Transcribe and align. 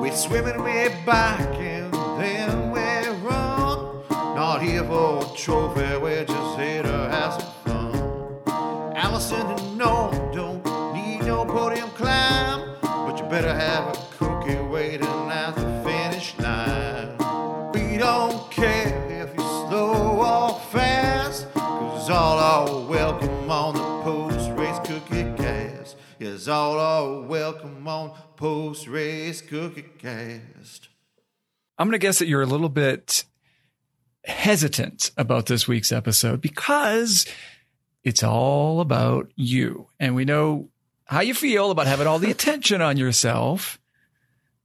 We're 0.00 0.16
swimming 0.16 0.62
way 0.64 0.88
back 1.04 1.46
and 1.56 1.92
then 2.18 2.70
we're 2.70 3.12
run. 3.16 4.02
Not 4.08 4.62
here 4.62 4.82
for 4.82 5.22
a 5.22 5.36
trophy, 5.36 5.98
we're 5.98 6.24
just 6.24 6.58
here 6.58 6.82
to 6.82 6.88
have 6.88 7.34
some 7.34 7.52
fun. 7.66 8.96
Alison 8.96 9.46
and 9.46 9.76
no, 9.76 10.10
don't 10.34 10.64
need 10.94 11.26
no 11.26 11.44
podium 11.44 11.90
climb, 11.90 12.76
but 12.80 13.18
you 13.18 13.24
better 13.24 13.52
have 13.52 13.94
a 13.94 13.98
cookie 14.16 14.56
waiting 14.72 15.06
at 15.06 15.54
the 15.54 15.82
finish 15.84 16.34
line. 16.38 17.18
We 17.74 17.98
don't 17.98 18.50
care 18.50 19.06
if 19.10 19.36
you're 19.36 19.68
slow 19.68 20.16
or 20.16 20.60
fast, 20.72 21.52
cause 21.52 22.08
all 22.08 22.38
are 22.38 22.88
welcome 22.88 23.50
on 23.50 23.79
cast. 26.40 26.48
Yes, 26.48 26.54
all 26.54 26.78
are 26.78 27.20
welcome 27.22 27.86
on 27.86 28.12
post 28.36 28.86
race 28.88 29.40
cookie 29.42 29.84
cast. 29.98 30.88
I'm 31.78 31.86
going 31.86 31.92
to 31.92 31.98
guess 31.98 32.18
that 32.18 32.28
you're 32.28 32.42
a 32.42 32.46
little 32.46 32.68
bit 32.68 33.24
hesitant 34.24 35.10
about 35.16 35.46
this 35.46 35.66
week's 35.66 35.92
episode 35.92 36.40
because 36.40 37.26
it's 38.04 38.22
all 38.22 38.80
about 38.80 39.30
you. 39.36 39.88
And 39.98 40.14
we 40.14 40.24
know 40.24 40.68
how 41.04 41.20
you 41.20 41.34
feel 41.34 41.70
about 41.70 41.86
having 41.86 42.06
all 42.06 42.18
the 42.18 42.30
attention 42.36 42.82
on 42.82 42.96
yourself. 42.96 43.78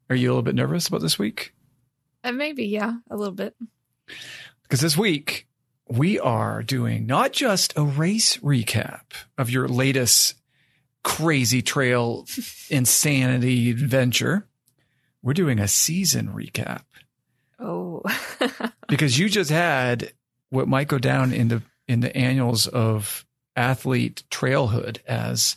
Are 0.09 0.15
you 0.15 0.29
a 0.29 0.31
little 0.31 0.43
bit 0.43 0.55
nervous 0.55 0.87
about 0.87 1.01
this 1.01 1.17
week? 1.17 1.53
Uh, 2.23 2.31
maybe, 2.31 2.65
yeah, 2.65 2.93
a 3.09 3.15
little 3.15 3.33
bit. 3.33 3.55
Because 4.63 4.81
this 4.81 4.97
week 4.97 5.47
we 5.87 6.19
are 6.19 6.63
doing 6.63 7.05
not 7.05 7.31
just 7.33 7.73
a 7.75 7.83
race 7.83 8.37
recap 8.37 9.03
of 9.37 9.49
your 9.49 9.67
latest 9.67 10.35
crazy 11.05 11.61
trail 11.61 12.25
insanity 12.69 13.69
adventure, 13.69 14.47
we're 15.21 15.33
doing 15.33 15.59
a 15.59 15.67
season 15.67 16.29
recap 16.29 16.81
Oh, 17.59 18.01
because 18.87 19.17
you 19.17 19.29
just 19.29 19.49
had 19.49 20.11
what 20.49 20.67
might 20.67 20.87
go 20.87 20.97
down 20.97 21.31
in 21.31 21.47
the 21.47 21.61
in 21.87 21.99
the 22.01 22.15
annals 22.15 22.67
of 22.67 23.25
athlete 23.55 24.23
trailhood 24.29 24.97
as 25.07 25.55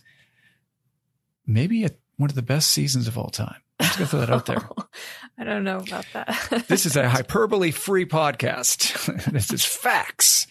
maybe 1.46 1.84
a, 1.84 1.90
one 2.16 2.30
of 2.30 2.36
the 2.36 2.42
best 2.42 2.70
seasons 2.70 3.08
of 3.08 3.18
all 3.18 3.30
time. 3.30 3.60
I'm 3.80 3.86
just 3.86 3.98
gonna 3.98 4.08
throw 4.08 4.20
that 4.20 4.30
out 4.30 4.46
there. 4.46 4.68
I 5.38 5.44
don't 5.44 5.64
know 5.64 5.78
about 5.78 6.06
that. 6.12 6.64
This 6.68 6.86
is 6.86 6.96
a 6.96 7.08
hyperbole 7.08 7.70
free 7.70 8.06
podcast. 8.06 9.32
this 9.32 9.52
is 9.52 9.64
facts. 9.64 10.46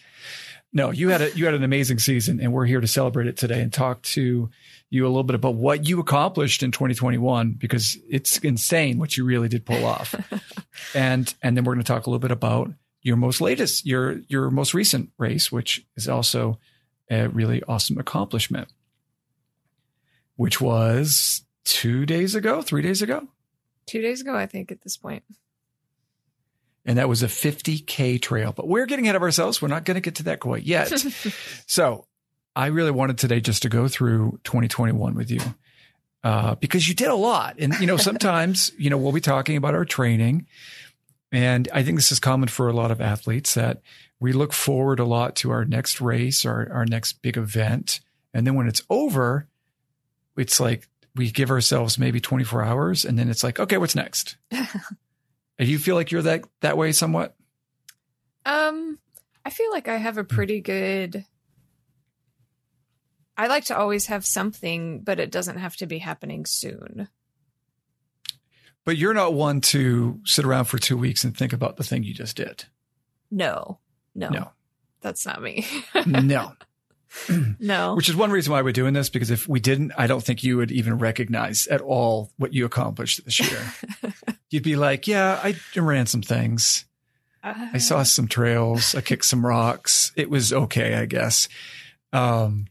No, 0.72 0.90
you 0.90 1.08
had 1.08 1.22
a 1.22 1.36
you 1.36 1.46
had 1.46 1.54
an 1.54 1.64
amazing 1.64 1.98
season, 1.98 2.40
and 2.40 2.52
we're 2.52 2.66
here 2.66 2.80
to 2.80 2.86
celebrate 2.86 3.26
it 3.26 3.38
today 3.38 3.62
and 3.62 3.72
talk 3.72 4.02
to 4.02 4.50
you 4.90 5.04
a 5.04 5.08
little 5.08 5.22
bit 5.24 5.34
about 5.34 5.54
what 5.54 5.86
you 5.86 6.00
accomplished 6.00 6.62
in 6.62 6.72
2021 6.72 7.52
because 7.52 7.98
it's 8.08 8.38
insane 8.38 8.98
what 8.98 9.16
you 9.16 9.24
really 9.24 9.48
did 9.48 9.66
pull 9.66 9.84
off. 9.84 10.14
and 10.94 11.34
and 11.42 11.56
then 11.56 11.64
we're 11.64 11.74
going 11.74 11.84
to 11.84 11.92
talk 11.92 12.06
a 12.06 12.10
little 12.10 12.18
bit 12.20 12.30
about 12.30 12.70
your 13.02 13.16
most 13.16 13.40
latest, 13.40 13.86
your 13.86 14.20
your 14.28 14.50
most 14.50 14.74
recent 14.74 15.10
race, 15.18 15.52
which 15.52 15.86
is 15.96 16.08
also 16.08 16.58
a 17.10 17.28
really 17.28 17.62
awesome 17.64 17.98
accomplishment, 17.98 18.68
which 20.36 20.60
was 20.60 21.42
two 21.64 22.06
days 22.06 22.34
ago, 22.34 22.62
three 22.62 22.82
days 22.82 23.02
ago. 23.02 23.28
Two 23.86 24.02
days 24.02 24.20
ago, 24.20 24.34
I 24.34 24.46
think, 24.46 24.70
at 24.70 24.82
this 24.82 24.96
point. 24.96 25.22
and 26.84 26.98
that 26.98 27.08
was 27.08 27.22
a 27.22 27.26
50k 27.26 28.20
trail. 28.20 28.52
But 28.52 28.68
we're 28.68 28.86
getting 28.86 29.06
ahead 29.06 29.16
of 29.16 29.22
ourselves. 29.22 29.60
We're 29.60 29.68
not 29.68 29.84
going 29.84 29.96
to 29.96 30.00
get 30.00 30.16
to 30.16 30.22
that 30.24 30.40
quite 30.40 30.64
yet. 30.64 30.88
so 31.66 32.06
I 32.58 32.66
really 32.66 32.90
wanted 32.90 33.18
today 33.18 33.40
just 33.40 33.62
to 33.62 33.68
go 33.68 33.86
through 33.86 34.40
2021 34.42 35.14
with 35.14 35.30
you 35.30 35.40
uh, 36.24 36.56
because 36.56 36.88
you 36.88 36.94
did 36.94 37.06
a 37.06 37.14
lot. 37.14 37.54
And 37.60 37.72
you 37.78 37.86
know, 37.86 37.96
sometimes 38.08 38.72
you 38.76 38.90
know 38.90 38.98
we'll 38.98 39.12
be 39.12 39.20
talking 39.20 39.56
about 39.56 39.74
our 39.74 39.84
training, 39.84 40.48
and 41.30 41.68
I 41.72 41.84
think 41.84 41.98
this 41.98 42.10
is 42.10 42.18
common 42.18 42.48
for 42.48 42.68
a 42.68 42.72
lot 42.72 42.90
of 42.90 43.00
athletes 43.00 43.54
that 43.54 43.80
we 44.18 44.32
look 44.32 44.52
forward 44.52 44.98
a 44.98 45.04
lot 45.04 45.36
to 45.36 45.52
our 45.52 45.64
next 45.64 46.00
race 46.00 46.44
or 46.44 46.68
our 46.72 46.84
next 46.84 47.22
big 47.22 47.36
event, 47.36 48.00
and 48.34 48.44
then 48.44 48.56
when 48.56 48.66
it's 48.66 48.82
over, 48.90 49.46
it's 50.36 50.58
like 50.58 50.88
we 51.14 51.30
give 51.30 51.52
ourselves 51.52 51.96
maybe 51.96 52.20
24 52.20 52.64
hours, 52.64 53.04
and 53.04 53.16
then 53.16 53.28
it's 53.28 53.44
like, 53.44 53.60
okay, 53.60 53.78
what's 53.78 53.94
next? 53.94 54.36
Do 54.50 54.56
you 55.64 55.78
feel 55.78 55.94
like 55.94 56.10
you're 56.10 56.22
that 56.22 56.42
that 56.62 56.76
way 56.76 56.90
somewhat? 56.90 57.36
Um, 58.44 58.98
I 59.44 59.50
feel 59.50 59.70
like 59.70 59.86
I 59.86 59.98
have 59.98 60.18
a 60.18 60.24
pretty 60.24 60.60
good. 60.60 61.24
I 63.38 63.46
like 63.46 63.66
to 63.66 63.78
always 63.78 64.06
have 64.06 64.26
something, 64.26 65.00
but 65.00 65.20
it 65.20 65.30
doesn't 65.30 65.58
have 65.58 65.76
to 65.76 65.86
be 65.86 65.98
happening 65.98 66.44
soon. 66.44 67.08
But 68.84 68.96
you're 68.96 69.14
not 69.14 69.32
one 69.34 69.60
to 69.62 70.20
sit 70.24 70.44
around 70.44 70.64
for 70.64 70.78
two 70.78 70.96
weeks 70.96 71.22
and 71.24 71.36
think 71.36 71.52
about 71.52 71.76
the 71.76 71.84
thing 71.84 72.02
you 72.02 72.14
just 72.14 72.36
did. 72.36 72.64
No, 73.30 73.78
no, 74.14 74.28
No. 74.30 74.50
that's 75.00 75.24
not 75.24 75.40
me. 75.40 75.66
No. 76.06 76.52
no, 77.58 77.94
Which 77.94 78.10
is 78.10 78.16
one 78.16 78.30
reason 78.30 78.52
why 78.52 78.60
we're 78.60 78.72
doing 78.72 78.92
this, 78.92 79.08
because 79.08 79.30
if 79.30 79.48
we 79.48 79.60
didn't, 79.60 79.92
I 79.96 80.06
don't 80.06 80.22
think 80.22 80.44
you 80.44 80.58
would 80.58 80.70
even 80.70 80.98
recognize 80.98 81.66
at 81.68 81.80
all 81.80 82.30
what 82.36 82.52
you 82.52 82.66
accomplished 82.66 83.24
this 83.24 83.40
year. 83.40 83.72
You'd 84.50 84.62
be 84.62 84.76
like, 84.76 85.06
yeah, 85.08 85.40
I 85.42 85.54
ran 85.74 86.04
some 86.04 86.20
things. 86.20 86.84
I 87.42 87.78
saw 87.78 88.02
some 88.02 88.28
trails. 88.28 88.94
I 88.94 89.00
kicked 89.00 89.24
some 89.24 89.44
rocks. 89.46 90.12
It 90.16 90.28
was 90.28 90.52
okay, 90.52 90.96
I 90.96 91.06
guess. 91.06 91.48
Um, 92.12 92.66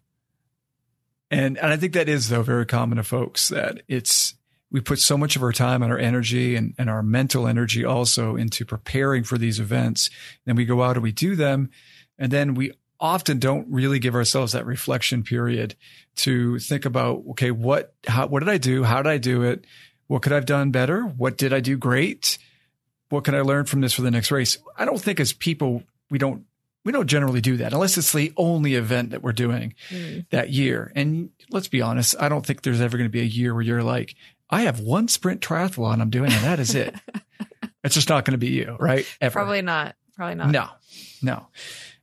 and, 1.30 1.58
and 1.58 1.68
I 1.68 1.78
think 1.78 1.94
that 1.94 2.10
is 2.10 2.30
though 2.30 2.44
very 2.44 2.66
common 2.66 2.98
to 2.98 3.04
folks 3.04 3.50
that 3.50 3.82
it's, 3.88 4.36
we 4.70 4.82
put 4.82 5.00
so 5.00 5.18
much 5.18 5.36
of 5.36 5.44
our 5.44 5.54
time 5.54 5.82
and 5.82 5.92
our 5.92 5.98
energy 5.98 6.56
and, 6.56 6.74
and 6.78 6.90
our 6.90 7.02
mental 7.02 7.48
energy 7.48 7.86
also 7.86 8.36
into 8.36 8.66
preparing 8.66 9.24
for 9.24 9.38
these 9.38 9.60
events. 9.60 10.10
Then 10.46 10.56
we 10.56 10.66
go 10.66 10.84
out 10.84 10.98
and 10.98 11.04
we 11.04 11.12
do 11.14 11.36
them. 11.36 11.70
And 12.20 12.32
then 12.32 12.54
we 12.54 12.74
often 13.00 13.40
don't 13.40 13.68
really 13.70 14.00
give 14.00 14.16
ourselves 14.16 14.54
that 14.54 14.66
reflection 14.66 15.24
period 15.24 15.76
to 16.18 16.60
think 16.60 16.84
about, 16.84 17.24
okay, 17.30 17.52
what, 17.52 17.94
how, 18.08 18.28
what 18.28 18.40
did 18.40 18.50
I 18.50 18.58
do? 18.58 18.84
How 18.84 19.02
did 19.02 19.10
I 19.10 19.18
do 19.18 19.44
it? 19.44 19.66
What 20.08 20.22
could 20.22 20.32
I 20.32 20.36
have 20.36 20.46
done 20.46 20.72
better? 20.72 21.02
What 21.04 21.38
did 21.38 21.54
I 21.54 21.60
do 21.60 21.78
great? 21.78 22.38
What 23.10 23.24
can 23.24 23.36
I 23.36 23.42
learn 23.42 23.66
from 23.66 23.82
this 23.82 23.94
for 23.94 24.02
the 24.02 24.12
next 24.12 24.32
race? 24.32 24.58
I 24.78 24.86
don't 24.86 25.00
think 25.00 25.20
as 25.20 25.32
people, 25.32 25.84
we 26.10 26.18
don't, 26.18 26.44
we 26.88 26.94
don't 26.94 27.08
generally 27.08 27.42
do 27.42 27.58
that 27.58 27.74
unless 27.74 27.98
it's 27.98 28.14
the 28.14 28.32
only 28.38 28.76
event 28.76 29.10
that 29.10 29.22
we're 29.22 29.34
doing 29.34 29.76
Mm. 29.90 30.26
that 30.30 30.50
year. 30.52 30.90
And 30.96 31.30
let's 31.52 31.68
be 31.68 31.82
honest, 31.82 32.16
I 32.18 32.30
don't 32.30 32.46
think 32.46 32.62
there's 32.62 32.80
ever 32.80 32.98
going 32.98 33.10
to 33.10 33.12
be 33.12 33.20
a 33.20 33.26
year 33.26 33.54
where 33.54 33.62
you're 33.62 33.84
like, 33.84 34.16
I 34.50 34.62
have 34.62 34.80
one 34.80 35.10
sprint 35.10 35.42
triathlon 35.42 36.00
I'm 36.02 36.10
doing 36.10 36.32
and 36.32 36.44
that 36.46 36.60
is 36.62 36.74
it. 36.76 36.96
it's 37.84 37.94
just 37.96 38.08
not 38.08 38.24
going 38.24 38.32
to 38.32 38.38
be 38.38 38.48
you, 38.52 38.78
right? 38.80 39.06
Ever. 39.20 39.34
probably 39.34 39.62
not. 39.62 39.96
Probably 40.16 40.36
not. 40.36 40.50
No, 40.52 40.70
no. 41.22 41.48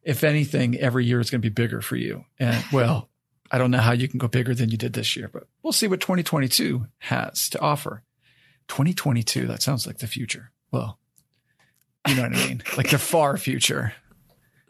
If 0.02 0.22
anything, 0.22 0.76
every 0.76 1.06
year 1.06 1.18
is 1.18 1.30
going 1.30 1.40
to 1.40 1.50
be 1.50 1.62
bigger 1.62 1.80
for 1.80 1.96
you. 1.96 2.26
And 2.38 2.62
well, 2.70 3.08
I 3.50 3.56
don't 3.56 3.70
know 3.70 3.78
how 3.78 3.92
you 3.92 4.06
can 4.06 4.18
go 4.18 4.28
bigger 4.28 4.54
than 4.54 4.68
you 4.68 4.76
did 4.76 4.92
this 4.92 5.16
year, 5.16 5.30
but 5.32 5.44
we'll 5.62 5.72
see 5.72 5.88
what 5.88 6.00
2022 6.00 6.86
has 6.98 7.48
to 7.48 7.58
offer. 7.60 8.02
2022, 8.68 9.46
that 9.46 9.62
sounds 9.62 9.86
like 9.86 9.98
the 9.98 10.06
future. 10.06 10.50
Well, 10.70 10.98
you 12.06 12.16
know 12.16 12.22
what 12.22 12.34
I 12.36 12.46
mean? 12.48 12.62
like 12.76 12.90
the 12.90 12.98
far 12.98 13.36
future, 13.38 13.94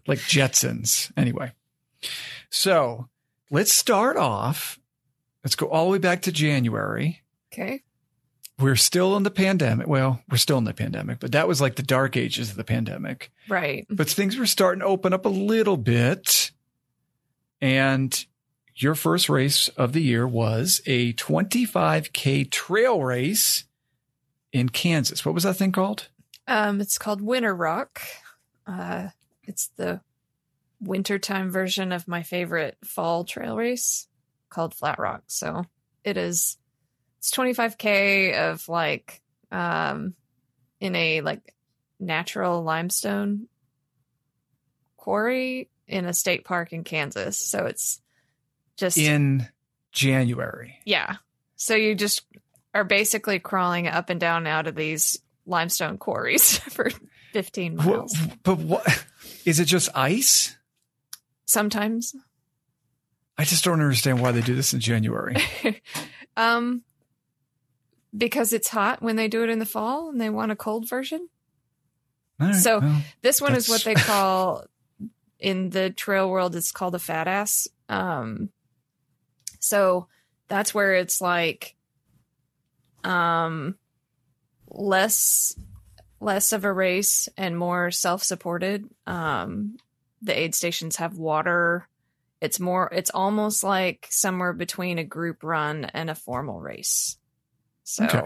like 0.06 0.18
Jetsons. 0.18 1.10
Anyway, 1.16 1.52
so 2.50 3.08
let's 3.50 3.74
start 3.74 4.16
off. 4.16 4.78
Let's 5.42 5.56
go 5.56 5.66
all 5.66 5.86
the 5.86 5.92
way 5.92 5.98
back 5.98 6.22
to 6.22 6.32
January 6.32 7.22
Okay. 7.52 7.82
we're 8.58 8.76
still 8.76 9.16
in 9.16 9.22
the 9.22 9.30
pandemic. 9.30 9.86
Well, 9.86 10.22
we're 10.30 10.38
still 10.38 10.58
in 10.58 10.64
the 10.64 10.72
pandemic, 10.74 11.20
but 11.20 11.32
that 11.32 11.46
was 11.46 11.60
like 11.60 11.76
the 11.76 11.82
dark 11.82 12.16
ages 12.16 12.50
of 12.50 12.56
the 12.56 12.64
pandemic. 12.64 13.30
Right. 13.48 13.86
But 13.90 14.08
things 14.08 14.36
were 14.38 14.46
starting 14.46 14.80
to 14.80 14.86
open 14.86 15.12
up 15.12 15.24
a 15.26 15.28
little 15.30 15.76
bit. 15.76 16.50
And 17.60 18.24
your 18.74 18.94
first 18.94 19.28
race 19.28 19.68
of 19.68 19.92
the 19.92 20.02
year 20.02 20.26
was 20.26 20.80
a 20.86 21.12
25K 21.14 22.50
trail 22.50 23.02
race 23.02 23.64
in 24.52 24.68
Kansas. 24.68 25.24
What 25.24 25.34
was 25.34 25.44
that 25.44 25.54
thing 25.54 25.72
called? 25.72 26.08
Um, 26.48 26.80
it's 26.80 26.98
called 26.98 27.20
Winter 27.20 27.54
Rock. 27.54 28.00
Uh, 28.66 29.08
it's 29.46 29.68
the 29.76 30.00
wintertime 30.80 31.50
version 31.50 31.92
of 31.92 32.08
my 32.08 32.22
favorite 32.22 32.76
fall 32.84 33.24
trail 33.24 33.56
race 33.56 34.06
called 34.50 34.74
Flat 34.74 34.98
Rock. 34.98 35.22
So 35.26 35.64
it 36.04 36.16
is, 36.16 36.58
it's 37.18 37.30
25K 37.30 38.50
of 38.52 38.68
like, 38.68 39.20
um, 39.50 40.14
in 40.80 40.94
a 40.96 41.20
like 41.22 41.54
natural 41.98 42.62
limestone 42.62 43.48
quarry 44.96 45.68
in 45.86 46.04
a 46.06 46.12
state 46.12 46.44
park 46.44 46.72
in 46.72 46.84
Kansas. 46.84 47.36
So 47.38 47.66
it's 47.66 48.00
just, 48.76 48.98
In 48.98 49.46
January. 49.92 50.78
yeah. 50.84 51.16
So 51.56 51.74
you 51.76 51.94
just 51.94 52.22
are 52.74 52.84
basically 52.84 53.38
crawling 53.38 53.86
up 53.86 54.10
and 54.10 54.18
down 54.20 54.46
out 54.46 54.66
of 54.66 54.74
these 54.74 55.18
limestone 55.46 55.96
quarries 55.98 56.58
for 56.70 56.90
15 57.34 57.76
Wha- 57.76 57.84
miles. 57.84 58.16
But 58.44 58.58
what 58.58 59.04
is 59.44 59.58
it 59.58 59.64
just 59.64 59.88
ice? 59.94 60.56
Sometimes. 61.46 62.14
I 63.36 63.44
just 63.44 63.64
don't 63.64 63.80
understand 63.80 64.20
why 64.20 64.30
they 64.30 64.40
do 64.40 64.54
this 64.54 64.72
in 64.72 64.78
January. 64.80 65.36
um 66.36 66.82
because 68.16 68.52
it's 68.52 68.68
hot 68.68 69.02
when 69.02 69.16
they 69.16 69.26
do 69.26 69.42
it 69.42 69.50
in 69.50 69.58
the 69.58 69.66
fall 69.66 70.08
and 70.08 70.20
they 70.20 70.30
want 70.30 70.52
a 70.52 70.56
cold 70.56 70.88
version. 70.88 71.28
Right, 72.38 72.54
So- 72.54 72.78
well, 72.78 73.02
This 73.22 73.40
one 73.40 73.56
is 73.56 73.68
what 73.68 73.82
they 73.82 73.94
call 74.12 74.64
in 75.40 75.70
the 75.70 75.90
trail 75.90 76.30
world. 76.30 76.54
It's 76.54 76.70
called 76.70 76.94
a 76.94 77.00
fat 77.00 77.26
ass. 77.26 77.66
Um, 77.88 78.50
so 79.58 80.06
that's 80.46 80.72
where 80.72 80.94
it's 80.94 81.20
like, 81.20 81.74
um, 83.02 83.74
less 84.70 85.56
less 86.20 86.52
of 86.52 86.64
a 86.64 86.72
race 86.72 87.28
and 87.36 87.58
more 87.58 87.90
self 87.90 88.22
supported. 88.22 88.88
Um, 89.06 89.76
the 90.22 90.38
aid 90.38 90.54
stations 90.54 90.96
have 90.96 91.18
water. 91.18 91.88
It's 92.40 92.60
more. 92.60 92.90
It's 92.92 93.10
almost 93.10 93.64
like 93.64 94.06
somewhere 94.10 94.52
between 94.52 94.98
a 94.98 95.04
group 95.04 95.42
run 95.42 95.84
and 95.86 96.10
a 96.10 96.14
formal 96.14 96.60
race. 96.60 97.16
So 97.84 98.04
Okay. 98.04 98.22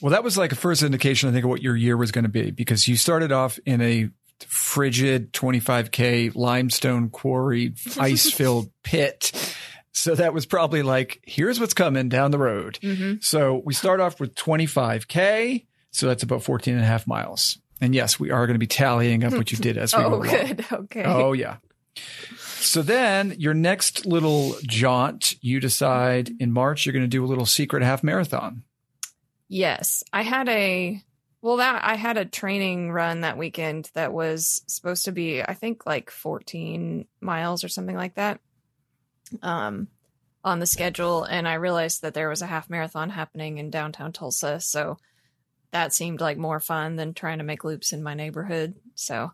Well, 0.00 0.12
that 0.12 0.24
was 0.24 0.38
like 0.38 0.52
a 0.52 0.56
first 0.56 0.82
indication, 0.82 1.28
I 1.28 1.32
think, 1.32 1.44
of 1.44 1.50
what 1.50 1.62
your 1.62 1.76
year 1.76 1.96
was 1.96 2.10
going 2.12 2.24
to 2.24 2.30
be 2.30 2.50
because 2.50 2.88
you 2.88 2.96
started 2.96 3.32
off 3.32 3.58
in 3.66 3.82
a 3.82 4.08
frigid 4.46 5.32
25K 5.34 6.34
limestone 6.34 7.10
quarry, 7.10 7.74
ice 7.98 8.30
filled 8.30 8.70
pit. 8.82 9.54
So 9.92 10.14
that 10.14 10.32
was 10.32 10.46
probably 10.46 10.82
like, 10.82 11.20
here's 11.26 11.60
what's 11.60 11.74
coming 11.74 12.08
down 12.08 12.30
the 12.30 12.38
road. 12.38 12.78
Mhm. 12.80 13.22
So 13.22 13.60
we 13.64 13.74
start 13.74 14.00
off 14.00 14.20
with 14.20 14.34
25K. 14.34 15.66
So 15.90 16.06
that's 16.06 16.22
about 16.22 16.42
14 16.42 16.74
and 16.74 16.82
a 16.82 16.86
half 16.86 17.06
miles. 17.06 17.58
And 17.80 17.94
yes, 17.94 18.20
we 18.20 18.30
are 18.30 18.46
going 18.46 18.54
to 18.54 18.60
be 18.60 18.66
tallying 18.66 19.24
up 19.24 19.32
what 19.32 19.50
you 19.50 19.58
did 19.58 19.78
as 19.78 19.94
we 19.94 20.02
go 20.02 20.14
Oh, 20.14 20.20
good. 20.20 20.64
Okay. 20.70 21.04
Oh, 21.04 21.32
yeah. 21.32 21.56
So 22.60 22.82
then 22.82 23.34
your 23.38 23.54
next 23.54 24.04
little 24.04 24.54
jaunt, 24.62 25.34
you 25.42 25.60
decide 25.60 26.30
in 26.38 26.52
March, 26.52 26.84
you're 26.84 26.92
going 26.92 27.04
to 27.04 27.08
do 27.08 27.24
a 27.24 27.26
little 27.26 27.46
secret 27.46 27.82
half 27.82 28.04
marathon. 28.04 28.64
Yes, 29.48 30.04
I 30.12 30.22
had 30.22 30.48
a 30.48 31.02
well 31.42 31.56
that 31.56 31.82
I 31.84 31.96
had 31.96 32.18
a 32.18 32.24
training 32.24 32.92
run 32.92 33.22
that 33.22 33.38
weekend 33.38 33.90
that 33.94 34.12
was 34.12 34.62
supposed 34.68 35.06
to 35.06 35.12
be 35.12 35.42
I 35.42 35.54
think 35.54 35.86
like 35.86 36.10
14 36.10 37.06
miles 37.20 37.64
or 37.64 37.68
something 37.68 37.96
like 37.96 38.14
that. 38.14 38.40
Um 39.42 39.88
on 40.44 40.60
the 40.60 40.66
schedule 40.66 41.24
and 41.24 41.48
I 41.48 41.54
realized 41.54 42.02
that 42.02 42.14
there 42.14 42.28
was 42.28 42.42
a 42.42 42.46
half 42.46 42.70
marathon 42.70 43.10
happening 43.10 43.58
in 43.58 43.70
downtown 43.70 44.12
Tulsa, 44.12 44.60
so 44.60 44.98
that 45.72 45.92
seemed 45.92 46.20
like 46.20 46.36
more 46.38 46.60
fun 46.60 46.96
than 46.96 47.14
trying 47.14 47.38
to 47.38 47.44
make 47.44 47.64
loops 47.64 47.92
in 47.92 48.02
my 48.02 48.14
neighborhood. 48.14 48.74
So, 48.94 49.32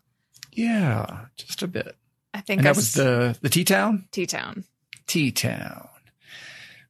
Yeah, 0.51 1.25
just 1.35 1.63
a 1.63 1.67
bit. 1.67 1.95
I 2.33 2.41
think 2.41 2.61
I 2.61 2.63
that 2.65 2.75
was 2.75 2.93
the 2.93 3.37
the 3.41 3.49
T 3.49 3.63
Town. 3.63 4.07
T-Town. 4.11 4.63
T 5.07 5.31
Town. 5.31 5.87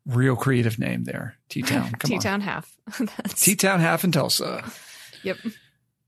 Real 0.05 0.35
creative 0.35 0.79
name 0.79 1.03
there. 1.03 1.35
T 1.49 1.61
Town. 1.61 1.91
T-Town 2.03 2.41
half. 2.41 2.73
That's 2.99 3.41
T 3.41 3.55
Town 3.55 3.79
half 3.79 4.03
in 4.03 4.11
Tulsa. 4.11 4.63
Yep. 5.23 5.37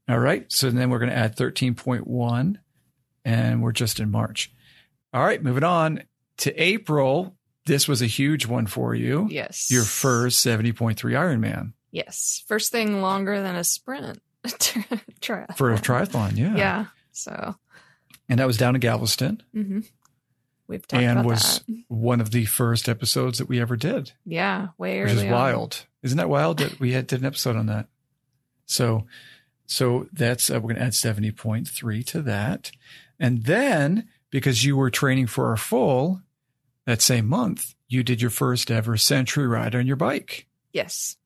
All 0.09 0.19
right. 0.19 0.51
So 0.51 0.69
then 0.71 0.89
we're 0.89 1.00
going 1.00 1.12
to 1.12 1.18
add 1.18 1.35
13.1 1.35 2.56
and 3.25 3.62
we're 3.62 3.71
just 3.71 4.00
in 4.00 4.09
March. 4.09 4.51
All 5.13 5.24
right. 5.24 5.42
Moving 5.44 5.63
on 5.63 6.03
to 6.38 6.56
April. 6.56 7.35
This 7.65 7.88
was 7.88 8.01
a 8.01 8.07
huge 8.07 8.45
one 8.47 8.65
for 8.65 8.95
you. 8.95 9.27
Yes. 9.30 9.69
Your 9.69 9.83
first 9.83 10.44
70.3 10.45 10.95
Ironman 10.95 11.74
Yes. 11.91 12.44
First 12.47 12.71
thing 12.71 13.01
longer 13.01 13.41
than 13.41 13.56
a 13.56 13.63
sprint. 13.63 14.21
Triathlon. 14.45 15.57
for 15.57 15.74
a 15.74 15.77
triathlon. 15.77 16.38
Yeah. 16.38 16.56
Yeah. 16.56 16.86
So, 17.12 17.56
And 18.30 18.39
that 18.39 18.47
was 18.47 18.57
down 18.57 18.75
in 18.75 18.80
Galveston 18.81 19.44
hmm 19.53 19.80
we've 20.68 20.88
talked 20.88 21.03
and 21.03 21.25
was 21.25 21.59
that. 21.68 21.83
one 21.89 22.21
of 22.21 22.31
the 22.31 22.45
first 22.45 22.88
episodes 22.88 23.39
that 23.39 23.50
we 23.50 23.59
ever 23.59 23.75
did. 23.75 24.13
Yeah, 24.25 24.68
way 24.77 25.01
which 25.01 25.12
early 25.12 25.18
is 25.18 25.24
on. 25.25 25.31
wild. 25.31 25.86
Isn't 26.03 26.18
that 26.19 26.30
wild 26.30 26.59
that 26.59 26.80
we 26.80 26.94
had 26.94 27.07
did 27.07 27.19
an 27.19 27.25
episode 27.25 27.57
on 27.57 27.65
that? 27.65 27.88
So, 28.65 29.07
so 29.65 30.07
that's 30.13 30.50
uh, 30.50 30.53
we're 30.56 30.74
going 30.74 30.75
to 30.75 30.83
add 30.83 30.94
seventy 30.94 31.31
point 31.31 31.68
three 31.68 32.03
to 32.03 32.21
that, 32.21 32.71
and 33.19 33.44
then 33.44 34.07
because 34.30 34.63
you 34.63 34.77
were 34.77 34.92
training 34.92 35.27
for 35.27 35.51
a 35.51 35.57
full 35.57 36.21
that 36.85 37.01
same 37.01 37.27
month, 37.27 37.74
you 37.88 38.03
did 38.03 38.21
your 38.21 38.31
first 38.31 38.69
ever 38.71 38.95
century 38.95 39.47
ride 39.47 39.75
on 39.75 39.88
your 39.88 39.95
bike. 39.95 40.45
Yes. 40.71 41.18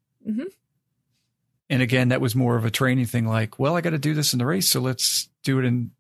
And 1.70 1.82
again, 1.82 2.10
that 2.10 2.22
was 2.22 2.36
more 2.36 2.56
of 2.56 2.66
a 2.66 2.72
training 2.72 3.06
thing. 3.06 3.26
Like, 3.26 3.58
well, 3.58 3.76
I 3.76 3.82
got 3.82 3.92
to 3.92 3.98
do 3.98 4.14
this 4.14 4.34
in 4.34 4.40
the 4.40 4.46
race, 4.46 4.70
so 4.70 4.80
let's 4.80 5.30
do 5.44 5.60
it 5.60 5.66
in 5.66 5.92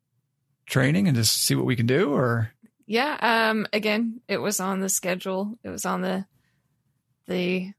training 0.65 1.07
and 1.07 1.15
just 1.15 1.43
see 1.45 1.55
what 1.55 1.65
we 1.65 1.75
can 1.75 1.87
do. 1.87 2.13
Or 2.13 2.51
Yeah. 2.85 3.17
Um. 3.21 3.65
Again, 3.73 4.21
it 4.27 4.37
was 4.37 4.59
on 4.59 4.81
the 4.81 4.89
schedule. 4.89 5.57
It 5.63 5.69
was 5.69 5.85
on 5.85 6.01
the 6.01 6.25
the 7.27 7.71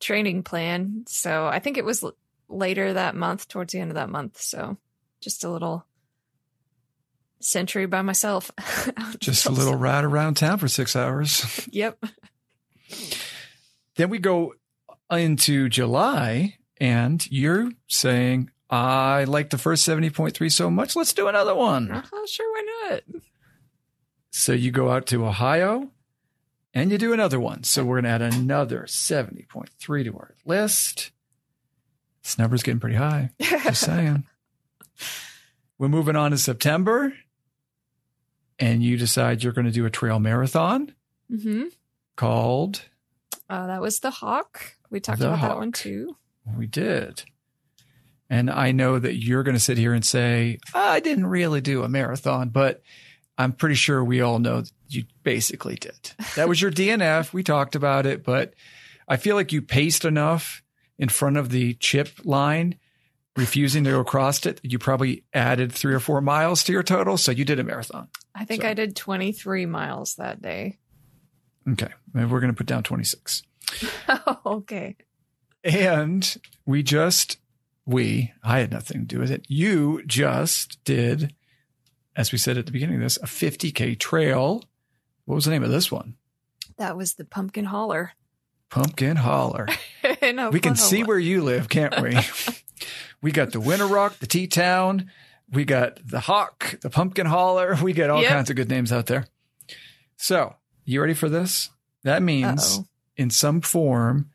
training 0.00 0.42
plan. 0.42 1.04
So 1.08 1.46
I 1.46 1.60
think 1.60 1.78
it 1.78 1.84
was 1.84 2.02
l- 2.02 2.16
later 2.48 2.92
that 2.92 3.14
month, 3.14 3.48
towards 3.48 3.72
the 3.72 3.78
end 3.80 3.90
of 3.90 3.94
that 3.94 4.10
month. 4.10 4.40
So 4.40 4.76
just 5.20 5.44
a 5.44 5.48
little 5.48 5.86
century 7.40 7.86
by 7.86 8.02
myself. 8.02 8.50
just 9.20 9.46
a 9.46 9.50
little 9.52 9.76
ride 9.76 10.04
around 10.04 10.34
town 10.34 10.58
for 10.58 10.68
six 10.68 10.96
hours. 10.96 11.66
Yep. 11.70 12.04
Then 13.96 14.10
we 14.10 14.18
go 14.18 14.54
into 15.18 15.68
July, 15.68 16.56
and 16.80 17.26
you're 17.30 17.70
saying, 17.88 18.50
I 18.70 19.24
like 19.24 19.50
the 19.50 19.58
first 19.58 19.86
70.3 19.86 20.50
so 20.50 20.70
much, 20.70 20.96
let's 20.96 21.12
do 21.12 21.28
another 21.28 21.54
one. 21.54 21.90
Uh-huh, 21.90 22.26
sure, 22.26 22.50
why 22.52 22.88
not? 22.90 23.02
So 24.30 24.52
you 24.52 24.70
go 24.70 24.90
out 24.90 25.06
to 25.08 25.26
Ohio 25.26 25.90
and 26.72 26.90
you 26.90 26.96
do 26.96 27.12
another 27.12 27.38
one. 27.38 27.64
So 27.64 27.84
we're 27.84 28.00
going 28.00 28.18
to 28.18 28.24
add 28.24 28.34
another 28.34 28.84
70.3 28.88 30.04
to 30.04 30.12
our 30.16 30.34
list. 30.46 31.10
This 32.22 32.38
number's 32.38 32.62
getting 32.62 32.80
pretty 32.80 32.96
high. 32.96 33.30
Just 33.40 33.82
saying. 33.86 34.24
We're 35.78 35.88
moving 35.88 36.16
on 36.16 36.30
to 36.30 36.38
September, 36.38 37.12
and 38.58 38.82
you 38.82 38.96
decide 38.96 39.42
you're 39.42 39.52
going 39.52 39.64
to 39.66 39.72
do 39.72 39.84
a 39.84 39.90
trail 39.90 40.18
marathon 40.20 40.94
hmm 41.28 41.64
called 42.14 42.82
Uh, 43.50 43.66
that 43.66 43.80
was 43.80 43.98
the 44.00 44.10
Hawk. 44.10 44.76
We 44.92 45.00
talked 45.00 45.18
The 45.20 45.28
about 45.28 45.40
that 45.40 45.56
one 45.56 45.72
too. 45.72 46.16
We 46.56 46.66
did. 46.68 47.24
And 48.30 48.48
I 48.50 48.72
know 48.72 48.98
that 48.98 49.14
you're 49.16 49.42
going 49.42 49.56
to 49.56 49.60
sit 49.60 49.76
here 49.78 49.92
and 49.92 50.04
say, 50.04 50.58
I 50.74 51.00
didn't 51.00 51.26
really 51.26 51.60
do 51.60 51.82
a 51.82 51.88
marathon, 51.88 52.50
but 52.50 52.82
I'm 53.36 53.52
pretty 53.52 53.74
sure 53.74 54.04
we 54.04 54.20
all 54.20 54.38
know 54.38 54.60
that 54.60 54.70
you 54.88 55.04
basically 55.22 55.74
did. 55.76 56.12
That 56.36 56.48
was 56.48 56.60
your 56.60 56.70
DNF. 56.70 57.32
We 57.32 57.42
talked 57.42 57.74
about 57.74 58.06
it, 58.06 58.22
but 58.22 58.54
I 59.08 59.16
feel 59.16 59.34
like 59.36 59.52
you 59.52 59.60
paced 59.62 60.04
enough 60.04 60.62
in 60.98 61.08
front 61.08 61.36
of 61.36 61.48
the 61.50 61.74
chip 61.74 62.10
line, 62.24 62.78
refusing 63.36 63.84
to 63.84 63.90
go 63.90 64.00
across 64.00 64.44
it. 64.46 64.60
You 64.62 64.78
probably 64.78 65.24
added 65.34 65.72
three 65.72 65.94
or 65.94 66.00
four 66.00 66.20
miles 66.20 66.62
to 66.64 66.72
your 66.72 66.82
total. 66.82 67.16
So 67.16 67.32
you 67.32 67.44
did 67.44 67.58
a 67.58 67.64
marathon. 67.64 68.08
I 68.34 68.44
think 68.44 68.62
So- 68.62 68.68
I 68.68 68.74
did 68.74 68.94
23 68.96 69.66
miles 69.66 70.14
that 70.16 70.40
day. 70.42 70.78
Okay. 71.68 71.88
Maybe 72.12 72.26
we're 72.26 72.40
going 72.40 72.52
to 72.52 72.56
put 72.56 72.66
down 72.66 72.82
26. 72.82 73.42
Oh, 74.08 74.38
okay. 74.46 74.96
And 75.64 76.36
we 76.66 76.82
just, 76.82 77.38
we, 77.86 78.32
I 78.42 78.58
had 78.58 78.70
nothing 78.72 79.00
to 79.02 79.06
do 79.06 79.18
with 79.20 79.30
it. 79.30 79.44
You 79.48 80.02
just 80.06 80.82
did, 80.84 81.34
as 82.16 82.32
we 82.32 82.38
said 82.38 82.58
at 82.58 82.66
the 82.66 82.72
beginning 82.72 82.96
of 82.96 83.02
this, 83.02 83.16
a 83.18 83.26
50K 83.26 83.98
trail. 83.98 84.62
What 85.24 85.36
was 85.36 85.44
the 85.44 85.50
name 85.52 85.62
of 85.62 85.70
this 85.70 85.90
one? 85.92 86.16
That 86.78 86.96
was 86.96 87.14
the 87.14 87.24
Pumpkin 87.24 87.66
Holler. 87.66 88.12
Pumpkin 88.70 89.16
Holler. 89.16 89.66
We 90.52 90.60
can 90.60 90.76
see 90.76 91.02
where 91.04 91.18
you 91.18 91.42
live, 91.42 91.68
can't 91.68 92.00
we? 92.00 92.16
we 93.22 93.32
got 93.32 93.50
the 93.52 93.60
Winter 93.60 93.86
Rock, 93.86 94.18
the 94.20 94.26
T 94.26 94.46
Town. 94.46 95.10
We 95.50 95.64
got 95.64 95.98
the 96.06 96.20
Hawk, 96.20 96.78
the 96.80 96.90
Pumpkin 96.90 97.26
Holler. 97.26 97.76
We 97.82 97.92
get 97.92 98.08
all 98.08 98.22
Yep. 98.22 98.30
kinds 98.30 98.50
of 98.50 98.56
good 98.56 98.68
names 98.70 98.92
out 98.92 99.06
there. 99.06 99.26
So, 100.16 100.54
you 100.84 101.00
ready 101.00 101.14
for 101.14 101.28
this? 101.28 101.70
That 102.04 102.22
means 102.22 102.78
Uh-oh. 102.78 102.86
In 103.16 103.30
some 103.30 103.60
form, 103.60 104.30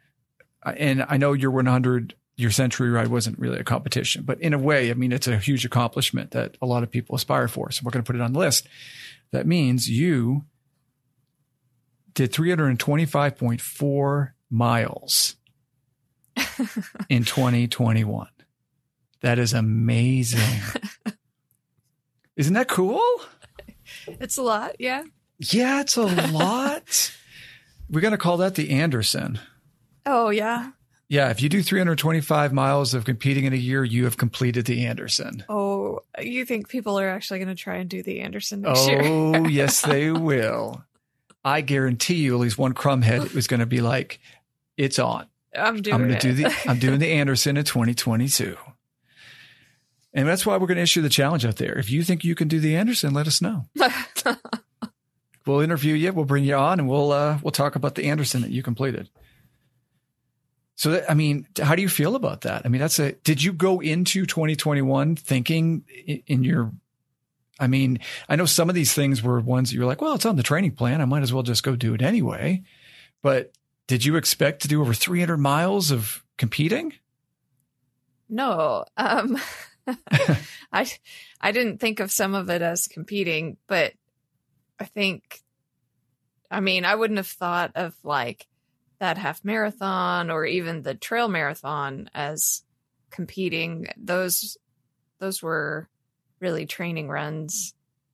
uh, 0.64 0.74
and 0.78 1.06
I 1.08 1.18
know 1.18 1.34
your 1.34 1.52
100, 1.52 2.16
your 2.36 2.52
century 2.52 2.90
ride 2.90 3.08
wasn't 3.08 3.40
really 3.40 3.60
a 3.60 3.64
competition, 3.64 4.24
but 4.24 4.40
in 4.42 4.54
a 4.54 4.60
way, 4.60 4.92
I 4.92 4.94
mean, 4.94 5.12
it's 5.12 5.28
a 5.28 5.38
huge 5.38 5.66
accomplishment 5.66 6.32
that 6.32 6.58
a 6.62 6.66
lot 6.66 6.84
of 6.84 6.92
people 6.92 7.16
aspire 7.16 7.48
for. 7.48 7.72
So 7.72 7.82
we're 7.84 7.92
going 7.92 8.04
to 8.04 8.08
put 8.08 8.16
it 8.16 8.22
on 8.22 8.34
the 8.34 8.40
list. 8.40 8.68
That 9.32 9.48
means 9.48 9.90
you 9.90 10.46
did 12.14 12.32
325.4 12.32 14.32
miles 14.50 15.36
in 17.10 17.24
2021. 17.24 18.28
That 19.22 19.40
is 19.40 19.54
amazing. 19.54 20.62
Isn't 22.36 22.54
that 22.54 22.68
cool? 22.68 23.02
It's 24.08 24.38
a 24.38 24.44
lot, 24.44 24.76
yeah. 24.80 25.04
Yeah, 25.40 25.82
it's 25.82 25.98
a 25.98 26.04
lot. 26.04 27.12
We're 27.90 28.02
going 28.02 28.12
to 28.12 28.18
call 28.18 28.38
that 28.38 28.56
the 28.56 28.70
Anderson. 28.70 29.40
Oh, 30.06 30.30
yeah. 30.30 30.72
Yeah, 31.10 31.30
if 31.30 31.42
you 31.42 31.48
do 31.48 31.64
325 31.64 32.52
miles 32.52 32.94
of 32.94 33.06
competing 33.06 33.46
in 33.46 33.54
a 33.54 33.58
year, 33.58 33.84
you 33.84 34.04
have 34.04 34.18
completed 34.18 34.66
the 34.66 34.86
Anderson. 34.86 35.44
Oh, 35.48 36.02
you 36.20 36.44
think 36.44 36.68
people 36.68 37.00
are 37.00 37.08
actually 37.08 37.40
going 37.40 37.48
to 37.48 37.56
try 37.56 37.78
and 37.78 37.90
do 37.90 38.04
the 38.04 38.20
Anderson 38.20 38.62
next 38.62 38.88
year? 38.90 39.02
Oh, 39.04 39.48
yes, 39.48 39.82
they 39.82 40.12
will. 40.12 40.84
I 41.46 41.62
guarantee 41.62 42.16
you, 42.16 42.36
at 42.36 42.42
least 42.42 42.58
one 42.58 42.74
crumbhead 42.74 43.36
is 43.38 43.48
going 43.48 43.62
to 43.62 43.66
be 43.66 43.80
like, 43.80 44.20
it's 44.76 45.00
on. 45.00 45.28
I'm 45.56 45.82
doing 45.82 45.96
I'm 45.96 46.08
going 46.08 46.20
to 46.20 46.28
do 46.28 46.34
the 46.34 46.54
I'm 46.68 46.78
doing 46.78 47.00
the 47.00 47.12
Anderson 47.14 47.56
in 47.56 47.64
2022. 47.64 48.58
And 50.14 50.28
that's 50.28 50.46
why 50.46 50.58
we're 50.58 50.68
going 50.68 50.78
to 50.78 50.84
issue 50.84 51.02
the 51.02 51.10
challenge 51.10 51.46
out 51.46 51.56
there. 51.56 51.78
If 51.78 51.90
you 51.90 52.04
think 52.04 52.24
you 52.24 52.36
can 52.36 52.48
do 52.48 52.60
the 52.60 52.76
Anderson, 52.76 53.14
let 53.14 53.28
us 53.28 53.42
know. 53.42 53.66
We'll 55.48 55.62
interview 55.62 55.94
you. 55.94 56.12
We'll 56.14 56.26
bring 56.26 56.44
you 56.44 56.56
on, 56.56 56.80
and 56.80 56.90
we'll 56.90 57.12
uh, 57.12 57.40
we'll 57.42 57.52
talk 57.52 57.76
about 57.76 57.96
the 57.96 58.06
Anderson 58.06 58.42
that 58.42 58.52
you 58.52 58.62
completed. 58.62 59.10
So, 60.76 60.92
that, 60.92 61.10
I 61.10 61.16
mean, 61.16 61.48
how 61.60 61.74
do 61.74 61.82
you 61.82 61.90
feel 61.90 62.16
about 62.16 62.42
that? 62.42 62.64
I 62.66 62.70
mean, 62.70 62.82
that's 62.82 63.00
a. 63.00 63.14
Did 63.14 63.42
you 63.42 63.54
go 63.54 63.80
into 63.80 64.26
2021 64.26 65.16
thinking 65.16 65.86
in, 66.06 66.24
in 66.28 66.44
your? 66.44 66.72
I 67.60 67.66
mean, 67.66 68.00
I 68.30 68.36
know 68.36 68.46
some 68.46 68.70
of 68.70 68.76
these 68.76 68.94
things 68.94 69.24
were 69.24 69.40
ones 69.40 69.70
that 69.70 69.76
you 69.76 69.82
were 69.82 69.88
like, 69.88 70.02
well, 70.02 70.14
it's 70.14 70.28
on 70.28 70.36
the 70.36 70.44
training 70.44 70.74
plan. 70.74 71.02
I 71.02 71.06
might 71.06 71.24
as 71.24 71.34
well 71.34 71.42
just 71.42 71.64
go 71.64 71.76
do 71.76 71.96
it 71.96 72.04
anyway. 72.04 72.62
But 73.24 73.52
did 73.88 74.06
you 74.06 74.16
expect 74.16 74.62
to 74.62 74.68
do 74.68 74.82
over 74.82 74.94
300 74.94 75.38
miles 75.38 75.90
of 75.92 76.24
competing? 76.38 76.94
no. 78.30 78.86
Um 78.98 79.38
I 80.72 80.86
I 81.40 81.52
didn't 81.52 81.80
think 81.80 82.00
of 82.00 82.12
some 82.12 82.36
of 82.36 82.50
it 82.50 82.62
as 82.62 82.88
competing, 82.88 83.58
but 83.68 83.94
I 84.80 84.86
think 84.86 85.42
I 86.50 86.60
mean, 86.60 86.86
I 86.86 86.96
wouldn't 86.96 87.18
have 87.18 87.28
thought 87.28 87.72
of 87.76 87.96
like 88.04 88.48
that 89.00 89.18
half 89.18 89.44
marathon 89.44 90.32
or 90.32 90.46
even 90.46 90.82
the 90.82 90.96
trail 90.96 91.28
marathon 91.28 92.10
as 92.14 92.64
competing. 93.10 93.88
Those 93.98 94.58
those 95.20 95.42
were 95.42 95.90
really 96.40 96.66
training 96.66 97.10
runs 97.10 97.74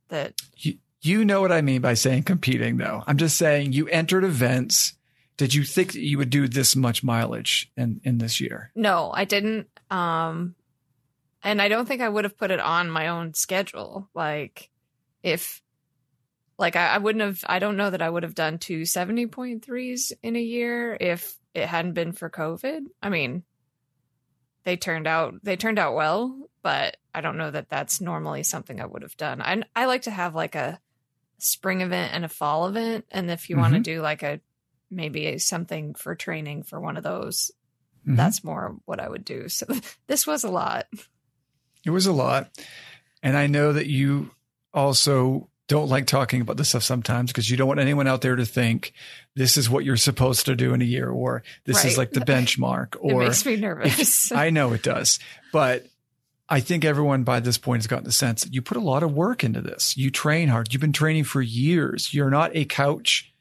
that 0.09 0.41
You, 0.57 0.77
you 1.01 1.25
know 1.25 1.41
what 1.41 1.51
I 1.51 1.61
mean 1.61 1.81
by 1.81 1.95
saying 1.95 2.23
competing, 2.23 2.77
though. 2.77 3.03
I'm 3.05 3.17
just 3.17 3.37
saying 3.37 3.73
you 3.73 3.87
entered 3.87 4.23
events. 4.23 4.93
Did 5.35 5.53
you 5.53 5.63
think 5.63 5.93
that 5.93 6.01
you 6.01 6.17
would 6.19 6.29
do 6.29 6.47
this 6.47 6.75
much 6.75 7.03
mileage 7.03 7.71
in, 7.75 7.99
in 8.03 8.19
this 8.19 8.39
year? 8.39 8.71
No, 8.75 9.11
I 9.13 9.25
didn't. 9.25 9.67
Um, 9.89 10.55
and 11.43 11.61
I 11.61 11.67
don't 11.67 11.87
think 11.87 12.01
I 12.01 12.07
would 12.07 12.23
have 12.23 12.37
put 12.37 12.51
it 12.51 12.59
on 12.59 12.89
my 12.89 13.07
own 13.07 13.33
schedule. 13.33 14.07
Like, 14.13 14.69
if, 15.23 15.61
like, 16.57 16.75
I, 16.75 16.87
I 16.95 16.97
wouldn't 16.99 17.23
have, 17.23 17.43
I 17.47 17.59
don't 17.59 17.77
know 17.77 17.89
that 17.89 18.01
I 18.01 18.09
would 18.09 18.23
have 18.23 18.35
done 18.35 18.57
two 18.59 18.81
70.3s 18.81 20.11
in 20.21 20.35
a 20.35 20.41
year 20.41 20.97
if 20.99 21.35
it 21.53 21.65
hadn't 21.65 21.93
been 21.93 22.11
for 22.11 22.29
COVID. 22.29 22.81
I 23.01 23.09
mean, 23.09 23.43
they 24.63 24.77
turned 24.77 25.07
out, 25.07 25.35
they 25.43 25.55
turned 25.57 25.79
out 25.79 25.95
well, 25.95 26.37
but 26.61 26.97
I 27.13 27.21
don't 27.21 27.37
know 27.37 27.51
that 27.51 27.69
that's 27.69 27.99
normally 28.01 28.43
something 28.43 28.79
I 28.79 28.85
would 28.85 29.01
have 29.01 29.17
done. 29.17 29.41
I, 29.41 29.61
I 29.75 29.85
like 29.85 30.03
to 30.03 30.11
have 30.11 30.35
like 30.35 30.55
a 30.55 30.79
spring 31.39 31.81
event 31.81 32.13
and 32.13 32.23
a 32.23 32.29
fall 32.29 32.67
event. 32.67 33.05
And 33.11 33.29
if 33.29 33.49
you 33.49 33.57
want 33.57 33.73
to 33.73 33.79
do 33.81 34.01
like 34.01 34.23
a, 34.23 34.39
maybe 34.89 35.37
something 35.39 35.95
for 35.95 36.15
training 36.15 36.63
for 36.63 36.79
one 36.79 36.97
of 36.97 37.03
those, 37.03 37.51
Mhm. 38.07 38.17
that's 38.17 38.43
more 38.43 38.75
what 38.85 38.99
I 38.99 39.07
would 39.09 39.23
do. 39.25 39.47
So 39.49 39.65
this 40.07 40.27
was 40.27 40.43
a 40.43 40.49
lot. 40.51 40.87
It 41.85 41.89
was 41.89 42.05
a 42.05 42.11
lot. 42.13 42.49
And 43.21 43.37
I 43.37 43.47
know 43.47 43.73
that 43.73 43.87
you 43.87 44.31
also 44.73 45.49
don't 45.67 45.89
like 45.89 46.07
talking 46.07 46.41
about 46.41 46.57
this 46.57 46.69
stuff 46.69 46.83
sometimes 46.83 47.31
because 47.31 47.49
you 47.49 47.57
don't 47.57 47.67
want 47.67 47.79
anyone 47.79 48.07
out 48.07 48.21
there 48.21 48.35
to 48.35 48.45
think 48.45 48.93
this 49.35 49.57
is 49.57 49.69
what 49.69 49.85
you're 49.85 49.95
supposed 49.97 50.45
to 50.45 50.55
do 50.55 50.73
in 50.73 50.81
a 50.81 50.85
year 50.85 51.09
or 51.09 51.43
this 51.65 51.85
is 51.85 51.97
like 51.97 52.11
the 52.11 52.19
benchmark 52.21 52.95
it 52.95 52.99
or 53.01 53.23
makes 53.23 53.45
me 53.45 53.55
nervous. 53.55 54.31
I 54.31 54.49
know 54.49 54.73
it 54.73 54.83
does. 54.83 55.19
But 55.51 55.87
I 56.49 56.59
think 56.59 56.83
everyone 56.83 57.23
by 57.23 57.39
this 57.39 57.57
point 57.57 57.81
has 57.81 57.87
gotten 57.87 58.03
the 58.03 58.11
sense 58.11 58.43
that 58.43 58.53
you 58.53 58.61
put 58.61 58.77
a 58.77 58.81
lot 58.81 59.03
of 59.03 59.13
work 59.13 59.43
into 59.43 59.61
this. 59.61 59.95
You 59.95 60.11
train 60.11 60.49
hard. 60.49 60.73
You've 60.73 60.81
been 60.81 60.91
training 60.91 61.23
for 61.23 61.41
years. 61.41 62.13
You're 62.13 62.29
not 62.29 62.51
a 62.53 62.65
couch. 62.65 63.33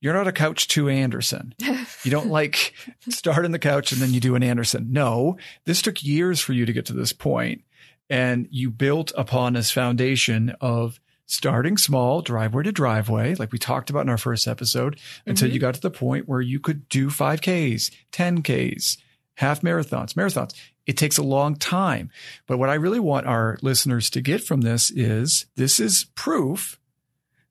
You're 0.00 0.14
not 0.14 0.28
a 0.28 0.32
couch 0.32 0.68
to 0.68 0.88
Anderson. 0.88 1.54
You 2.04 2.12
don't 2.12 2.28
like 2.28 2.74
start 3.08 3.44
on 3.44 3.50
the 3.50 3.58
couch 3.58 3.90
and 3.90 4.00
then 4.00 4.14
you 4.14 4.20
do 4.20 4.36
an 4.36 4.42
Anderson. 4.44 4.86
No, 4.92 5.36
this 5.64 5.82
took 5.82 6.02
years 6.02 6.40
for 6.40 6.52
you 6.52 6.64
to 6.64 6.72
get 6.72 6.86
to 6.86 6.92
this 6.92 7.12
point, 7.12 7.62
And 8.08 8.46
you 8.52 8.70
built 8.70 9.12
upon 9.16 9.54
this 9.54 9.72
foundation 9.72 10.54
of 10.60 11.00
starting 11.30 11.76
small, 11.76 12.22
driveway 12.22 12.64
to 12.64 12.72
driveway, 12.72 13.34
like 13.36 13.52
we 13.52 13.58
talked 13.58 13.90
about 13.90 14.00
in 14.02 14.08
our 14.08 14.16
first 14.18 14.48
episode, 14.48 14.98
until 15.26 15.48
Mhm. 15.48 15.52
you 15.52 15.58
got 15.60 15.74
to 15.74 15.80
the 15.80 15.90
point 15.90 16.26
where 16.26 16.40
you 16.40 16.58
could 16.58 16.88
do 16.88 17.10
5Ks, 17.10 17.90
10Ks, 18.10 18.96
half 19.34 19.60
marathons, 19.60 20.14
marathons. 20.14 20.54
It 20.86 20.96
takes 20.96 21.18
a 21.18 21.22
long 21.22 21.54
time. 21.56 22.10
But 22.46 22.56
what 22.58 22.70
I 22.70 22.74
really 22.74 22.98
want 22.98 23.26
our 23.26 23.58
listeners 23.60 24.08
to 24.10 24.22
get 24.22 24.42
from 24.42 24.62
this 24.62 24.90
is 24.90 25.44
this 25.54 25.78
is 25.78 26.06
proof 26.14 26.80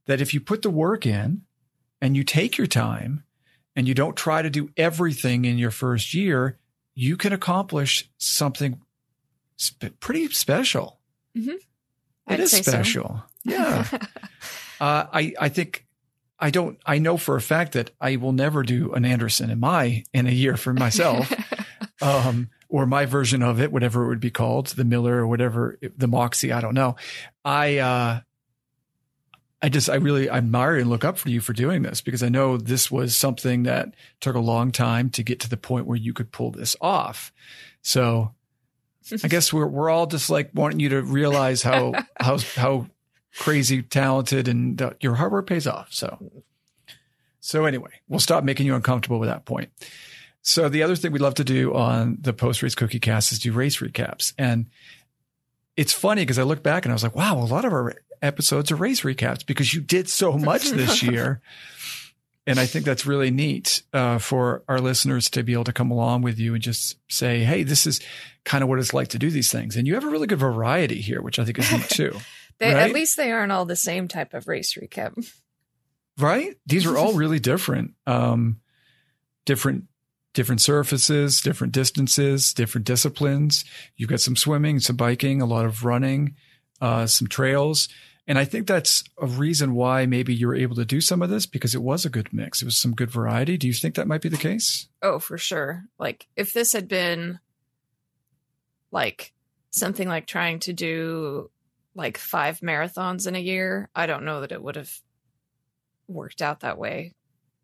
that 0.07 0.21
if 0.21 0.33
you 0.33 0.39
put 0.41 0.63
the 0.63 0.71
work 0.71 1.05
in 1.05 1.43
and 2.01 2.17
you 2.17 2.23
take 2.23 2.57
your 2.57 2.65
time 2.67 3.23
and 3.75 3.87
you 3.87 3.93
don't 3.93 4.17
try 4.17 4.41
to 4.41 4.49
do 4.49 4.71
everything 4.75 5.45
in 5.45 5.59
your 5.59 5.69
first 5.71 6.15
year, 6.15 6.57
you 6.95 7.15
can 7.15 7.31
accomplish 7.31 8.09
something 8.17 8.81
sp- 9.61 9.93
pretty 9.99 10.27
special. 10.29 10.99
Mhm. 11.37 11.57
It 12.29 12.39
is 12.39 12.51
say 12.51 12.63
so. 12.63 12.71
Yeah. 13.47 13.85
Uh, 14.79 15.07
I, 15.11 15.33
I 15.39 15.49
think 15.49 15.87
I 16.39 16.51
don't, 16.51 16.77
I 16.85 16.99
know 16.99 17.17
for 17.17 17.35
a 17.35 17.41
fact 17.41 17.73
that 17.73 17.89
I 17.99 18.17
will 18.17 18.31
never 18.31 18.61
do 18.61 18.93
an 18.93 19.05
Anderson 19.05 19.49
in 19.49 19.59
my, 19.59 20.03
in 20.13 20.27
a 20.27 20.31
year 20.31 20.55
for 20.55 20.71
myself, 20.71 21.33
um, 22.01 22.49
or 22.69 22.85
my 22.85 23.05
version 23.05 23.41
of 23.41 23.59
it, 23.59 23.71
whatever 23.71 24.05
it 24.05 24.09
would 24.09 24.19
be 24.19 24.29
called, 24.29 24.67
the 24.67 24.83
Miller 24.83 25.15
or 25.15 25.25
whatever, 25.27 25.79
the 25.97 26.07
Moxie, 26.07 26.51
I 26.51 26.61
don't 26.61 26.75
know. 26.75 26.95
I, 27.43 27.79
uh, 27.79 28.19
I 29.63 29.69
just, 29.69 29.89
I 29.89 29.95
really 29.95 30.29
admire 30.29 30.75
and 30.75 30.89
look 30.89 31.03
up 31.03 31.17
for 31.17 31.29
you 31.29 31.41
for 31.41 31.53
doing 31.53 31.81
this 31.81 32.01
because 32.01 32.21
I 32.21 32.29
know 32.29 32.57
this 32.57 32.91
was 32.91 33.17
something 33.17 33.63
that 33.63 33.95
took 34.19 34.35
a 34.35 34.39
long 34.39 34.71
time 34.71 35.09
to 35.11 35.23
get 35.23 35.39
to 35.39 35.49
the 35.49 35.57
point 35.57 35.87
where 35.87 35.97
you 35.97 36.13
could 36.13 36.31
pull 36.31 36.51
this 36.51 36.75
off. 36.79 37.33
So 37.81 38.35
I 39.23 39.27
guess 39.27 39.51
we're, 39.51 39.65
we're 39.65 39.89
all 39.89 40.05
just 40.05 40.29
like 40.29 40.51
wanting 40.53 40.79
you 40.79 40.89
to 40.89 41.01
realize 41.01 41.63
how, 41.63 41.93
how, 42.19 42.37
how 42.55 42.87
crazy 43.37 43.81
talented 43.81 44.47
and 44.47 44.81
uh, 44.81 44.91
your 44.99 45.15
hard 45.15 45.31
work 45.31 45.47
pays 45.47 45.67
off. 45.67 45.93
So, 45.93 46.31
so 47.39 47.65
anyway, 47.65 47.91
we'll 48.07 48.19
stop 48.19 48.43
making 48.43 48.65
you 48.65 48.75
uncomfortable 48.75 49.19
with 49.19 49.29
that 49.29 49.45
point. 49.45 49.69
So 50.41 50.69
the 50.69 50.83
other 50.83 50.95
thing 50.95 51.11
we'd 51.11 51.21
love 51.21 51.35
to 51.35 51.43
do 51.43 51.73
on 51.73 52.17
the 52.21 52.33
post 52.33 52.63
race 52.63 52.75
cookie 52.75 52.99
cast 52.99 53.31
is 53.31 53.39
do 53.39 53.51
race 53.51 53.77
recaps. 53.77 54.33
And 54.37 54.67
it's 55.75 55.93
funny 55.93 56.21
because 56.21 56.39
I 56.39 56.43
look 56.43 56.63
back 56.63 56.85
and 56.85 56.91
I 56.91 56.95
was 56.95 57.03
like, 57.03 57.15
wow, 57.15 57.37
a 57.37 57.45
lot 57.45 57.65
of 57.65 57.73
our 57.73 57.95
episodes 58.21 58.71
are 58.71 58.75
race 58.75 59.01
recaps 59.01 59.45
because 59.45 59.73
you 59.73 59.81
did 59.81 60.09
so 60.09 60.37
much 60.37 60.69
this 60.69 61.03
year. 61.03 61.41
And 62.47 62.61
I 62.61 62.65
think 62.65 62.85
that's 62.85 63.05
really 63.05 63.29
neat 63.29 63.83
uh, 63.93 64.19
for 64.19 64.63
our 64.69 64.79
listeners 64.79 65.29
to 65.31 65.43
be 65.43 65.51
able 65.51 65.65
to 65.65 65.73
come 65.73 65.91
along 65.91 66.21
with 66.21 66.39
you 66.39 66.53
and 66.53 66.63
just 66.63 66.95
say, 67.09 67.43
hey, 67.43 67.63
this 67.63 67.85
is 67.85 67.99
kind 68.45 68.63
of 68.63 68.69
what 68.69 68.79
it's 68.79 68.93
like 68.93 69.09
to 69.09 69.19
do 69.19 69.29
these 69.29 69.51
things. 69.51 69.75
And 69.75 69.85
you 69.85 69.95
have 69.95 70.05
a 70.05 70.09
really 70.09 70.27
good 70.27 70.39
variety 70.39 71.01
here, 71.01 71.21
which 71.21 71.39
I 71.39 71.45
think 71.45 71.59
is 71.59 71.69
neat 71.71 71.81
too. 71.89 72.17
They, 72.59 72.73
Right? 72.73 72.83
At 72.83 72.93
least 72.93 73.17
they 73.17 73.31
aren't 73.31 73.51
all 73.51 73.65
the 73.65 73.75
same 73.75 74.07
type 74.07 74.33
of 74.33 74.47
race 74.47 74.73
recap. 74.75 75.13
right? 76.17 76.55
These 76.65 76.85
are 76.85 76.97
all 76.97 77.13
really 77.15 77.39
different, 77.39 77.93
um, 78.05 78.59
different, 79.45 79.85
different 80.33 80.61
surfaces, 80.61 81.41
different 81.41 81.73
distances, 81.73 82.53
different 82.53 82.85
disciplines. 82.85 83.65
You've 83.95 84.09
got 84.09 84.21
some 84.21 84.35
swimming, 84.35 84.79
some 84.79 84.95
biking, 84.95 85.41
a 85.41 85.45
lot 85.45 85.65
of 85.65 85.83
running, 85.85 86.35
uh, 86.81 87.07
some 87.07 87.27
trails. 87.27 87.89
And 88.27 88.37
I 88.37 88.43
think 88.43 88.67
that's 88.67 89.03
a 89.21 89.25
reason 89.25 89.73
why 89.73 90.05
maybe 90.05 90.35
you 90.35 90.47
were 90.47 90.55
able 90.55 90.75
to 90.75 90.85
do 90.85 90.99
some 90.99 91.21
of 91.21 91.29
this 91.29 91.45
because 91.45 91.73
it 91.73 91.81
was 91.81 92.05
a 92.05 92.09
good 92.09 92.33
mix. 92.33 92.61
It 92.61 92.65
was 92.65 92.75
some 92.75 92.93
good 92.93 93.09
variety. 93.09 93.57
Do 93.57 93.67
you 93.67 93.73
think 93.73 93.95
that 93.95 94.07
might 94.07 94.21
be 94.21 94.27
the 94.29 94.35
case? 94.35 94.89
Oh, 95.01 95.17
for 95.17 95.37
sure. 95.37 95.85
Like 95.97 96.27
if 96.35 96.51
this 96.51 96.73
had 96.73 96.89
been 96.89 97.39
like 98.91 99.33
something 99.69 100.07
like 100.09 100.27
trying 100.27 100.59
to 100.59 100.73
do 100.73 101.49
like 101.97 102.17
five 102.17 102.59
marathons 102.59 103.27
in 103.27 103.35
a 103.35 103.39
year, 103.39 103.89
I 103.95 104.05
don't 104.05 104.23
know 104.23 104.41
that 104.41 104.51
it 104.51 104.61
would 104.61 104.75
have 104.75 104.91
worked 106.07 106.43
out 106.43 106.61
that 106.61 106.77
way. 106.77 107.15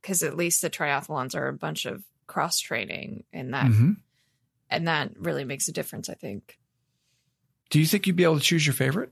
Cause 0.01 0.23
at 0.23 0.35
least 0.35 0.61
the 0.61 0.69
triathlons 0.69 1.35
are 1.35 1.47
a 1.47 1.53
bunch 1.53 1.85
of 1.85 2.03
cross 2.27 2.59
training 2.59 3.23
and 3.31 3.53
that 3.53 3.67
hmm 3.67 3.91
and 4.69 4.87
that 4.87 5.11
really 5.19 5.43
makes 5.43 5.67
a 5.67 5.71
difference, 5.71 6.09
I 6.09 6.15
think. 6.15 6.57
Do 7.69 7.79
you 7.79 7.85
think 7.85 8.07
you'd 8.07 8.15
be 8.15 8.23
able 8.23 8.39
to 8.39 8.43
choose 8.43 8.65
your 8.65 8.73
favorite? 8.73 9.11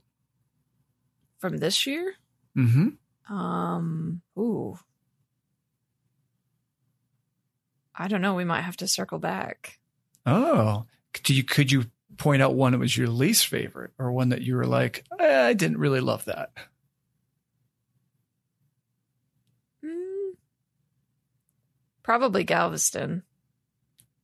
From 1.37 1.57
this 1.57 1.85
year? 1.85 2.15
Mm-hmm. 2.57 3.33
Um 3.33 4.21
ooh. 4.37 4.77
I 7.95 8.07
don't 8.07 8.21
know. 8.21 8.33
We 8.33 8.45
might 8.45 8.61
have 8.61 8.77
to 8.77 8.87
circle 8.87 9.19
back. 9.19 9.77
Oh, 10.25 10.85
do 11.23 11.35
you, 11.35 11.43
could 11.43 11.71
you 11.71 11.85
point 12.21 12.43
out 12.43 12.53
one 12.53 12.73
that 12.73 12.77
was 12.77 12.95
your 12.95 13.07
least 13.07 13.47
favorite 13.47 13.93
or 13.97 14.11
one 14.11 14.29
that 14.29 14.43
you 14.43 14.55
were 14.55 14.67
like, 14.67 15.03
eh, 15.19 15.47
I 15.47 15.53
didn't 15.53 15.79
really 15.79 16.01
love 16.01 16.25
that? 16.25 16.51
Mm, 19.83 20.33
probably 22.03 22.43
Galveston. 22.43 23.23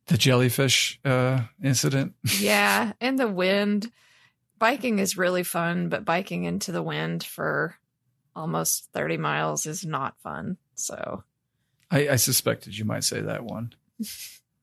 The 0.05 0.17
jellyfish 0.17 0.99
uh, 1.03 1.41
incident. 1.61 2.13
Yeah, 2.37 2.93
and 3.01 3.17
the 3.17 3.27
wind. 3.27 3.91
Biking 4.59 4.99
is 4.99 5.17
really 5.17 5.43
fun, 5.43 5.89
but 5.89 6.05
biking 6.05 6.43
into 6.43 6.71
the 6.71 6.83
wind 6.83 7.23
for 7.23 7.75
almost 8.35 8.89
30 8.93 9.17
miles 9.17 9.65
is 9.65 9.83
not 9.83 10.19
fun. 10.21 10.57
So, 10.75 11.23
I, 11.89 12.09
I 12.09 12.15
suspected 12.17 12.77
you 12.77 12.85
might 12.85 13.03
say 13.03 13.21
that 13.21 13.43
one. 13.43 13.73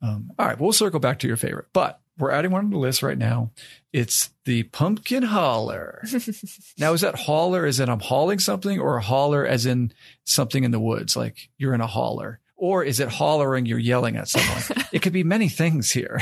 Um, 0.03 0.33
all 0.39 0.47
right, 0.47 0.61
we'll 0.61 0.73
circle 0.73 1.01
back 1.01 1.21
to 1.21 1.27
your 1.27 1.39
favorite, 1.39 1.69
but 1.73 1.99
we're 2.19 2.31
adding 2.31 2.51
one 2.51 2.65
to 2.65 2.71
the 2.71 2.79
list 2.79 3.03
right 3.03 3.19
now. 3.19 3.51
It's 3.93 4.31
the 4.45 4.65
pumpkin 4.65 5.23
holler. 5.23 6.03
now, 6.79 6.93
is 6.93 7.01
that 7.03 7.15
hauler 7.17 7.65
as 7.67 7.81
in 7.81 7.89
I'm 7.89 8.01
hauling 8.01 8.39
something, 8.39 8.79
or 8.79 8.97
a 8.97 9.03
hauler 9.03 9.47
as 9.47 9.67
in 9.67 9.93
something 10.25 10.65
in 10.65 10.71
the 10.71 10.81
woods, 10.81 11.17
like 11.17 11.49
you're 11.59 11.75
in 11.75 11.81
a 11.81 11.87
hauler? 11.87 12.41
Or 12.57 12.85
is 12.85 13.01
it 13.01 13.09
hollering, 13.09 13.67
you're 13.67 13.79
yelling 13.79 14.17
at 14.17 14.29
someone? 14.29 14.87
it 14.93 15.03
could 15.03 15.13
be 15.13 15.25
many 15.25 15.49
things 15.49 15.91
here. 15.91 16.21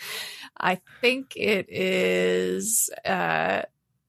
I 0.60 0.80
think 1.00 1.34
it 1.36 1.66
is 1.70 2.90
uh 3.04 3.62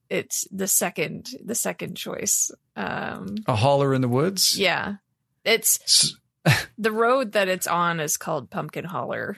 it's 0.08 0.48
the 0.50 0.66
second 0.66 1.28
the 1.44 1.54
second 1.54 1.94
choice. 1.94 2.50
Um 2.74 3.36
A 3.46 3.54
hauler 3.54 3.94
in 3.94 4.00
the 4.00 4.08
woods? 4.08 4.58
yeah. 4.58 4.94
It's 5.44 6.16
the 6.78 6.92
road 6.92 7.32
that 7.32 7.48
it's 7.48 7.66
on 7.66 8.00
is 8.00 8.16
called 8.16 8.50
Pumpkin 8.50 8.84
Holler. 8.84 9.36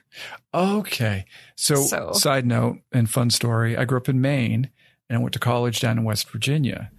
Okay. 0.54 1.24
So, 1.56 1.76
So- 1.76 2.12
side 2.12 2.46
note 2.46 2.78
and 2.92 3.08
fun 3.10 3.30
story 3.30 3.76
I 3.76 3.84
grew 3.84 3.98
up 3.98 4.08
in 4.08 4.20
Maine 4.20 4.70
and 5.08 5.18
I 5.18 5.20
went 5.20 5.32
to 5.34 5.38
college 5.38 5.80
down 5.80 5.98
in 5.98 6.04
West 6.04 6.30
Virginia. 6.30 6.90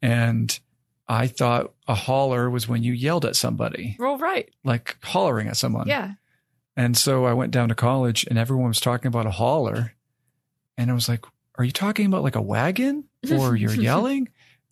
And 0.00 0.58
I 1.08 1.26
thought 1.26 1.72
a 1.86 1.94
holler 1.94 2.48
was 2.50 2.68
when 2.68 2.82
you 2.82 2.92
yelled 2.92 3.24
at 3.24 3.34
somebody, 3.36 3.96
Well, 3.98 4.18
right. 4.18 4.48
like 4.64 4.96
hollering 5.02 5.48
at 5.48 5.56
someone. 5.56 5.88
Yeah. 5.88 6.12
And 6.76 6.96
so 6.96 7.24
I 7.24 7.32
went 7.32 7.50
down 7.50 7.70
to 7.70 7.74
college 7.74 8.24
and 8.28 8.38
everyone 8.38 8.68
was 8.68 8.80
talking 8.80 9.08
about 9.08 9.26
a 9.26 9.30
hauler. 9.32 9.94
And 10.76 10.90
I 10.90 10.94
was 10.94 11.08
like, 11.08 11.24
are 11.56 11.64
you 11.64 11.72
talking 11.72 12.06
about 12.06 12.22
like 12.22 12.36
a 12.36 12.40
wagon 12.42 13.04
or 13.32 13.56
you're 13.56 13.72
yelling? 13.74 14.28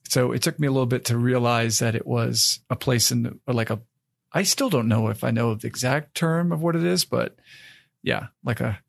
So 0.08 0.30
it 0.30 0.42
took 0.42 0.60
me 0.60 0.68
a 0.68 0.70
little 0.70 0.86
bit 0.86 1.06
to 1.06 1.18
realize 1.18 1.80
that 1.80 1.96
it 1.96 2.06
was 2.06 2.60
a 2.70 2.76
place 2.76 3.10
in 3.10 3.24
the, 3.24 3.52
like 3.52 3.70
a, 3.70 3.80
I 4.32 4.42
still 4.42 4.70
don't 4.70 4.88
know 4.88 5.08
if 5.08 5.24
I 5.24 5.30
know 5.30 5.54
the 5.54 5.66
exact 5.66 6.14
term 6.14 6.52
of 6.52 6.62
what 6.62 6.76
it 6.76 6.84
is, 6.84 7.04
but 7.04 7.36
yeah, 8.02 8.28
like 8.44 8.60
a, 8.60 8.80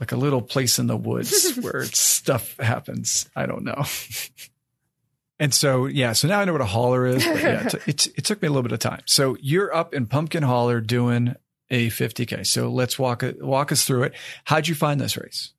like 0.00 0.12
a 0.12 0.16
little 0.16 0.42
place 0.42 0.78
in 0.78 0.86
the 0.86 0.96
woods 0.96 1.56
where 1.60 1.84
stuff 1.84 2.56
happens. 2.58 3.28
I 3.36 3.46
don't 3.46 3.64
know. 3.64 3.84
And 5.42 5.52
so, 5.52 5.86
yeah, 5.86 6.12
so 6.12 6.28
now 6.28 6.38
I 6.38 6.44
know 6.44 6.52
what 6.52 6.60
a 6.60 6.66
holler 6.66 7.04
is, 7.04 7.26
but 7.26 7.42
yeah, 7.42 7.66
it, 7.66 7.74
it, 7.88 8.06
it 8.18 8.24
took 8.24 8.40
me 8.40 8.46
a 8.46 8.50
little 8.52 8.62
bit 8.62 8.70
of 8.70 8.78
time. 8.78 9.02
So 9.06 9.36
you're 9.40 9.74
up 9.74 9.92
in 9.92 10.06
Pumpkin 10.06 10.44
Holler 10.44 10.80
doing 10.80 11.34
a 11.68 11.88
50K. 11.88 12.46
So 12.46 12.68
let's 12.68 12.96
walk 12.96 13.24
it, 13.24 13.42
walk 13.42 13.72
us 13.72 13.84
through 13.84 14.04
it. 14.04 14.14
How'd 14.44 14.68
you 14.68 14.76
find 14.76 15.00
this 15.00 15.16
race? 15.16 15.52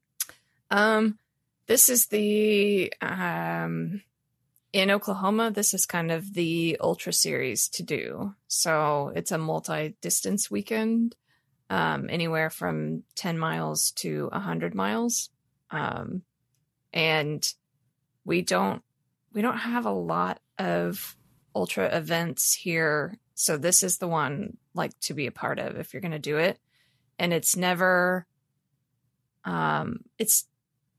Um, 0.71 1.19
this 1.67 1.89
is 1.89 2.05
the 2.05 2.93
um 3.01 4.01
in 4.73 4.89
Oklahoma. 4.89 5.51
This 5.51 5.73
is 5.73 5.85
kind 5.85 6.11
of 6.11 6.33
the 6.33 6.77
ultra 6.81 7.13
series 7.13 7.69
to 7.69 7.83
do. 7.83 8.33
So 8.47 9.13
it's 9.15 9.31
a 9.31 9.37
multi-distance 9.37 10.49
weekend, 10.49 11.15
um, 11.69 12.07
anywhere 12.09 12.49
from 12.49 13.03
ten 13.15 13.37
miles 13.37 13.91
to 13.97 14.29
hundred 14.31 14.75
miles, 14.75 15.29
um, 15.69 16.23
and 16.91 17.47
we 18.25 18.41
don't 18.41 18.81
we 19.31 19.41
don't 19.41 19.57
have 19.57 19.85
a 19.85 19.91
lot 19.91 20.39
of 20.57 21.15
ultra 21.55 21.95
events 21.95 22.53
here. 22.53 23.17
So 23.35 23.57
this 23.57 23.83
is 23.83 23.97
the 23.97 24.07
one 24.07 24.57
like 24.73 24.99
to 25.01 25.13
be 25.13 25.27
a 25.27 25.31
part 25.31 25.59
of 25.59 25.77
if 25.77 25.93
you're 25.93 26.01
going 26.01 26.11
to 26.11 26.19
do 26.19 26.37
it, 26.37 26.59
and 27.19 27.31
it's 27.31 27.55
never 27.55 28.25
um 29.45 29.99
it's 30.17 30.47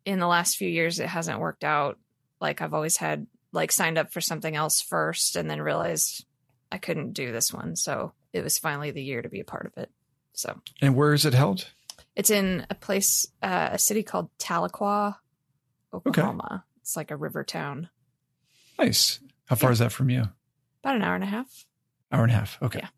in 0.05 0.19
the 0.19 0.27
last 0.27 0.57
few 0.57 0.69
years 0.69 1.01
it 1.01 1.07
hasn't 1.07 1.41
worked 1.41 1.65
out 1.65 1.99
like 2.43 2.61
i've 2.61 2.75
always 2.75 2.99
had 2.99 3.27
like 3.55 3.73
signed 3.73 3.97
up 3.97 4.13
for 4.13 4.21
something 4.21 4.55
else 4.55 4.83
first 4.83 5.37
and 5.37 5.49
then 5.49 5.63
realized 5.63 6.27
i 6.71 6.77
couldn't 6.79 7.13
do 7.15 7.33
this 7.33 7.53
one 7.53 7.75
so 7.77 8.13
it 8.33 8.43
was 8.45 8.59
finally 8.59 8.91
the 8.91 9.03
year 9.03 9.23
to 9.23 9.29
be 9.31 9.41
a 9.41 9.45
part 9.45 9.65
of 9.67 9.73
it 9.83 9.91
so 10.35 10.61
And 10.83 10.95
where 10.95 11.15
is 11.15 11.25
it 11.25 11.33
held? 11.35 11.71
it's 12.17 12.31
in 12.31 12.67
a 12.69 12.75
place 12.75 13.27
uh, 13.43 13.71
a 13.73 13.79
city 13.79 14.03
called 14.03 14.29
tahlequah 14.39 15.17
oklahoma 15.93 16.65
it's 16.83 16.97
like 16.97 17.11
a 17.11 17.17
river 17.17 17.43
town 17.45 17.89
Nice. 18.79 19.21
How 19.47 19.55
far 19.55 19.71
is 19.71 19.79
that 19.79 19.93
from 19.93 20.11
you? 20.11 20.25
about 20.83 20.97
an 20.97 21.03
hour 21.03 21.15
and 21.15 21.23
a 21.25 21.29
half 21.29 21.65
Hour 22.11 22.23
and 22.25 22.33
a 22.33 22.35
half. 22.35 22.59
Okay. 22.63 22.81
Yeah. 22.83 22.89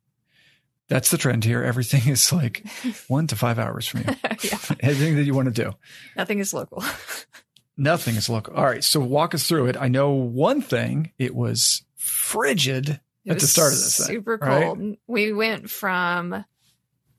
That's 0.89 1.11
the 1.11 1.17
trend 1.19 1.45
here. 1.45 1.63
Everything 1.63 2.07
is 2.11 2.33
like 2.33 2.65
one 3.09 3.27
to 3.29 3.37
five 3.37 3.59
hours 3.59 3.87
from 3.87 4.01
you. 4.01 4.07
yeah 4.43 4.59
Anything 4.81 5.17
that 5.17 5.25
you 5.25 5.35
want 5.35 5.55
to 5.55 5.63
do. 5.65 5.73
nothing 6.17 6.39
is 6.39 6.55
local 6.55 6.83
Nothing 7.77 8.17
is 8.17 8.29
local. 8.29 8.55
All 8.55 8.65
right. 8.65 8.83
So 8.83 9.01
walk 9.01 9.35
us 9.35 9.47
through 9.47 9.67
it. 9.67 9.77
I 9.77 9.89
know 9.89 10.11
one 10.13 10.63
thing. 10.63 11.13
It 11.19 11.35
was 11.35 11.83
frigid 11.97 13.01
It 13.25 13.33
at 13.33 13.39
the 13.41 13.47
start 13.47 13.73
of 13.73 13.79
this 13.79 13.99
thing. 13.99 14.07
super 14.07 14.39
right? 14.41 14.65
cold. 14.65 14.97
We 15.07 15.33
went 15.33 15.69
from 15.69 16.45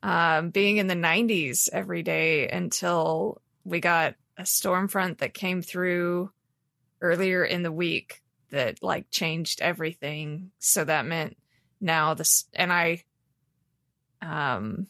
um, 0.02 0.50
being 0.50 0.78
in 0.78 0.88
the 0.88 0.96
90s 0.96 1.70
every 1.72 2.02
day 2.02 2.48
until 2.50 3.42
we 3.64 3.80
got 3.80 4.16
a 4.38 4.46
storm 4.46 4.88
front 4.88 5.20
that 5.20 5.34
came 5.34 5.62
through 5.62 6.32
earlier 7.02 7.44
in 7.44 7.64
the 7.64 7.72
week 7.72 8.22
that 8.50 8.82
like 8.82 9.12
changed 9.12 9.62
everything. 9.62 10.52
So 10.60 10.84
that 10.86 11.06
meant 11.06 11.38
now 11.80 12.16
this, 12.16 12.46
and 12.54 12.72
I, 12.72 13.04
um, 14.22 14.88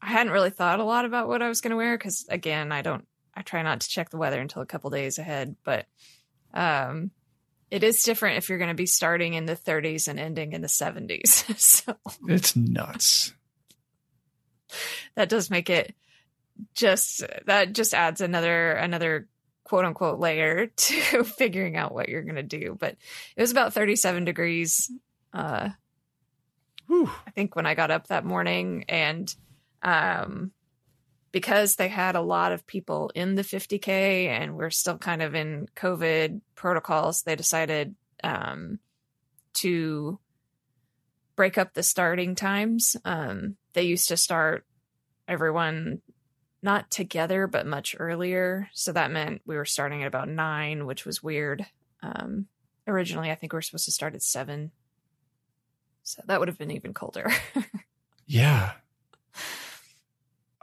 I 0.00 0.06
hadn't 0.06 0.32
really 0.32 0.50
thought 0.50 0.80
a 0.80 0.84
lot 0.84 1.04
about 1.04 1.28
what 1.28 1.42
I 1.42 1.48
was 1.48 1.60
going 1.60 1.72
to 1.72 1.76
wear 1.76 1.98
because 1.98 2.26
again, 2.28 2.72
I 2.72 2.82
don't, 2.82 3.06
I 3.34 3.42
try 3.42 3.62
not 3.62 3.80
to 3.80 3.88
check 3.88 4.10
the 4.10 4.18
weather 4.18 4.40
until 4.40 4.62
a 4.62 4.66
couple 4.66 4.90
days 4.90 5.18
ahead, 5.18 5.56
but, 5.64 5.86
um, 6.52 7.10
it 7.70 7.82
is 7.82 8.02
different 8.02 8.36
if 8.36 8.48
you're 8.50 8.58
going 8.58 8.68
to 8.68 8.74
be 8.74 8.84
starting 8.86 9.32
in 9.32 9.46
the 9.46 9.56
30s 9.56 10.06
and 10.06 10.20
ending 10.20 10.52
in 10.52 10.60
the 10.60 10.68
70s. 10.68 11.58
so 11.58 11.96
It's 12.28 12.54
nuts. 12.54 13.32
that 15.14 15.30
does 15.30 15.48
make 15.50 15.70
it 15.70 15.94
just 16.74 17.22
that 17.46 17.72
just 17.72 17.94
adds 17.94 18.20
another 18.20 18.72
another 18.72 19.26
quote 19.64 19.86
unquote 19.86 20.18
layer 20.20 20.66
to 20.76 21.24
figuring 21.24 21.76
out 21.76 21.94
what 21.94 22.10
you're 22.10 22.22
going 22.22 22.36
to 22.36 22.42
do. 22.42 22.76
But 22.78 22.96
it 23.36 23.40
was 23.40 23.50
about 23.50 23.72
37 23.72 24.24
degrees 24.26 24.90
uh 25.32 25.70
Whew. 26.88 27.10
I 27.26 27.30
think 27.30 27.56
when 27.56 27.64
I 27.64 27.74
got 27.74 27.90
up 27.90 28.08
that 28.08 28.24
morning 28.26 28.84
and 28.88 29.34
um 29.82 30.52
because 31.32 31.76
they 31.76 31.88
had 31.88 32.14
a 32.14 32.20
lot 32.20 32.52
of 32.52 32.66
people 32.66 33.10
in 33.14 33.34
the 33.34 33.42
50k 33.42 33.88
and 34.28 34.56
we're 34.56 34.70
still 34.70 34.98
kind 34.98 35.22
of 35.22 35.34
in 35.34 35.66
covid 35.74 36.40
protocols 36.54 37.22
they 37.22 37.34
decided 37.34 37.94
um 38.22 38.78
to 39.54 40.18
break 41.34 41.58
up 41.58 41.74
the 41.74 41.82
starting 41.82 42.34
times. 42.34 42.96
Um 43.04 43.56
they 43.72 43.82
used 43.82 44.08
to 44.08 44.16
start 44.16 44.66
everyone 45.26 46.00
not 46.62 46.90
together 46.90 47.46
but 47.46 47.66
much 47.66 47.96
earlier. 47.98 48.68
So 48.72 48.92
that 48.92 49.10
meant 49.10 49.42
we 49.44 49.56
were 49.56 49.64
starting 49.64 50.02
at 50.02 50.08
about 50.08 50.28
9 50.28 50.86
which 50.86 51.04
was 51.04 51.22
weird. 51.22 51.66
Um 52.02 52.46
originally 52.86 53.30
i 53.30 53.34
think 53.36 53.52
we 53.52 53.56
were 53.56 53.62
supposed 53.62 53.84
to 53.84 53.92
start 53.92 54.14
at 54.14 54.22
7 54.22 54.72
so 56.02 56.20
that 56.26 56.40
would 56.40 56.48
have 56.48 56.58
been 56.58 56.72
even 56.72 56.92
colder. 56.94 57.30
Yeah. 58.26 58.72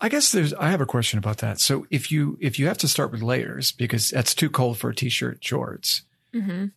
I 0.01 0.07
guess 0.09 0.31
there's 0.31 0.53
I 0.53 0.69
have 0.71 0.81
a 0.81 0.85
question 0.85 1.19
about 1.19 1.39
that. 1.39 1.59
So 1.59 1.85
if 1.89 2.11
you 2.11 2.37
if 2.41 2.57
you 2.57 2.67
have 2.67 2.77
to 2.79 2.87
start 2.87 3.11
with 3.11 3.21
layers 3.21 3.71
because 3.71 4.09
that's 4.09 4.33
too 4.33 4.49
cold 4.49 4.77
for 4.77 4.89
a 4.91 4.95
t-shirt 4.95 5.43
shorts. 5.43 6.03
mm-hmm. 6.33 6.67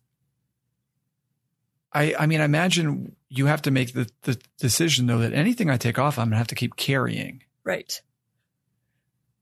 I 1.93 2.15
I 2.19 2.27
mean 2.27 2.41
I 2.41 2.45
imagine 2.45 3.15
you 3.29 3.47
have 3.47 3.63
to 3.63 3.71
make 3.71 3.93
the 3.93 4.11
the 4.23 4.41
decision 4.59 5.07
though 5.07 5.19
that 5.19 5.33
anything 5.33 5.71
I 5.71 5.77
take 5.77 5.99
off 5.99 6.19
I'm 6.19 6.27
going 6.27 6.33
to 6.33 6.39
have 6.39 6.47
to 6.49 6.55
keep 6.55 6.77
carrying. 6.77 7.43
right 7.65 8.01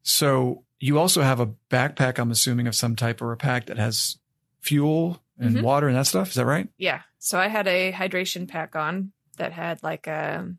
So 0.03 0.65
you 0.79 0.99
also 0.99 1.23
have 1.23 1.41
a 1.41 1.47
backpack 1.71 2.19
I'm 2.19 2.31
assuming 2.31 2.67
of 2.67 2.75
some 2.75 2.97
type 2.97 3.23
or 3.23 3.33
a 3.33 3.37
pack 3.37 3.67
that 3.67 3.79
has 3.79 4.19
fuel 4.61 5.23
and 5.39 5.57
Mhm. 5.57 5.63
water 5.63 5.89
and 5.89 5.97
that 5.97 6.07
stuff, 6.07 6.29
is 6.29 6.35
that 6.35 6.45
right? 6.47 6.69
Yeah. 6.77 7.01
So 7.19 7.39
I 7.39 7.49
had 7.49 7.67
a 7.67 7.93
hydration 7.93 8.47
pack 8.47 8.77
on 8.77 9.13
that 9.39 9.53
had 9.53 9.83
like 9.83 10.07
a, 10.07 10.55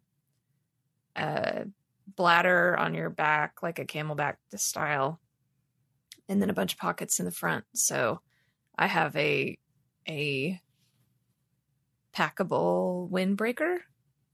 a 1.15 1.65
bladder 2.15 2.77
on 2.77 2.93
your 2.93 3.09
back, 3.09 3.63
like 3.63 3.79
a 3.79 3.85
CamelBak 3.85 4.35
style, 4.55 5.19
and 6.29 6.41
then 6.41 6.49
a 6.49 6.53
bunch 6.53 6.73
of 6.73 6.79
pockets 6.79 7.19
in 7.19 7.25
the 7.25 7.31
front. 7.31 7.65
So 7.73 8.21
I 8.77 8.87
have 8.87 9.15
a 9.15 9.57
a 10.07 10.59
packable 12.15 13.09
windbreaker 13.09 13.77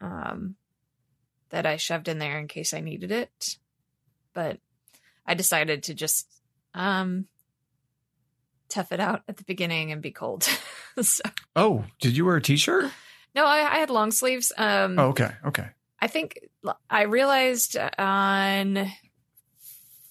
um, 0.02 0.56
that 1.50 1.66
I 1.66 1.78
shoved 1.78 2.08
in 2.08 2.20
there 2.20 2.40
in 2.40 2.48
case 2.48 2.74
I 2.74 2.80
needed 2.82 3.12
it. 3.12 3.58
But 4.34 4.60
I 5.26 5.34
decided 5.34 5.84
to 5.84 5.94
just 5.94 6.28
um, 6.74 7.26
tough 8.70 8.92
it 8.92 9.00
out 9.00 9.24
at 9.28 9.38
the 9.38 9.44
beginning 9.44 9.92
and 9.92 10.02
be 10.02 10.12
cold. 10.12 10.48
so 11.02 11.24
Oh, 11.56 11.86
did 12.00 12.16
you 12.16 12.26
wear 12.26 12.38
a 12.38 12.42
t-shirt? 12.42 12.92
no, 13.36 13.46
I, 13.46 13.58
I 13.76 13.78
had 13.80 13.90
long 13.90 14.12
sleeves. 14.12 14.52
Um, 14.58 14.98
Oh, 15.00 15.08
okay. 15.10 15.32
Okay. 15.46 15.68
I 16.00 16.08
think 16.08 16.40
I 16.90 17.04
realized 17.04 17.76
on 17.98 18.92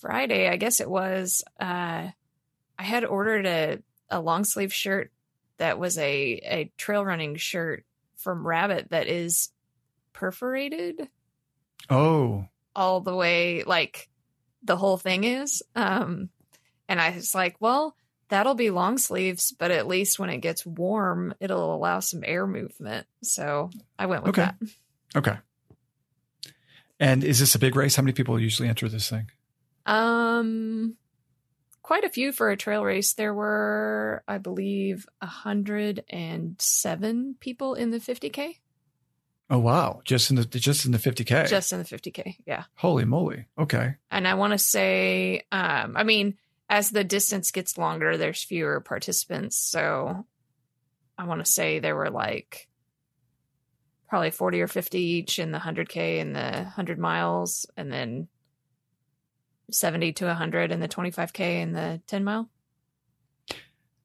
Friday, 0.00 0.48
I 0.48 0.56
guess 0.56 0.80
it 0.80 0.90
was, 0.90 1.42
uh, 1.60 2.08
I 2.78 2.82
had 2.82 3.04
ordered 3.04 3.46
a, 3.46 3.78
a 4.10 4.20
long 4.20 4.44
sleeve 4.44 4.72
shirt 4.72 5.12
that 5.58 5.78
was 5.78 5.96
a, 5.98 6.02
a 6.44 6.72
trail 6.76 7.04
running 7.04 7.36
shirt 7.36 7.84
from 8.16 8.46
Rabbit 8.46 8.90
that 8.90 9.06
is 9.06 9.50
perforated. 10.12 11.08
Oh, 11.88 12.46
all 12.74 13.00
the 13.00 13.14
way 13.14 13.62
like 13.62 14.08
the 14.62 14.76
whole 14.76 14.98
thing 14.98 15.24
is. 15.24 15.62
Um, 15.74 16.28
and 16.88 17.00
I 17.00 17.10
was 17.12 17.34
like, 17.34 17.56
well, 17.60 17.96
that'll 18.28 18.54
be 18.54 18.70
long 18.70 18.98
sleeves, 18.98 19.52
but 19.52 19.70
at 19.70 19.86
least 19.86 20.18
when 20.18 20.30
it 20.30 20.38
gets 20.38 20.66
warm, 20.66 21.32
it'll 21.40 21.74
allow 21.74 22.00
some 22.00 22.22
air 22.24 22.46
movement. 22.46 23.06
So 23.22 23.70
I 23.98 24.06
went 24.06 24.24
with 24.24 24.38
Okay. 24.38 24.42
that. 24.42 24.56
Okay. 25.16 25.38
And 26.98 27.24
is 27.24 27.40
this 27.40 27.54
a 27.54 27.58
big 27.58 27.76
race? 27.76 27.96
How 27.96 28.02
many 28.02 28.12
people 28.12 28.40
usually 28.40 28.68
enter 28.68 28.88
this 28.88 29.08
thing? 29.10 29.30
Um, 29.84 30.96
quite 31.82 32.04
a 32.04 32.08
few 32.08 32.32
for 32.32 32.50
a 32.50 32.56
trail 32.56 32.84
race. 32.84 33.14
There 33.14 33.34
were, 33.34 34.22
I 34.26 34.38
believe, 34.38 35.06
a 35.20 35.26
hundred 35.26 36.04
and 36.08 36.56
seven 36.60 37.36
people 37.38 37.74
in 37.74 37.90
the 37.90 37.98
50k. 37.98 38.56
Oh 39.48 39.58
wow, 39.58 40.00
just 40.04 40.30
in 40.30 40.36
the 40.36 40.44
just 40.44 40.84
in 40.86 40.90
the 40.90 40.98
50k. 40.98 41.48
Just 41.48 41.72
in 41.72 41.78
the 41.78 41.84
50k, 41.84 42.38
yeah. 42.46 42.64
Holy 42.74 43.04
moly. 43.04 43.46
Okay. 43.56 43.94
And 44.10 44.26
I 44.26 44.34
want 44.34 44.54
to 44.54 44.58
say, 44.58 45.42
um, 45.52 45.96
I 45.96 46.02
mean, 46.02 46.36
as 46.68 46.90
the 46.90 47.04
distance 47.04 47.52
gets 47.52 47.78
longer, 47.78 48.16
there's 48.16 48.42
fewer 48.42 48.80
participants. 48.80 49.56
So 49.56 50.26
I 51.16 51.24
want 51.24 51.44
to 51.44 51.50
say 51.50 51.78
there 51.78 51.94
were 51.94 52.10
like 52.10 52.68
probably 54.08 54.30
40 54.30 54.60
or 54.60 54.68
50 54.68 54.98
each 54.98 55.38
in 55.38 55.52
the 55.52 55.58
100K 55.58 56.20
and 56.20 56.34
the 56.34 56.40
100 56.40 56.98
miles, 56.98 57.66
and 57.76 57.92
then 57.92 58.28
70 59.70 60.12
to 60.14 60.26
100 60.26 60.72
in 60.72 60.80
the 60.80 60.88
25K 60.88 61.40
and 61.62 61.74
the 61.74 62.00
10 62.06 62.24
mile. 62.24 62.48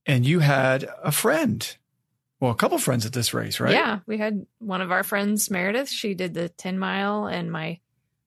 And 0.06 0.26
you 0.26 0.40
had 0.40 0.90
a 1.04 1.12
friend. 1.12 1.78
Well, 2.40 2.52
a 2.52 2.56
couple 2.56 2.80
friends 2.80 3.06
at 3.06 3.14
this 3.14 3.34
race, 3.34 3.60
right? 3.60 3.74
Yeah. 3.74 4.00
We 4.08 4.18
had 4.18 4.46
one 4.58 4.82
of 4.82 4.92
our 4.92 5.04
friends, 5.04 5.52
Meredith. 5.52 5.90
She 5.90 6.16
did 6.16 6.34
the 6.34 6.50
10 6.50 6.80
mile, 6.80 7.28
and 7.28 7.52
my 7.52 7.80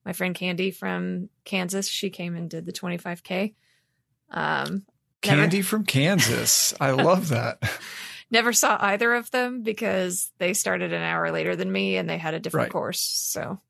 my 0.05 0.13
friend 0.13 0.35
Candy 0.35 0.69
from 0.71 1.29
Kansas, 1.43 1.87
she 1.87 2.11
came 2.11 2.35
and 2.35 2.49
did 2.49 2.65
the 2.65 2.71
25K. 2.71 3.55
Um, 4.29 4.85
Never- 5.25 5.41
Candy 5.41 5.61
from 5.63 5.83
Kansas. 5.83 6.75
I 6.79 6.91
love 6.91 7.29
that. 7.29 7.57
Never 8.31 8.53
saw 8.53 8.77
either 8.79 9.13
of 9.13 9.29
them 9.31 9.61
because 9.61 10.31
they 10.39 10.53
started 10.53 10.91
an 10.93 11.01
hour 11.01 11.31
later 11.31 11.55
than 11.55 11.71
me 11.71 11.97
and 11.97 12.09
they 12.09 12.17
had 12.17 12.33
a 12.33 12.39
different 12.39 12.65
Right. 12.65 12.71
course. 12.71 12.99
So, 12.99 13.61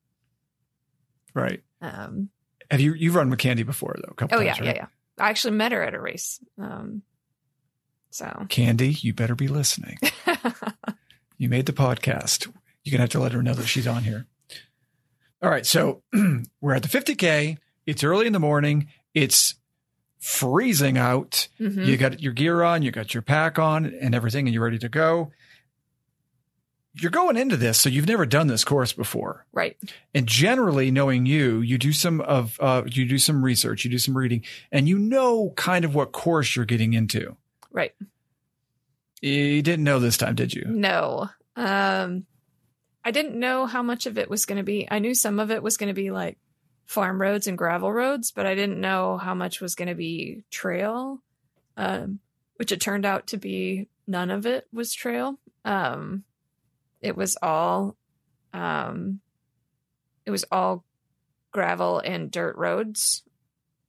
Right. 1.34 1.62
um, 1.82 2.30
Have 2.72 2.80
you 2.80 2.94
you've 2.94 3.16
run 3.16 3.30
with 3.30 3.40
Candy 3.40 3.64
before 3.64 3.96
though? 4.02 4.28
Oh 4.32 4.40
yeah, 4.40 4.54
times, 4.54 4.60
yeah, 4.60 4.68
right? 4.68 4.76
yeah. 4.78 4.88
I 5.26 5.30
actually 5.30 5.56
met 5.56 5.72
her 5.72 5.82
at 5.84 5.94
a 5.94 6.00
race. 6.00 6.40
Um, 6.58 7.02
so 8.10 8.46
Candy, 8.50 8.92
you 8.94 9.14
better 9.14 9.36
be 9.36 9.48
listening. 9.48 9.98
You 11.38 11.50
made 11.50 11.66
the 11.66 11.74
podcast. 11.74 12.48
You're 12.86 12.92
gonna 12.94 13.04
have 13.04 13.10
to 13.10 13.20
let 13.20 13.34
her 13.34 13.44
know 13.44 13.54
that 13.54 13.68
she's 13.68 13.88
on 13.88 14.04
here. 14.04 14.26
All 15.42 15.50
right, 15.50 15.66
so 15.66 16.02
we're 16.62 16.74
at 16.74 16.82
the 16.82 16.88
50k. 16.88 17.58
It's 17.86 18.06
early 18.06 18.26
in 18.26 18.32
the 18.32 18.40
morning. 18.40 18.88
It's 19.14 19.56
freezing 20.26 20.98
out. 20.98 21.48
mhm. 21.60 21.86
You 21.86 21.98
got 21.98 22.20
your 22.20 22.34
gear 22.34 22.64
on, 22.64 22.82
you 22.82 22.90
got 22.92 23.14
your 23.14 23.22
pack 23.22 23.60
on, 23.60 23.86
and 23.86 24.16
everything, 24.16 24.48
and 24.48 24.54
you're 24.54 24.64
ready 24.64 24.80
to 24.80 24.90
go. 24.90 25.32
You're 26.98 27.12
going 27.12 27.36
into 27.36 27.58
this, 27.58 27.80
so 27.80 27.90
you've 27.90 28.08
never 28.08 28.26
done 28.26 28.48
this 28.48 28.64
course 28.64 28.94
before. 28.94 29.46
right. 29.52 29.78
And 30.14 30.26
generally, 30.26 30.92
knowing 30.92 31.26
you, 31.26 31.60
you 31.60 31.78
do 31.78 31.92
some 31.92 32.22
of 32.22 32.58
uh, 32.62 32.84
you 32.88 33.06
do 33.06 33.18
some 33.18 33.44
research, 33.44 33.84
you 33.86 33.92
do 33.92 34.00
some 34.00 34.18
reading, 34.18 34.44
and 34.72 34.88
you 34.88 34.98
know 34.98 35.52
kind 35.58 35.84
of 35.86 35.94
what 35.94 36.12
course 36.14 36.56
you're 36.56 36.66
getting 36.66 36.94
into. 36.94 37.36
Right. 37.72 37.94
You 39.22 39.62
didn't 39.62 39.84
know 39.84 40.00
this 40.00 40.18
time, 40.18 40.36
did 40.36 40.54
you? 40.54 40.64
No. 40.68 41.30
Um, 41.56 42.26
I 43.04 43.12
didn't 43.12 43.38
know 43.40 43.66
how 43.66 43.84
much 43.84 44.06
of 44.06 44.18
it 44.18 44.30
was 44.30 44.46
going 44.46 44.58
to 44.58 44.64
be. 44.64 44.88
I 44.90 45.00
knew 45.00 45.14
some 45.14 45.40
of 45.40 45.52
it 45.52 45.62
was 45.62 45.78
going 45.78 45.90
to 45.90 45.94
be 45.94 46.12
like 46.12 46.38
farm 46.86 47.22
roads 47.22 47.48
and 47.48 47.58
gravel 47.58 47.92
roads, 47.92 48.32
but 48.32 48.46
I 48.46 48.56
didn't 48.56 48.80
know 48.80 49.18
how 49.18 49.34
much 49.34 49.62
was 49.62 49.76
going 49.76 49.88
to 49.88 49.96
be 49.96 50.44
trail, 50.52 51.22
um, 51.78 52.20
which 52.58 52.72
it 52.72 52.80
turned 52.80 53.06
out 53.06 53.28
to 53.28 53.38
be 53.38 53.88
none 54.08 54.32
of 54.32 54.46
it 54.46 54.68
was 54.72 54.94
trail. 54.94 55.40
Um, 55.64 56.24
it 57.02 57.18
was 57.18 57.38
all, 57.42 57.96
um, 58.54 59.20
it 60.26 60.32
was 60.32 60.46
all 60.52 60.84
gravel 61.52 62.00
and 62.00 62.32
dirt 62.32 62.56
roads. 62.56 63.24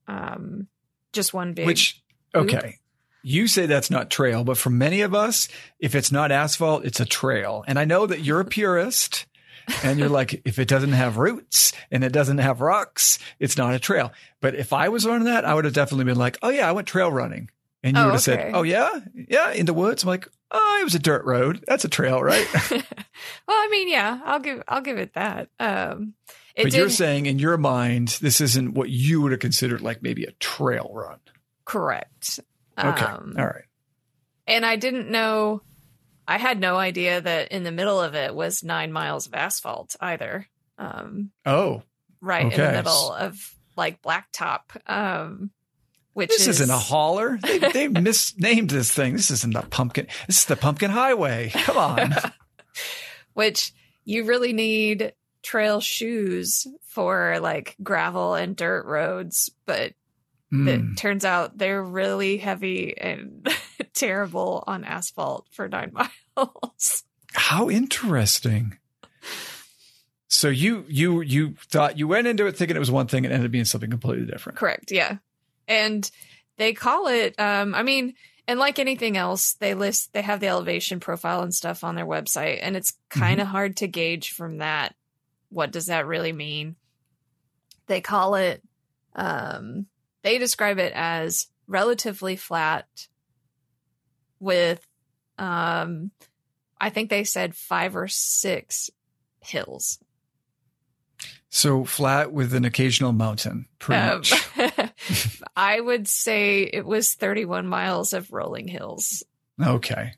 Um, 0.08 0.68
just 1.12 1.34
one 1.34 1.52
big. 1.52 1.66
Which 1.66 2.02
loop. 2.34 2.54
okay. 2.54 2.78
You 3.22 3.48
say 3.48 3.66
that's 3.66 3.90
not 3.90 4.08
trail, 4.08 4.44
but 4.44 4.56
for 4.56 4.70
many 4.70 5.00
of 5.00 5.14
us, 5.14 5.48
if 5.80 5.96
it's 5.96 6.12
not 6.12 6.30
asphalt, 6.30 6.84
it's 6.84 7.00
a 7.00 7.04
trail. 7.04 7.64
And 7.66 7.76
I 7.78 7.84
know 7.84 8.06
that 8.06 8.20
you're 8.20 8.40
a 8.40 8.44
purist 8.44 9.26
and 9.82 9.98
you're 9.98 10.08
like, 10.08 10.42
if 10.44 10.58
it 10.58 10.68
doesn't 10.68 10.92
have 10.92 11.16
roots 11.16 11.72
and 11.90 12.04
it 12.04 12.12
doesn't 12.12 12.38
have 12.38 12.60
rocks, 12.60 13.18
it's 13.38 13.56
not 13.56 13.74
a 13.74 13.78
trail. 13.78 14.12
But 14.40 14.54
if 14.54 14.72
I 14.72 14.88
was 14.88 15.06
running 15.06 15.24
that, 15.26 15.44
I 15.44 15.54
would 15.54 15.64
have 15.64 15.74
definitely 15.74 16.04
been 16.04 16.18
like, 16.18 16.38
oh 16.42 16.48
yeah, 16.50 16.68
I 16.68 16.72
went 16.72 16.86
trail 16.88 17.10
running. 17.10 17.50
And 17.82 17.96
you 17.96 18.02
Oh, 18.02 18.06
would 18.06 18.12
have 18.14 18.22
said, 18.22 18.52
oh 18.54 18.62
yeah, 18.62 18.90
yeah, 19.14 19.52
in 19.52 19.66
the 19.66 19.74
woods. 19.74 20.02
I'm 20.02 20.08
like, 20.08 20.26
oh, 20.50 20.78
it 20.80 20.84
was 20.84 20.94
a 20.94 20.98
dirt 20.98 21.24
road. 21.24 21.64
That's 21.68 21.84
a 21.84 21.88
trail, 21.88 22.20
right? 22.22 22.46
well, 22.70 22.82
I 23.48 23.68
mean, 23.70 23.88
yeah, 23.88 24.20
I'll 24.24 24.40
give 24.40 24.62
I'll 24.66 24.80
give 24.80 24.98
it 24.98 25.14
that. 25.14 25.50
Um, 25.60 26.14
it 26.56 26.64
but 26.64 26.72
did 26.72 26.78
you're 26.78 26.88
saying 26.90 27.26
in 27.26 27.38
your 27.38 27.56
mind, 27.58 28.18
this 28.20 28.40
isn't 28.40 28.74
what 28.74 28.88
you 28.88 29.20
would 29.20 29.30
have 29.32 29.40
considered 29.40 29.82
like 29.82 30.02
maybe 30.02 30.24
a 30.24 30.32
trail 30.32 30.90
run. 30.92 31.18
correct. 31.64 32.40
Okay. 32.78 33.04
Um, 33.04 33.34
All 33.38 33.44
right. 33.46 33.64
And 34.46 34.64
I 34.66 34.76
didn't 34.76 35.10
know. 35.10 35.62
I 36.28 36.38
had 36.38 36.58
no 36.60 36.76
idea 36.76 37.20
that 37.20 37.52
in 37.52 37.62
the 37.62 37.72
middle 37.72 38.00
of 38.00 38.14
it 38.14 38.34
was 38.34 38.64
nine 38.64 38.92
miles 38.92 39.26
of 39.26 39.34
asphalt 39.34 39.96
either. 40.00 40.46
Um, 40.78 41.30
Oh, 41.44 41.82
right 42.20 42.42
in 42.42 42.50
the 42.50 42.72
middle 42.72 43.12
of 43.12 43.54
like 43.76 44.02
blacktop. 44.02 44.62
Um, 44.86 45.50
which 46.14 46.30
this 46.30 46.42
is 46.48 46.60
isn't 46.60 46.74
a 46.74 46.78
hauler. 46.78 47.38
They, 47.42 47.58
they 47.72 47.88
misnamed 47.88 48.70
this 48.70 48.90
thing. 48.90 49.14
This 49.14 49.30
isn't 49.30 49.52
the 49.52 49.62
pumpkin. 49.62 50.06
This 50.26 50.38
is 50.38 50.44
the 50.46 50.56
pumpkin 50.56 50.90
highway. 50.90 51.50
Come 51.52 51.76
on. 51.76 52.14
which 53.34 53.72
you 54.04 54.24
really 54.24 54.54
need 54.54 55.12
trail 55.42 55.80
shoes 55.80 56.66
for 56.86 57.38
like 57.40 57.76
gravel 57.82 58.34
and 58.34 58.56
dirt 58.56 58.86
roads, 58.86 59.50
but 59.66 59.92
Mm. 60.52 60.92
it 60.92 60.96
turns 60.96 61.24
out 61.24 61.58
they're 61.58 61.82
really 61.82 62.36
heavy 62.36 62.96
and 62.96 63.48
terrible 63.94 64.62
on 64.66 64.84
asphalt 64.84 65.46
for 65.50 65.68
nine 65.68 65.92
miles. 66.36 67.02
How 67.32 67.68
interesting. 67.68 68.78
So 70.28 70.48
you 70.48 70.84
you 70.88 71.20
you 71.20 71.54
thought 71.68 71.98
you 71.98 72.06
went 72.06 72.26
into 72.26 72.46
it 72.46 72.56
thinking 72.56 72.76
it 72.76 72.80
was 72.80 72.90
one 72.90 73.06
thing 73.06 73.24
and 73.24 73.32
ended 73.32 73.46
up 73.48 73.52
being 73.52 73.64
something 73.64 73.90
completely 73.90 74.26
different. 74.26 74.58
Correct. 74.58 74.92
Yeah. 74.92 75.16
And 75.66 76.08
they 76.56 76.72
call 76.72 77.08
it, 77.08 77.38
um, 77.38 77.74
I 77.74 77.82
mean, 77.82 78.14
and 78.48 78.58
like 78.60 78.78
anything 78.78 79.16
else, 79.16 79.54
they 79.54 79.74
list, 79.74 80.12
they 80.12 80.22
have 80.22 80.40
the 80.40 80.48
elevation 80.48 81.00
profile 81.00 81.42
and 81.42 81.54
stuff 81.54 81.84
on 81.84 81.94
their 81.96 82.06
website, 82.06 82.60
and 82.62 82.76
it's 82.76 82.96
kind 83.08 83.40
of 83.40 83.46
hard 83.46 83.78
to 83.78 83.88
gauge 83.88 84.30
from 84.30 84.58
that. 84.58 84.94
What 85.48 85.72
does 85.72 85.86
that 85.86 86.06
really 86.06 86.32
mean? 86.32 86.76
They 87.86 88.00
call 88.00 88.36
it, 88.36 88.62
um, 89.14 89.86
they 90.26 90.38
describe 90.38 90.80
it 90.80 90.92
as 90.92 91.46
relatively 91.68 92.34
flat 92.34 92.86
with, 94.40 94.84
um, 95.38 96.10
I 96.80 96.90
think 96.90 97.10
they 97.10 97.22
said 97.22 97.54
five 97.54 97.94
or 97.94 98.08
six 98.08 98.90
hills. 99.40 100.00
So 101.48 101.84
flat 101.84 102.32
with 102.32 102.54
an 102.54 102.64
occasional 102.64 103.12
mountain, 103.12 103.66
pretty 103.78 104.02
Um, 104.02 104.18
much. 104.18 104.92
I 105.56 105.80
would 105.80 106.08
say 106.08 106.62
it 106.64 106.84
was 106.84 107.14
31 107.14 107.68
miles 107.68 108.12
of 108.12 108.32
rolling 108.32 108.66
hills. 108.66 109.22
Okay. 109.64 110.12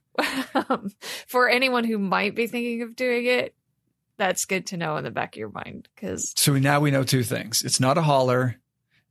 um, 0.55 0.90
for 1.27 1.51
anyone 1.51 1.85
who 1.85 1.99
might 1.99 2.35
be 2.35 2.47
thinking 2.47 2.81
of 2.81 2.97
doing 2.97 3.27
it, 3.27 3.55
that's 4.16 4.47
good 4.47 4.68
to 4.68 4.79
know 4.79 4.97
in 4.97 5.05
the 5.05 5.11
back 5.11 5.35
of 5.35 5.38
your 5.38 5.51
mind 5.51 5.87
because 5.94 6.33
So 6.35 6.55
now 6.55 6.81
we 6.81 6.90
know 6.90 7.05
two 7.05 7.23
things. 7.23 7.62
It's 7.62 7.79
not 7.79 7.99
a 7.99 8.03
hauler 8.03 8.57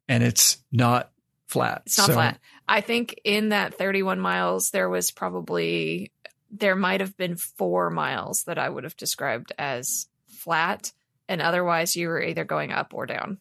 and 0.07 0.23
it's 0.23 0.57
not 0.71 1.11
flat. 1.47 1.83
it's 1.85 1.97
not 1.97 2.07
So- 2.07 2.13
flat. 2.13 2.39
I 2.67 2.81
think 2.81 3.19
in 3.23 3.49
that 3.49 3.77
31 3.77 4.19
miles, 4.19 4.71
there 4.71 4.89
was 4.89 5.11
probably, 5.11 6.11
there 6.51 6.75
might 6.75 6.99
have 6.99 7.15
been 7.15 7.37
four 7.37 7.89
miles 7.89 8.43
that 8.43 8.57
I 8.57 8.67
would 8.67 8.83
have 8.83 8.97
described 8.97 9.53
as 9.57 10.07
flat. 10.27 10.91
And 11.29 11.41
otherwise, 11.41 11.95
you 11.95 12.09
were 12.09 12.21
either 12.21 12.43
going 12.43 12.71
up 12.73 12.93
or 12.93 13.05
down. 13.05 13.39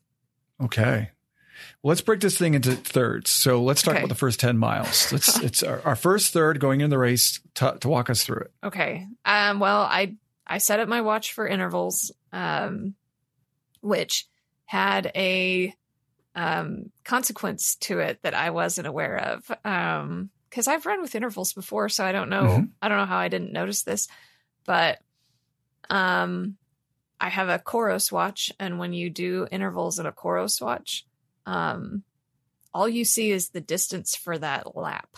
Okay. 0.62 1.10
Well, 1.82 1.88
let's 1.90 2.00
break 2.02 2.20
this 2.20 2.38
thing 2.38 2.54
into 2.54 2.72
thirds. 2.76 3.30
So 3.30 3.62
let's 3.62 3.82
talk 3.82 3.94
Okay. 3.94 4.00
about 4.02 4.10
the 4.10 4.14
first 4.14 4.38
10 4.40 4.58
miles. 4.58 5.10
Let's, 5.12 5.38
it's 5.40 5.62
our, 5.62 5.80
our 5.86 5.96
first 5.96 6.32
third 6.32 6.60
going 6.60 6.82
in 6.82 6.90
the 6.90 6.98
race 6.98 7.40
to, 7.54 7.76
to 7.80 7.88
walk 7.88 8.10
us 8.10 8.22
through 8.24 8.40
it. 8.40 8.52
Okay. 8.62 9.06
Um, 9.24 9.58
well, 9.58 9.80
I 9.80 10.16
I 10.46 10.58
set 10.58 10.78
up 10.80 10.88
my 10.88 11.00
watch 11.00 11.32
for 11.32 11.48
intervals, 11.48 12.12
um, 12.32 12.94
which 13.80 14.26
had 14.66 15.10
a 15.16 15.74
um, 16.36 16.92
consequence 17.04 17.74
to 17.76 17.98
it 17.98 18.20
that 18.22 18.34
I 18.34 18.50
wasn't 18.50 18.86
aware 18.86 19.16
of. 19.16 19.50
Um, 19.64 20.30
because 20.48 20.68
I've 20.68 20.86
run 20.86 21.02
with 21.02 21.14
intervals 21.14 21.52
before, 21.52 21.88
so 21.88 22.04
I 22.04 22.12
don't 22.12 22.30
know. 22.30 22.44
Mhm. 22.44 22.70
I 22.80 22.88
don't 22.88 22.98
know 22.98 23.04
how 23.06 23.18
I 23.18 23.28
didn't 23.28 23.52
notice 23.52 23.82
this, 23.82 24.08
but 24.64 25.00
um, 25.90 26.56
I 27.20 27.28
have 27.28 27.48
a 27.48 27.58
Coros 27.58 28.10
watch, 28.12 28.52
and 28.58 28.78
when 28.78 28.92
you 28.92 29.10
do 29.10 29.46
intervals 29.50 29.98
in 29.98 30.06
a 30.06 30.12
Coros 30.12 30.62
watch, 30.62 31.04
um, 31.44 32.04
all 32.72 32.88
you 32.88 33.04
see 33.04 33.32
is 33.32 33.50
the 33.50 33.60
distance 33.60 34.14
for 34.14 34.38
that 34.38 34.76
lap. 34.76 35.16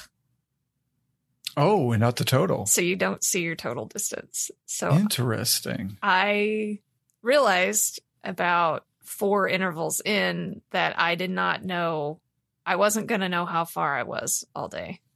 Oh, 1.56 1.92
and 1.92 2.00
not 2.00 2.16
the 2.16 2.24
total. 2.24 2.66
So 2.66 2.80
you 2.80 2.96
don't 2.96 3.22
see 3.22 3.42
your 3.42 3.56
total 3.56 3.86
distance. 3.86 4.50
So 4.66 4.92
Interesting. 4.92 5.98
I 6.02 6.78
realized 7.22 8.00
about 8.24 8.84
four 9.08 9.48
intervals 9.48 10.00
in 10.04 10.62
that 10.70 10.98
I 10.98 11.14
did 11.14 11.30
not 11.30 11.64
know 11.64 12.20
I 12.64 12.76
wasn't 12.76 13.06
going 13.06 13.22
to 13.22 13.28
know 13.28 13.46
how 13.46 13.64
far 13.64 13.96
I 13.96 14.02
was 14.02 14.44
all 14.54 14.68
day. 14.68 15.00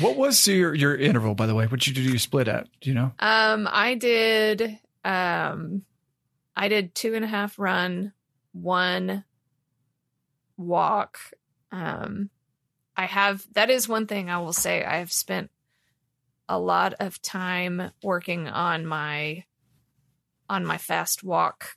What 0.00 0.16
was 0.16 0.46
your 0.48 0.74
your 0.74 0.96
interval, 0.96 1.34
by 1.34 1.46
the 1.46 1.54
way? 1.54 1.66
What 1.66 1.80
did 1.80 1.88
you 1.88 1.94
do 1.94 2.10
your 2.10 2.18
split 2.18 2.48
at? 2.48 2.68
Do 2.80 2.90
you 2.90 2.94
know? 2.94 3.12
Um, 3.18 3.68
I 3.70 3.94
did 3.94 4.78
um 5.04 5.82
I 6.56 6.68
did 6.68 6.94
two 6.94 7.14
and 7.14 7.24
a 7.24 7.28
half 7.28 7.58
run, 7.58 8.12
one 8.52 9.24
walk. 10.56 11.18
Um 11.70 12.30
I 12.96 13.06
have 13.06 13.44
that 13.52 13.70
is 13.70 13.88
one 13.88 14.06
thing 14.06 14.30
I 14.30 14.38
will 14.38 14.52
say. 14.52 14.84
I 14.84 14.98
have 14.98 15.12
spent 15.12 15.50
a 16.48 16.58
lot 16.58 16.94
of 17.00 17.20
time 17.22 17.90
working 18.02 18.48
on 18.48 18.86
my 18.86 19.44
on 20.48 20.64
my 20.64 20.78
fast 20.78 21.24
walk 21.24 21.76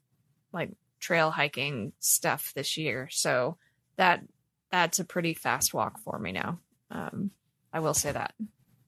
like 0.51 0.71
trail 1.07 1.31
hiking 1.31 1.93
stuff 1.99 2.51
this 2.53 2.75
year. 2.75 3.07
So 3.11 3.57
that 3.95 4.21
that's 4.71 4.99
a 4.99 5.05
pretty 5.05 5.33
fast 5.33 5.73
walk 5.73 5.99
for 6.03 6.19
me 6.19 6.33
now. 6.33 6.59
Um 6.91 7.31
I 7.71 7.79
will 7.79 7.93
say 7.93 8.11
that. 8.11 8.33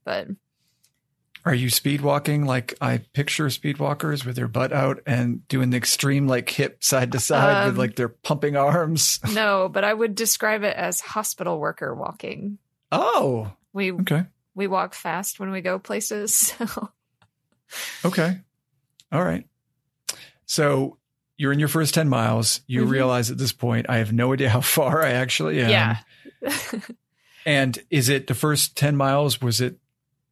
But 0.03 0.27
Are 1.45 1.53
you 1.55 1.69
speed 1.69 2.01
walking 2.01 2.45
like 2.45 2.73
I 2.81 2.97
picture 3.13 3.49
speed 3.49 3.77
walkers 3.79 4.25
with 4.25 4.35
their 4.35 4.49
butt 4.49 4.73
out 4.73 4.99
and 5.05 5.47
doing 5.47 5.69
the 5.69 5.77
extreme 5.77 6.27
like 6.27 6.49
hip 6.49 6.83
side 6.83 7.13
to 7.13 7.19
side 7.21 7.65
with 7.65 7.75
Um, 7.75 7.79
like 7.79 7.95
their 7.95 8.09
pumping 8.09 8.57
arms? 8.57 9.21
no, 9.33 9.69
but 9.69 9.85
I 9.85 9.93
would 9.93 10.15
describe 10.15 10.63
it 10.63 10.75
as 10.75 10.99
hospital 10.99 11.57
worker 11.57 11.95
walking. 11.95 12.57
Oh, 12.91 13.53
We 13.71 13.93
okay. 13.93 14.25
we 14.55 14.67
walk 14.67 14.93
fast 14.93 15.39
when 15.39 15.51
we 15.51 15.61
go 15.61 15.79
places. 15.79 16.53
So 16.67 16.89
Okay. 18.03 18.39
All 19.11 19.23
right. 19.23 19.45
So 20.45 20.97
you're 21.39 21.51
in 21.53 21.57
your 21.59 21.69
first 21.69 21.93
10 21.95 22.07
miles. 22.09 22.61
You 22.67 22.85
Mhm. 22.85 22.89
realize 22.91 23.31
at 23.31 23.37
this 23.39 23.53
point, 23.53 23.87
I 23.89 23.97
have 23.97 24.11
no 24.13 24.33
idea 24.33 24.49
how 24.49 24.61
far 24.77 25.01
I 25.01 25.11
actually 25.13 25.61
am. 25.61 25.69
yeah. 25.69 25.97
And 27.45 27.79
is 27.89 28.09
it 28.09 28.27
the 28.27 28.35
first 28.35 28.75
10 28.75 28.95
miles? 28.95 29.41
Was 29.41 29.61
it, 29.61 29.77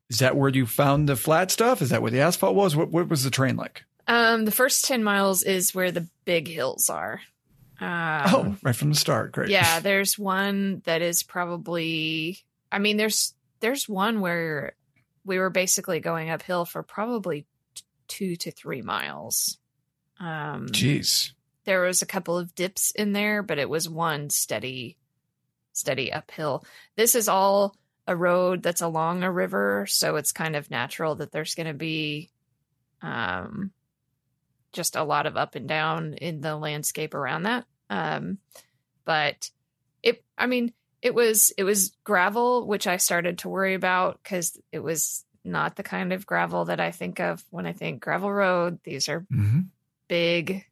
is 0.10 0.20
that 0.20 0.36
where 0.36 0.50
you 0.50 0.66
found 0.66 1.08
the 1.10 1.16
flat 1.16 1.50
stuff? 1.52 1.82
Is 1.82 1.90
that 1.90 2.02
where 2.02 2.12
the 2.12 2.20
asphalt 2.20 2.54
was? 2.54 2.76
What, 2.76 2.90
what 2.92 3.08
was 3.10 3.24
the 3.24 3.32
train 3.32 3.56
like? 3.56 3.84
um 4.10 4.46
the 4.46 4.52
first 4.52 4.86
10 4.86 5.04
miles 5.04 5.44
is 5.44 5.74
where 5.76 5.92
the 5.92 6.08
big 6.26 6.48
hills 6.48 6.90
are. 6.90 7.20
Um, 7.80 8.22
oh, 8.28 8.56
right 8.64 8.76
from 8.76 8.90
the 8.90 8.96
start. 8.96 9.32
Great. 9.34 9.50
yeah, 9.50 9.80
there's 9.82 10.18
one 10.20 10.82
that 10.86 11.02
is 11.02 11.24
probably 11.24 12.40
I 12.72 12.80
mean 12.80 12.98
there's 12.98 13.34
there's 13.60 13.88
one 13.90 14.20
where 14.22 14.74
we 15.26 15.40
were 15.40 15.50
basically 15.50 16.00
going 16.00 16.30
uphill 16.30 16.64
for 16.66 16.84
probably 16.84 17.46
t- 17.76 17.84
2 18.08 18.36
to 18.38 18.52
3 18.52 18.82
miles. 18.82 19.58
Um 20.20 20.68
Jeez. 20.68 21.32
there 21.66 21.82
was 21.82 22.02
a 22.02 22.08
couple 22.08 22.38
of 22.38 22.56
dips 22.56 22.92
in 22.92 23.14
there, 23.14 23.44
but 23.44 23.60
it 23.60 23.70
was 23.70 23.90
one 23.90 24.30
steady, 24.30 24.98
steady 25.74 26.12
uphill. 26.12 26.66
This 26.96 27.16
is 27.16 27.28
all 27.28 27.76
a 28.08 28.16
road 28.16 28.64
that's 28.64 28.82
along 28.82 29.24
a 29.24 29.32
river, 29.32 29.86
so 29.88 30.16
it's 30.16 30.32
kind 30.32 30.56
of 30.56 30.72
natural 30.72 31.16
that 31.16 31.32
there's 31.32 31.56
going 31.56 31.68
to 31.68 31.74
be 31.74 32.30
um, 33.02 33.72
just 34.72 34.96
a 34.96 35.04
lot 35.04 35.26
of 35.26 35.36
up 35.38 35.56
and 35.56 35.68
down 35.68 36.14
in 36.14 36.42
the 36.42 36.56
landscape 36.56 37.14
around 37.14 37.44
that. 37.44 37.66
Um, 37.90 38.38
but 39.06 39.50
it, 40.04 40.24
I 40.38 40.46
mean, 40.46 40.74
it 41.02 41.14
was 41.14 41.54
it 41.58 41.64
was 41.64 41.96
gravel, 42.04 42.66
which 42.66 42.88
I 42.88 42.98
started 42.98 43.40
to 43.40 43.50
worry 43.50 43.74
about 43.74 44.20
because 44.24 44.58
it 44.72 44.80
was 44.80 45.26
not 45.44 45.76
the 45.76 45.84
kind 45.84 46.12
of 46.12 46.26
gravel 46.26 46.66
that 46.66 46.80
I 46.80 46.92
think 46.92 47.20
of 47.20 47.44
when 47.50 47.66
I 47.66 47.74
think 47.74 48.02
gravel 48.02 48.32
road. 48.32 48.80
These 48.84 49.10
are 49.10 49.26
hmm 49.30 49.62
big 50.08 50.66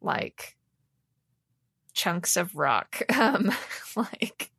like 0.00 0.56
chunks 1.94 2.36
of 2.36 2.56
rock 2.56 3.02
um 3.16 3.52
like 3.96 4.50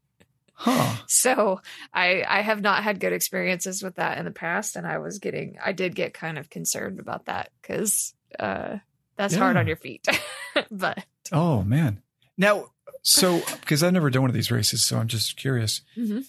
Huh. 0.56 0.96
so 1.08 1.62
i 1.94 2.24
i 2.28 2.42
have 2.42 2.62
not 2.62 2.84
had 2.84 3.00
good 3.00 3.12
experiences 3.12 3.82
with 3.84 3.96
that 3.96 4.18
in 4.18 4.24
the 4.26 4.32
past 4.32 4.76
and 4.76 4.86
i 4.88 5.00
was 5.00 5.20
getting 5.20 5.58
i 5.64 5.72
did 5.74 5.94
get 5.96 6.14
kind 6.14 6.38
of 6.38 6.50
concerned 6.50 7.00
about 7.00 7.26
that 7.26 7.50
because 7.62 8.14
uh 8.40 8.78
that's 9.18 9.36
hard 9.36 9.58
on 9.58 9.68
your 9.68 9.76
feet 9.78 10.08
but 10.72 11.04
Oh, 11.32 11.64
man. 11.64 12.02
Now, 12.38 12.66
so, 13.02 13.42
because 13.62 13.82
I've 13.82 13.94
never 13.94 14.10
done 14.10 14.24
one 14.24 14.30
of 14.30 14.36
these 14.36 14.52
races, 14.52 14.84
so 14.84 14.98
I'm 14.98 15.08
just 15.08 15.38
curious. 15.38 15.82
Mhm. 15.98 16.26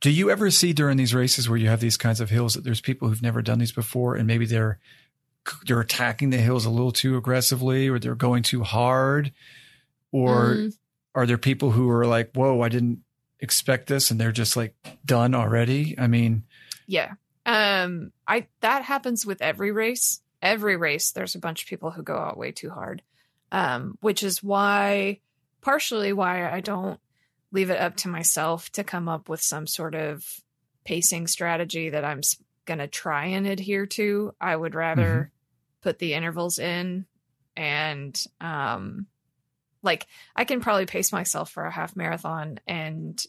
Do 0.00 0.10
you 0.10 0.30
ever 0.30 0.50
see 0.50 0.72
during 0.72 0.96
these 0.96 1.12
races 1.14 1.48
where 1.48 1.58
you 1.58 1.68
have 1.68 1.80
these 1.80 1.96
kinds 1.96 2.20
of 2.20 2.30
hills 2.30 2.54
that 2.54 2.64
there's 2.64 2.80
people 2.80 3.08
who've 3.08 3.20
never 3.22 3.42
done 3.42 3.58
these 3.58 3.72
before 3.72 4.14
and 4.14 4.26
maybe 4.26 4.46
they're 4.46 4.78
they're 5.66 5.80
attacking 5.80 6.30
the 6.30 6.36
hills 6.38 6.64
a 6.64 6.70
little 6.70 6.92
too 6.92 7.16
aggressively 7.16 7.88
or 7.88 7.98
they're 7.98 8.14
going 8.14 8.42
too 8.42 8.62
hard 8.62 9.32
or 10.12 10.54
Mm, 10.54 10.74
are 11.14 11.26
there 11.26 11.38
people 11.38 11.70
who 11.70 11.88
are 11.90 12.06
like 12.06 12.30
whoa 12.34 12.60
i 12.60 12.68
didn't 12.68 13.00
expect 13.40 13.86
this 13.86 14.10
and 14.10 14.20
they're 14.20 14.32
just 14.32 14.56
like 14.56 14.74
done 15.04 15.34
already? 15.34 15.94
I 15.98 16.06
mean 16.06 16.44
yeah. 16.86 17.14
Um 17.46 18.12
i 18.26 18.46
that 18.60 18.84
happens 18.84 19.24
with 19.24 19.42
every 19.42 19.72
race. 19.72 20.20
Every 20.42 20.76
race 20.76 21.12
there's 21.12 21.34
a 21.34 21.40
bunch 21.40 21.62
of 21.62 21.68
people 21.68 21.90
who 21.90 22.02
go 22.02 22.16
out 22.16 22.38
way 22.38 22.52
too 22.52 22.70
hard. 22.70 23.02
Um 23.52 23.98
which 24.00 24.22
is 24.22 24.42
why 24.42 25.20
partially 25.60 26.12
why 26.12 26.50
i 26.50 26.60
don't 26.60 26.98
leave 27.52 27.70
it 27.70 27.80
up 27.80 27.96
to 27.96 28.08
myself 28.08 28.70
to 28.72 28.84
come 28.84 29.08
up 29.08 29.28
with 29.28 29.42
some 29.42 29.66
sort 29.66 29.94
of 29.94 30.24
pacing 30.84 31.26
strategy 31.26 31.90
that 31.90 32.04
i'm 32.04 32.22
going 32.70 32.78
to 32.78 32.86
try 32.86 33.26
and 33.26 33.46
adhere 33.46 33.86
to. 33.86 34.32
I 34.40 34.54
would 34.54 34.74
rather 34.74 35.32
put 35.82 35.98
the 35.98 36.14
intervals 36.14 36.58
in 36.58 37.06
and 37.56 38.24
um 38.40 39.06
like 39.82 40.06
i 40.36 40.44
can 40.44 40.60
probably 40.60 40.86
pace 40.86 41.12
myself 41.12 41.50
for 41.50 41.64
a 41.64 41.70
half 41.70 41.96
marathon 41.96 42.58
and 42.66 43.24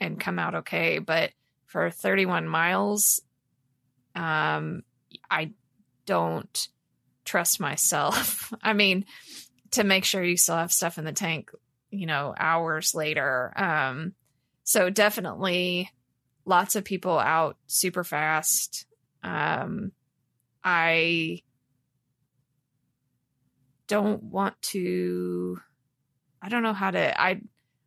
and 0.00 0.20
come 0.20 0.38
out 0.38 0.54
okay 0.54 0.98
but 0.98 1.30
for 1.66 1.90
31 1.90 2.46
miles 2.46 3.20
um 4.14 4.82
i 5.30 5.50
don't 6.06 6.68
trust 7.24 7.60
myself. 7.60 8.52
I 8.62 8.72
mean 8.72 9.06
to 9.72 9.84
make 9.84 10.04
sure 10.04 10.22
you 10.22 10.36
still 10.36 10.56
have 10.56 10.72
stuff 10.72 10.98
in 10.98 11.04
the 11.04 11.12
tank 11.12 11.50
you 11.90 12.06
know 12.06 12.34
hours 12.36 12.94
later 12.94 13.52
um 13.56 14.14
so 14.64 14.88
definitely 14.90 15.90
lots 16.44 16.76
of 16.76 16.84
people 16.84 17.18
out 17.18 17.56
super 17.66 18.04
fast. 18.04 18.86
Um 19.22 19.92
i 20.62 21.42
don't 23.88 24.22
want 24.22 24.60
to 24.62 25.58
i 26.42 26.48
don't 26.48 26.62
know 26.62 26.72
how 26.72 26.90
to 26.90 27.20
i 27.20 27.40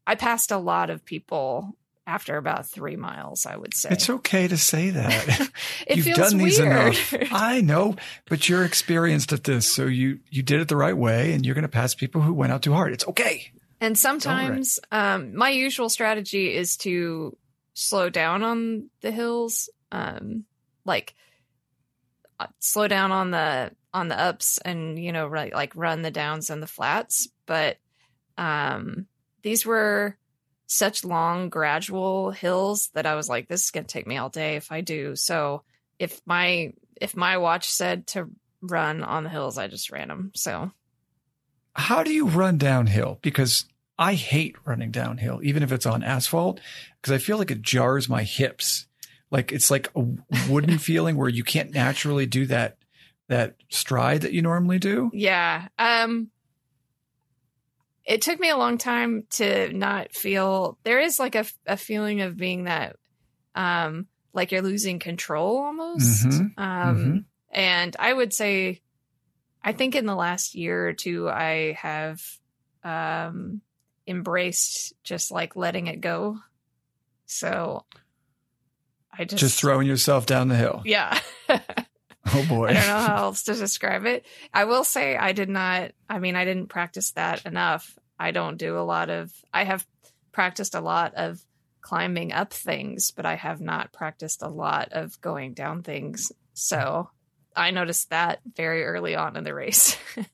i 0.06 0.16
passed 0.16 0.52
a 0.52 0.58
lot 0.58 0.90
of 0.90 1.04
people 1.06 1.76
after 2.06 2.38
about 2.38 2.66
three 2.66 2.96
miles 2.96 3.46
i 3.46 3.56
would 3.56 3.74
say. 3.74 3.90
It's 3.92 4.10
okay 4.10 4.48
to 4.48 4.58
say 4.58 4.92
that. 4.92 5.50
It 5.88 5.98
You've 5.98 6.06
feels 6.06 6.18
done 6.18 6.38
these 6.38 6.60
weird. 6.60 6.96
I 7.32 7.62
know 7.62 7.96
but 8.30 8.48
you're 8.50 8.64
experienced 8.64 9.34
at 9.34 9.44
this 9.44 9.72
so 9.72 9.86
you 9.86 10.20
you 10.30 10.44
did 10.44 10.62
it 10.62 10.68
the 10.68 10.78
right 10.78 10.96
way 10.96 11.34
and 11.34 11.46
you're 11.46 11.56
going 11.56 11.64
to 11.64 11.70
pass 11.70 11.96
people 11.96 12.22
who 12.22 12.34
went 12.34 12.52
out 12.52 12.62
too 12.62 12.74
hard. 12.74 12.94
It's 12.94 13.08
okay. 13.08 13.52
And 13.80 13.98
sometimes 13.98 14.80
um, 14.92 15.36
my 15.36 15.50
usual 15.50 15.90
strategy 15.90 16.54
is 16.54 16.78
to 16.78 17.38
slow 17.74 18.10
down 18.10 18.44
on 18.44 18.90
the 19.02 19.12
hills, 19.12 19.70
um, 19.92 20.46
like 20.84 21.14
slow 22.60 22.88
down 22.88 23.12
on 23.12 23.32
the 23.32 23.72
on 23.94 24.08
the 24.08 24.20
ups 24.20 24.58
and 24.60 25.00
you 25.00 25.12
know 25.12 25.28
right, 25.28 25.54
like 25.54 25.76
run 25.76 26.02
the 26.02 26.12
downs 26.12 26.50
and 26.50 26.62
the 26.62 26.68
flats. 26.68 27.28
But 27.46 27.78
um, 28.38 29.08
these 29.42 29.66
were 29.66 30.18
such 30.68 31.04
long, 31.06 31.50
gradual 31.50 32.32
hills 32.32 32.90
that 32.94 33.06
I 33.06 33.16
was 33.16 33.30
like, 33.30 33.48
this 33.48 33.66
is 33.66 33.72
gonna 33.72 33.86
take 33.86 34.08
me 34.08 34.18
all 34.18 34.30
day 34.30 34.56
if 34.56 34.72
I 34.72 34.82
do. 34.82 35.16
So 35.16 35.64
if 36.00 36.22
my 36.26 36.74
if 37.00 37.16
my 37.16 37.38
watch 37.38 37.72
said 37.72 38.08
to 38.08 38.30
run 38.62 39.04
on 39.04 39.24
the 39.24 39.30
hills, 39.30 39.58
I 39.58 39.68
just 39.68 39.92
ran 39.92 40.08
them. 40.08 40.32
So 40.36 40.72
how 41.74 42.04
do 42.04 42.12
you 42.12 42.28
run 42.28 42.58
downhill? 42.58 43.20
Because 43.22 43.66
I 44.00 44.14
hate 44.14 44.56
running 44.66 44.92
downhill, 44.92 45.40
even 45.44 45.64
if 45.64 45.72
it's 45.72 45.86
on 45.86 46.04
asphalt, 46.04 46.60
because 47.02 47.14
I 47.14 47.18
feel 47.18 47.38
like 47.38 47.52
it 47.52 47.62
jars 47.62 48.10
my 48.10 48.24
hips. 48.24 48.86
Like 49.32 49.52
it's 49.52 49.70
like 49.70 49.90
a 49.96 50.06
wooden 50.50 50.78
feeling 50.80 51.18
where 51.18 51.30
you 51.30 51.44
can't 51.44 51.74
naturally 51.74 52.26
do 52.26 52.46
that 52.48 52.78
that 53.28 53.56
stride 53.70 54.22
that 54.22 54.32
you 54.34 54.42
normally 54.42 54.80
do. 54.80 55.12
Yeah. 55.14 55.68
Um 55.78 56.30
it 58.06 58.22
took 58.22 58.40
me 58.40 58.50
a 58.50 58.58
long 58.58 58.78
time 58.78 59.26
to 59.32 59.72
not 59.74 60.14
feel 60.14 60.78
there 60.84 61.00
is 61.00 61.20
like 61.20 61.36
a, 61.36 61.46
a 61.66 61.76
feeling 61.76 62.22
of 62.22 62.38
being 62.38 62.64
that 62.66 62.96
um 63.56 64.08
like 64.34 64.52
you're 64.52 64.62
losing 64.62 65.00
control 65.00 65.58
almost. 65.58 66.28
Mhm. 66.28 66.58
Um 66.58 66.98
Mhm. 66.98 67.26
and 67.52 67.96
I 68.00 68.14
would 68.14 68.34
say 68.34 68.82
I 69.64 69.74
think 69.74 69.96
in 69.96 70.06
the 70.06 70.16
last 70.16 70.56
year 70.56 70.88
or 70.88 70.94
two, 70.94 71.28
I 71.30 71.74
have 71.82 72.22
um, 72.86 73.62
embraced 74.08 74.94
just 75.04 75.30
like 75.30 75.58
letting 75.58 75.88
it 75.88 76.00
go. 76.00 76.38
So 77.26 77.86
I 79.18 79.26
just 79.26 79.40
Just 79.40 79.60
throwing 79.60 79.88
yourself 79.88 80.26
down 80.26 80.48
the 80.48 80.56
hill. 80.56 80.82
yeah. 80.86 81.20
Oh 82.34 82.46
boy. 82.50 82.68
I 82.68 82.74
don't 82.74 82.88
know 82.88 83.00
how 83.08 83.24
else 83.24 83.44
to 83.44 83.54
describe 83.54 84.06
it. 84.06 84.26
I 84.54 84.66
will 84.66 84.84
say 84.84 85.16
I 85.16 85.32
did 85.32 85.48
not, 85.48 85.92
I 86.10 86.20
mean, 86.20 86.36
I 86.36 86.44
didn't 86.44 86.68
practice 86.68 87.12
that 87.12 87.46
enough. 87.46 87.98
I 88.20 88.32
don't 88.32 88.58
do 88.58 88.78
a 88.78 88.84
lot 88.84 89.10
of, 89.10 89.32
I 89.54 89.64
have 89.64 89.88
practiced 90.34 90.76
a 90.76 90.82
lot 90.82 91.14
of 91.16 91.40
climbing 91.80 92.34
up 92.34 92.52
things, 92.52 93.12
but 93.12 93.26
I 93.26 93.36
have 93.36 93.62
not 93.62 93.94
practiced 93.94 94.42
a 94.42 94.50
lot 94.50 94.90
of 94.92 95.22
going 95.22 95.54
down 95.54 95.84
things. 95.84 96.34
So 96.54 97.10
I 97.56 97.72
noticed 97.72 98.10
that 98.10 98.40
very 98.58 98.84
early 98.84 99.16
on 99.16 99.38
in 99.38 99.46
the 99.46 99.54
race. 99.54 99.96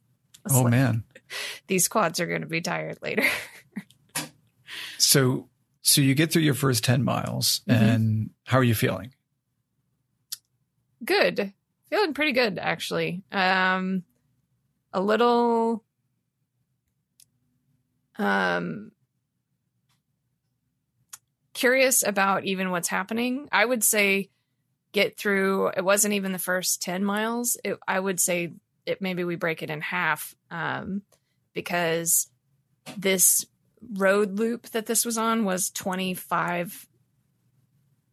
Oh 0.52 0.64
like, 0.64 0.72
man. 0.72 1.04
These 1.68 1.88
quads 1.88 2.20
are 2.20 2.26
going 2.28 2.42
to 2.42 2.48
be 2.48 2.60
tired 2.60 2.98
later. 3.02 3.24
So 4.98 5.48
so 5.84 6.02
you 6.02 6.16
get 6.16 6.32
through 6.32 6.42
your 6.42 6.54
first 6.56 6.84
10 6.84 7.04
miles 7.04 7.62
Mhm. 7.68 7.74
and 7.76 8.30
how 8.46 8.58
are 8.58 8.64
you 8.64 8.74
feeling? 8.76 9.14
good. 11.06 11.54
Feeling 11.90 12.14
pretty 12.14 12.32
good, 12.32 12.58
actually. 12.58 13.22
Um, 13.32 14.04
a 14.94 15.02
little, 15.02 15.84
um, 18.18 18.92
curious 21.54 22.04
about 22.04 22.46
even 22.46 22.72
what's 22.72 22.88
happening. 22.88 23.48
I 23.52 23.66
would 23.66 23.84
say 23.84 24.30
get 24.92 25.18
through, 25.18 25.68
it 25.76 25.84
wasn't 25.84 26.14
even 26.14 26.32
the 26.32 26.40
first 26.40 26.82
10 26.82 27.04
miles. 27.04 27.58
It, 27.64 27.78
I 27.88 28.00
would 28.00 28.20
say 28.20 28.54
it, 28.86 29.02
maybe 29.02 29.24
we 29.24 29.36
break 29.36 29.62
it 29.62 29.70
in 29.70 29.82
half, 29.82 30.34
um, 30.52 31.02
because 31.54 32.28
this 32.98 33.46
road 33.94 34.40
loop 34.40 34.70
that 34.70 34.86
this 34.86 35.06
was 35.06 35.18
on 35.18 35.46
was 35.46 35.70
25 35.72 36.88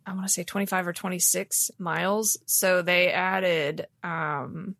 I 0.06 0.12
want 0.14 0.26
to 0.26 0.32
say 0.32 0.42
25 0.42 0.88
or 0.88 0.92
26 0.92 1.70
miles. 1.78 2.38
So 2.46 2.82
they 2.82 3.12
added, 3.12 3.86
um, 4.02 4.74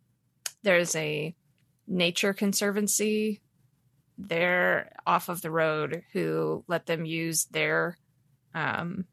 there's 0.63 0.95
a 0.95 1.35
nature 1.87 2.33
conservancy 2.33 3.41
there 4.17 4.91
off 5.05 5.29
of 5.29 5.41
the 5.41 5.51
road 5.51 6.03
who 6.11 6.65
let 6.67 6.85
them 6.85 7.05
use 7.05 7.45
their, 7.45 7.97
um, 8.53 9.05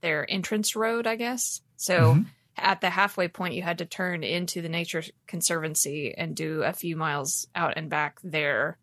their 0.00 0.24
entrance 0.30 0.74
road, 0.74 1.06
I 1.06 1.16
guess. 1.16 1.60
So 1.76 2.14
Mhm. 2.14 2.26
at 2.56 2.80
the 2.80 2.90
halfway 2.90 3.28
point, 3.28 3.54
you 3.54 3.62
had 3.62 3.78
to 3.78 3.86
turn 3.86 4.22
into 4.22 4.62
the 4.62 4.68
nature 4.68 5.02
conservancy 5.26 6.14
and 6.16 6.34
do 6.34 6.62
a 6.62 6.72
few 6.72 6.96
miles 6.96 7.46
out 7.54 7.74
and 7.76 7.90
back 7.90 8.18
there, 8.22 8.78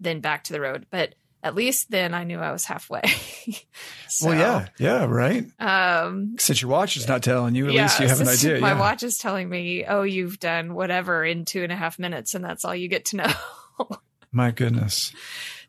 then 0.00 0.20
back 0.20 0.44
to 0.44 0.52
the 0.52 0.60
road. 0.60 0.86
But 0.90 1.14
at 1.42 1.54
least 1.54 1.90
then 1.90 2.14
I 2.14 2.24
knew 2.24 2.38
I 2.38 2.52
was 2.52 2.64
halfway. 2.64 3.02
so, 4.08 4.28
Well, 4.28 4.38
yeah, 4.38 4.68
yeah, 4.78 5.04
right. 5.04 5.46
Um, 5.60 6.36
Since 6.38 6.62
your 6.62 6.70
watch 6.70 6.96
is 6.96 7.06
not 7.06 7.22
telling 7.22 7.54
you, 7.54 7.66
at 7.68 7.74
least 7.74 8.00
you 8.00 8.08
have 8.08 8.20
an 8.20 8.28
idea. 8.28 8.60
My 8.60 8.72
yeah. 8.72 8.80
watch 8.80 9.02
is 9.02 9.18
telling 9.18 9.48
me, 9.48 9.84
"Oh, 9.86 10.02
you've 10.02 10.38
done 10.40 10.74
whatever 10.74 11.24
in 11.24 11.44
two 11.44 11.62
and 11.62 11.72
a 11.72 11.76
half 11.76 11.98
minutes, 11.98 12.34
and 12.34 12.44
that's 12.44 12.64
all 12.64 12.74
you 12.74 12.88
get 12.88 13.06
to 13.06 13.16
know." 13.16 13.32
My 14.32 14.50
goodness. 14.50 15.12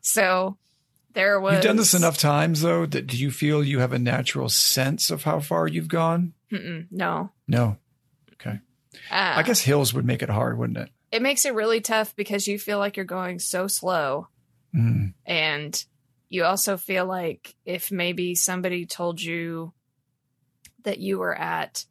so 0.02 0.56
there 1.14 1.40
was. 1.40 1.54
You've 1.54 1.62
done 1.62 1.76
this 1.76 1.94
enough 1.94 2.18
times, 2.18 2.62
though, 2.62 2.86
that 2.86 3.06
do 3.06 3.16
you 3.16 3.30
feel 3.30 3.62
you 3.64 3.78
have 3.78 3.92
a 3.92 3.98
natural 3.98 4.48
sense 4.48 5.10
of 5.10 5.24
how 5.24 5.40
far 5.40 5.66
you've 5.66 5.88
gone? 5.88 6.34
Mm-mm, 6.52 6.86
no, 6.90 7.30
No. 7.46 7.76
uh, 8.44 8.54
I 9.10 9.42
guess 9.44 9.60
hills 9.60 9.94
would 9.94 10.04
make 10.04 10.22
it 10.22 10.28
hard, 10.28 10.58
wouldn't 10.58 10.78
it? 10.78 10.90
It 11.12 11.22
makes 11.22 11.44
it 11.44 11.54
really 11.54 11.80
tough 11.80 12.14
because 12.16 12.46
you 12.46 12.58
feel 12.58 12.78
like 12.78 12.96
you're 12.96 13.04
going 13.06 13.38
so 13.38 13.66
slow, 13.66 14.28
Mm. 14.74 15.14
and 15.26 15.84
you 16.28 16.44
also 16.44 16.76
feel 16.76 17.04
like 17.06 17.54
if 17.64 17.90
maybe 17.90 18.34
somebody 18.36 18.86
told 18.86 19.20
you 19.20 19.72
that 20.84 20.98
you 21.00 21.18
were 21.18 21.34
at, 21.36 21.84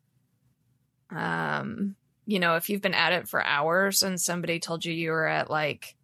um, 1.09 1.95
you 2.25 2.39
know, 2.39 2.55
if 2.55 2.69
you've 2.69 2.81
been 2.81 2.93
at 2.93 3.13
it 3.13 3.27
for 3.27 3.43
hours 3.43 4.03
and 4.03 4.19
somebody 4.21 4.59
told 4.59 4.85
you 4.85 4.93
you 4.93 5.11
were 5.11 5.27
at 5.27 5.49
like 5.49 5.95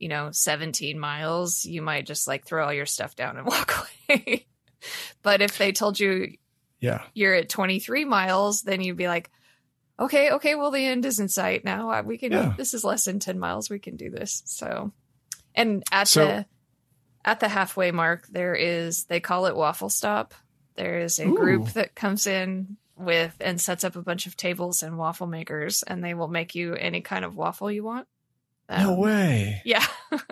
you 0.00 0.08
know, 0.08 0.30
17 0.32 0.98
miles, 0.98 1.64
you 1.64 1.80
might 1.80 2.04
just 2.04 2.26
like 2.26 2.44
throw 2.44 2.64
all 2.66 2.72
your 2.74 2.84
stuff 2.84 3.14
down 3.14 3.36
and 3.38 3.46
walk 3.46 3.86
away. 4.08 4.46
but 5.22 5.40
if 5.40 5.56
they 5.56 5.72
told 5.72 5.98
you 6.00 6.32
Yeah. 6.80 7.02
you're 7.14 7.32
at 7.34 7.48
23 7.48 8.04
miles, 8.04 8.62
then 8.62 8.80
you'd 8.82 8.96
be 8.96 9.06
like, 9.08 9.30
okay, 9.98 10.30
okay, 10.32 10.54
well, 10.54 10.70
the 10.70 10.84
end 10.84 11.04
is 11.04 11.18
in 11.18 11.28
sight 11.28 11.64
now. 11.64 11.90
Uh, 11.90 12.02
We 12.02 12.18
can, 12.18 12.32
Yeah. 12.32 12.54
this 12.56 12.74
is 12.74 12.84
less 12.84 13.04
than 13.04 13.18
10 13.20 13.38
miles. 13.38 13.70
We 13.70 13.78
can 13.78 13.96
do 13.96 14.10
this. 14.10 14.42
So, 14.46 14.92
and 15.54 15.82
at 15.92 16.08
So- 16.08 16.26
the, 16.26 16.46
at 17.24 17.40
the 17.40 17.48
halfway 17.48 17.90
mark, 17.90 18.26
there 18.28 18.54
is, 18.54 19.04
they 19.04 19.20
call 19.20 19.46
it 19.46 19.56
waffle 19.56 19.88
stop. 19.88 20.34
There 20.76 20.98
is 20.98 21.18
a 21.18 21.26
Ooh. 21.26 21.36
group 21.36 21.68
that 21.70 21.94
comes 21.94 22.26
in 22.26 22.76
with 22.96 23.34
and 23.40 23.60
sets 23.60 23.82
up 23.84 23.96
a 23.96 24.02
bunch 24.02 24.26
of 24.26 24.36
tables 24.36 24.82
and 24.82 24.98
waffle 24.98 25.26
makers, 25.26 25.82
and 25.84 26.02
they 26.04 26.14
will 26.14 26.28
make 26.28 26.54
you 26.54 26.74
any 26.74 27.00
kind 27.00 27.24
of 27.24 27.36
waffle 27.36 27.70
you 27.70 27.82
want. 27.84 28.06
No 28.68 28.92
Um, 28.94 28.96
way. 28.98 29.62
Yeah. 29.64 29.84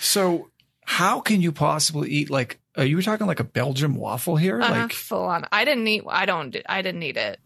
So, 0.00 0.50
how 0.84 1.20
can 1.20 1.40
you 1.40 1.52
possibly 1.52 2.10
eat 2.10 2.30
like? 2.30 2.60
Are 2.76 2.84
you 2.84 3.00
talking 3.02 3.26
like 3.26 3.40
a 3.40 3.44
Belgium 3.44 3.94
waffle 3.96 4.36
here? 4.36 4.60
Uh, 4.60 4.70
Like, 4.70 4.92
full 4.92 5.24
on. 5.24 5.44
I 5.50 5.64
didn't 5.64 5.86
eat. 5.88 6.04
I 6.06 6.26
don't. 6.26 6.54
I 6.68 6.82
didn't 6.82 7.02
eat 7.02 7.16
it. 7.16 7.40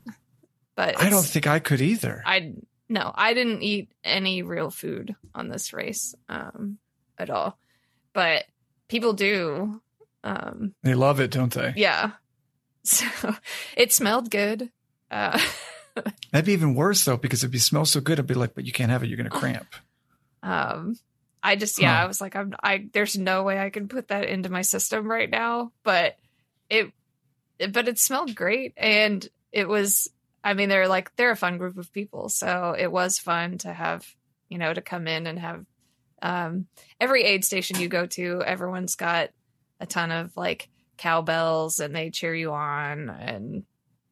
But 0.74 1.00
I 1.00 1.11
don't 1.11 1.24
think 1.24 1.46
I 1.46 1.58
could 1.58 1.80
either. 1.80 2.22
I 2.24 2.54
no. 2.88 3.12
I 3.14 3.35
didn't 3.35 3.62
eat 3.62 3.90
any 4.04 4.42
real 4.42 4.70
food 4.70 5.14
on 5.35 5.48
this 5.48 5.72
race 5.72 6.14
um, 6.28 6.78
at 7.18 7.30
all. 7.30 7.58
But 8.12 8.44
people 8.88 9.12
do. 9.12 9.80
Um, 10.24 10.74
they 10.82 10.94
love 10.94 11.20
it, 11.20 11.30
don't 11.30 11.52
they? 11.52 11.72
yeah. 11.76 12.12
So 12.85 13.06
it 13.76 13.92
smelled 13.92 14.28
good. 14.28 14.72
Uh, 15.08 15.38
That'd 16.32 16.46
be 16.46 16.52
even 16.52 16.74
worse 16.74 17.04
though, 17.04 17.16
because 17.16 17.44
if 17.44 17.52
you 17.54 17.61
smell 17.61 17.85
so 17.85 18.00
good, 18.00 18.18
I'd 18.18 18.26
be 18.26 18.35
like, 18.35 18.56
but 18.56 18.64
you 18.64 18.72
can't 18.72 18.90
have 18.90 19.04
it. 19.04 19.06
You're 19.06 19.18
going 19.18 19.30
to 19.30 19.38
cramp. 19.38 19.68
um, 20.42 20.96
I 21.44 21.54
just 21.54 21.80
yeah. 21.80 21.96
Huh. 21.96 22.02
I 22.02 22.06
was 22.06 22.20
like, 22.20 22.35
I'm. 22.35 22.54
I 22.61 22.88
there's 22.92 23.16
no 23.16 23.44
way 23.44 23.58
I 23.58 23.70
can 23.70 23.87
put 23.87 24.08
that 24.08 24.24
into 24.24 24.48
my 24.48 24.62
system 24.62 25.08
right 25.08 25.30
now. 25.30 25.70
But 25.85 26.16
it 26.68 26.92
but 27.70 27.87
it 27.87 28.00
smelled 28.00 28.35
great 28.35 28.72
and 28.76 29.26
it 29.52 29.68
was 29.68 30.11
i 30.44 30.55
mean 30.55 30.68
they're 30.68 30.88
like 30.88 31.14
they're 31.16 31.31
a 31.31 31.37
fun 31.37 31.59
group 31.59 31.76
of 31.78 31.92
people 31.92 32.28
so 32.28 32.74
it 32.78 32.90
was 32.90 33.18
fun 33.18 33.59
to 33.59 33.72
have 33.72 34.07
you 34.48 34.59
know 34.59 34.72
to 34.72 34.81
come 34.81 35.07
in 35.07 35.26
and 35.26 35.38
have 35.38 35.64
um 36.22 36.66
every 37.00 37.24
aid 37.24 37.44
station 37.44 37.81
you 37.81 37.88
go 37.88 38.07
to 38.07 38.42
everyone's 38.42 38.96
got 38.96 39.31
a 39.81 39.87
ton 39.87 40.11
of 40.11 40.37
like 40.37 40.68
cowbells 40.96 41.81
and 41.81 41.94
they 41.94 42.11
cheer 42.11 42.35
you 42.35 42.52
on 42.52 43.09
and 43.11 43.64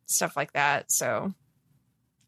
stuff 0.07 0.37
like 0.37 0.53
that 0.53 0.91
so 0.91 1.33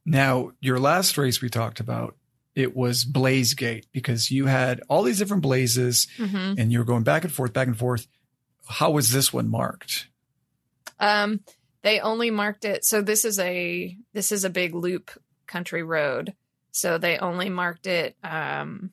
Now, 0.04 0.52
your 0.60 0.78
last 0.78 1.16
race 1.16 1.40
we 1.40 1.48
talked 1.48 1.80
about, 1.80 2.16
it 2.54 2.76
was 2.76 3.04
Blaze 3.04 3.54
Gate 3.54 3.86
because 3.92 4.30
you 4.30 4.46
had 4.46 4.82
all 4.88 5.02
these 5.02 5.18
different 5.18 5.42
blazes 5.42 6.06
mhm. 6.18 6.58
and 6.58 6.72
you 6.72 6.78
were 6.78 6.84
going 6.84 7.04
back 7.04 7.24
and 7.24 7.32
forth, 7.32 7.52
back 7.52 7.68
and 7.68 7.78
forth. 7.78 8.06
How 8.66 8.90
was 8.90 9.10
this 9.10 9.32
one 9.32 9.48
marked? 9.48 10.08
Um, 10.98 11.40
they 11.82 12.00
only 12.00 12.30
marked 12.30 12.64
it. 12.64 12.84
So 12.84 13.02
this 13.02 13.24
is 13.24 13.38
a 13.38 13.96
this 14.12 14.32
is 14.32 14.44
a 14.44 14.50
big 14.50 14.74
loop 14.74 15.10
country 15.46 15.82
road. 15.82 16.34
So 16.70 16.96
they 16.98 17.18
only 17.18 17.50
marked 17.50 17.86
it 17.86 18.16
um, 18.24 18.92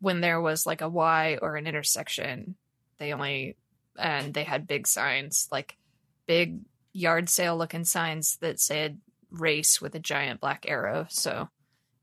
when 0.00 0.20
there 0.20 0.40
was 0.40 0.66
like 0.66 0.82
a 0.82 0.88
Y 0.88 1.38
or 1.42 1.56
an 1.56 1.66
intersection. 1.66 2.54
They 2.98 3.12
only 3.12 3.56
and 3.98 4.32
they 4.34 4.44
had 4.44 4.66
big 4.66 4.86
signs 4.86 5.48
like 5.50 5.76
big 6.26 6.60
yard 6.92 7.28
sale 7.28 7.56
looking 7.56 7.84
signs 7.84 8.36
that 8.38 8.60
said 8.60 9.00
race 9.30 9.80
with 9.80 9.94
a 9.94 9.98
giant 9.98 10.40
black 10.40 10.64
arrow. 10.68 11.06
So 11.10 11.48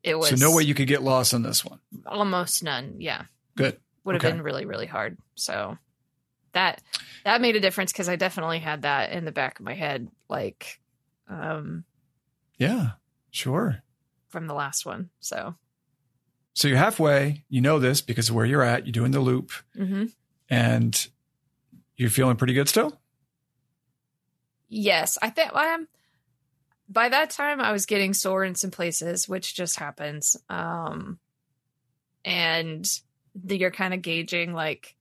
it 0.03 0.15
was 0.17 0.29
So 0.29 0.35
no 0.35 0.55
way 0.55 0.63
you 0.63 0.73
could 0.75 0.87
get 0.87 1.01
lost 1.03 1.33
on 1.33 1.43
this 1.43 1.63
one. 1.63 1.79
almost 2.05 2.63
none. 2.63 2.95
Yeah 2.99 3.23
Good. 3.55 3.77
would 4.03 4.15
have 4.15 4.23
Okay. 4.23 4.31
been 4.31 4.41
really 4.41 4.65
really 4.65 4.85
hard 4.87 5.17
so 5.35 5.77
that 6.53 6.81
that 7.25 7.41
made 7.41 7.55
a 7.55 7.59
difference 7.59 7.91
because 7.91 8.09
i 8.09 8.15
definitely 8.15 8.59
had 8.59 8.81
that 8.83 9.11
in 9.11 9.25
the 9.25 9.31
back 9.31 9.59
of 9.59 9.65
my 9.65 9.73
head 9.73 10.07
like 10.29 10.79
um 11.29 11.83
Yeah, 12.57 12.91
sure. 13.31 13.83
from 14.29 14.47
the 14.47 14.53
last 14.53 14.85
one 14.85 15.09
so 15.19 15.55
So 16.53 16.67
you're 16.67 16.77
halfway. 16.77 17.43
You 17.49 17.61
know 17.61 17.79
this 17.79 18.01
because 18.01 18.29
of 18.29 18.35
where 18.35 18.45
you're 18.45 18.61
at. 18.63 18.85
You're 18.85 18.91
doing 18.93 19.11
the 19.11 19.19
loop 19.19 19.51
hmm 19.75 20.05
and 20.49 21.07
you're 21.95 22.09
feeling 22.09 22.35
pretty 22.35 22.53
good 22.53 22.67
still. 22.69 22.99
yes 24.69 25.17
i 25.21 25.29
think 25.29 25.53
um 25.55 25.87
by 26.89 27.09
that 27.09 27.29
time 27.29 27.61
i 27.61 27.71
was 27.71 27.85
getting 27.85 28.13
sore 28.13 28.43
in 28.43 28.55
some 28.55 28.71
places 28.71 29.27
which 29.29 29.55
just 29.55 29.79
happens 29.79 30.35
um 30.49 31.17
and 32.25 32.85
the, 33.35 33.57
you're 33.57 33.71
kind 33.71 33.93
of 33.93 34.01
gauging 34.01 34.53
like 34.53 34.95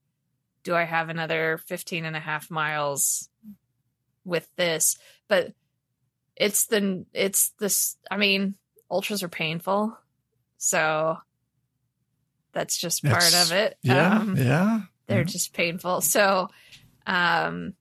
do 0.63 0.75
i 0.75 0.83
have 0.83 1.09
another 1.09 1.59
15 1.67 2.05
and 2.05 2.15
a 2.15 2.19
half 2.19 2.49
miles 2.49 3.29
with 4.25 4.47
this 4.55 4.97
but 5.27 5.53
it's 6.35 6.65
the 6.67 7.05
it's 7.13 7.51
this 7.59 7.97
i 8.09 8.17
mean 8.17 8.55
ultras 8.91 9.23
are 9.23 9.29
painful. 9.29 9.97
So 10.57 11.17
that's 12.51 12.77
just 12.77 13.03
part 13.03 13.15
That's- 13.21 13.45
of 13.51 13.57
it. 13.57 13.77
Yeah. 13.81 14.17
Um, 14.19 14.37
yeah. 14.37 14.81
they're 15.07 15.25
Mhm. 15.25 15.31
just 15.31 15.53
painful. 15.53 16.01
So, 16.01 16.49
um, 17.07 17.73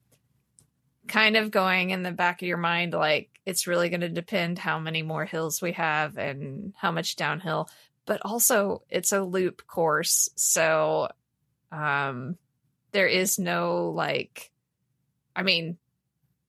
kind 1.08 1.36
of 1.36 1.50
going 1.50 1.90
in 1.90 2.02
the 2.02 2.12
back 2.12 2.40
of 2.40 2.48
your 2.48 2.56
mind, 2.56 2.94
like 2.94 3.28
it's 3.44 3.66
really 3.66 3.90
going 3.90 4.00
to 4.00 4.08
depend 4.08 4.58
how 4.58 4.78
many 4.78 5.02
more 5.02 5.26
hills 5.26 5.60
we 5.60 5.72
have 5.72 6.16
and 6.16 6.72
how 6.78 6.90
much 6.92 7.16
downhill. 7.16 7.68
But 8.06 8.22
also, 8.24 8.82
it's 8.88 9.12
a 9.12 9.20
loop 9.22 9.66
course, 9.66 10.30
so 10.34 11.08
um, 11.70 12.38
there 12.93 13.07
is 13.07 13.38
no 13.38 13.90
like, 13.90 14.51
I 15.34 15.43
mean, 15.43 15.78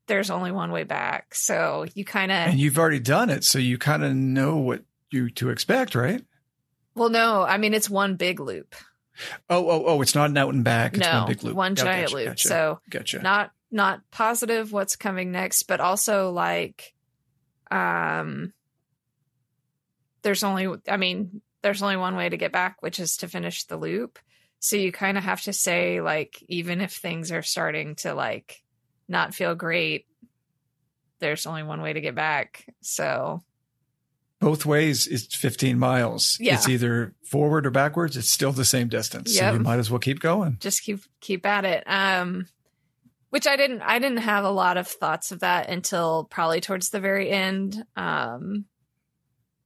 there's 0.08 0.30
only 0.30 0.52
one 0.52 0.72
way 0.72 0.84
back, 0.84 1.34
so 1.36 1.86
you 1.96 2.04
kind 2.06 2.32
of 2.32 2.38
And 2.50 2.60
you've 2.60 2.78
already 2.78 3.00
done 3.00 3.30
it, 3.30 3.44
so 3.44 3.58
you 3.60 3.78
kind 3.78 4.04
of 4.04 4.14
know 4.14 4.58
what 4.58 4.84
you 5.12 5.30
to 5.32 5.50
expect, 5.50 5.96
right? 5.96 6.24
well, 6.96 7.10
no, 7.10 7.42
I 7.44 7.58
mean 7.58 7.74
it's 7.74 7.90
one 7.90 8.16
big 8.18 8.40
loop, 8.40 8.76
Oh, 9.50 9.70
oh, 9.70 9.84
oh! 9.86 10.02
It's 10.02 10.16
not 10.16 10.30
an 10.32 10.38
out 10.38 10.54
and 10.54 10.64
back. 10.64 10.94
It's 10.98 11.02
no, 11.08 11.20
one 11.20 11.28
big 11.28 11.44
loop. 11.44 11.56
one 11.56 11.76
giant 11.76 12.08
gotcha, 12.08 12.16
loop. 12.16 12.28
Gotcha, 12.30 12.48
So 12.48 12.80
gotcha. 12.90 13.22
not 13.22 13.52
not 13.72 14.02
positive 14.12 14.72
what's 14.72 14.96
coming 14.96 15.32
next 15.32 15.64
but 15.64 15.80
also 15.80 16.32
like 16.32 16.94
um 17.72 18.54
there's 20.22 20.44
only 20.44 20.68
i 20.88 20.98
mean 20.98 21.42
there's 21.64 21.82
only 21.82 21.96
one 21.98 22.16
way 22.16 22.30
to 22.30 22.38
get 22.38 22.52
back 22.52 22.78
which 22.82 23.00
is 23.00 23.18
to 23.18 23.28
finish 23.28 23.64
the 23.66 23.78
loop 23.78 24.20
so 24.64 24.78
you 24.78 24.94
kind 24.94 25.18
of 25.18 25.26
have 25.26 25.42
to 25.42 25.52
say 25.52 26.00
like 26.00 26.42
even 26.48 26.80
if 26.80 26.94
things 26.94 27.34
are 27.34 27.42
starting 27.42 27.96
to 27.96 28.14
like 28.14 28.64
not 29.10 29.34
feel 29.34 29.56
great 29.56 30.06
there's 31.20 31.46
only 31.46 31.64
one 31.64 31.82
way 31.82 31.92
to 31.92 32.00
get 32.00 32.16
back 32.16 32.66
so 32.82 33.42
Both 34.40 34.66
ways 34.66 35.06
is 35.08 35.28
15 35.28 35.78
miles. 35.80 36.38
Yeah. 36.40 36.56
It's 36.56 36.68
either 36.70 37.14
forward 37.24 37.66
or 37.66 37.72
backwards. 37.72 38.16
It's 38.18 38.30
still 38.30 38.52
the 38.54 38.66
same 38.66 38.88
distance. 38.90 39.36
So 39.36 39.52
you 39.54 39.60
might 39.60 39.80
as 39.80 39.90
well 39.90 40.00
keep 40.00 40.20
going. 40.20 40.58
just 40.60 40.84
keep 40.84 41.00
keep 41.20 41.46
at 41.46 41.66
it 41.66 41.84
um 41.88 42.48
which 43.30 43.48
i 43.48 43.56
didn't 43.58 43.82
i 43.82 44.00
didn't 44.00 44.18
have 44.20 44.46
a 44.46 44.50
lot 44.52 44.78
of 44.78 44.88
thoughts 44.88 45.32
of 45.32 45.40
that 45.42 45.68
until 45.70 46.26
probably 46.30 46.62
towards 46.62 46.90
the 46.90 47.00
very 47.02 47.30
end 47.30 47.84
um 47.96 48.66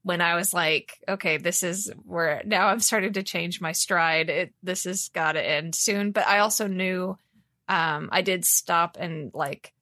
when 0.07 0.21
i 0.21 0.35
was 0.35 0.53
like 0.53 0.97
okay 1.09 1.35
this 1.35 1.63
is 1.63 1.91
where 2.05 2.41
now 2.45 2.67
i'm 2.67 2.79
starting 2.79 3.13
to 3.13 3.23
change 3.23 3.59
my 3.59 3.73
stride. 3.73 4.29
It 4.29 4.53
this 4.63 4.85
has 4.85 5.09
got 5.09 5.33
to 5.33 5.45
end 5.45 5.75
soon. 5.75 6.11
But 6.11 6.27
i 6.27 6.39
also 6.39 6.67
knew 6.67 7.17
um 7.67 8.09
i 8.11 8.21
did 8.21 8.45
stop 8.45 8.95
and 8.97 9.31
like 9.33 9.73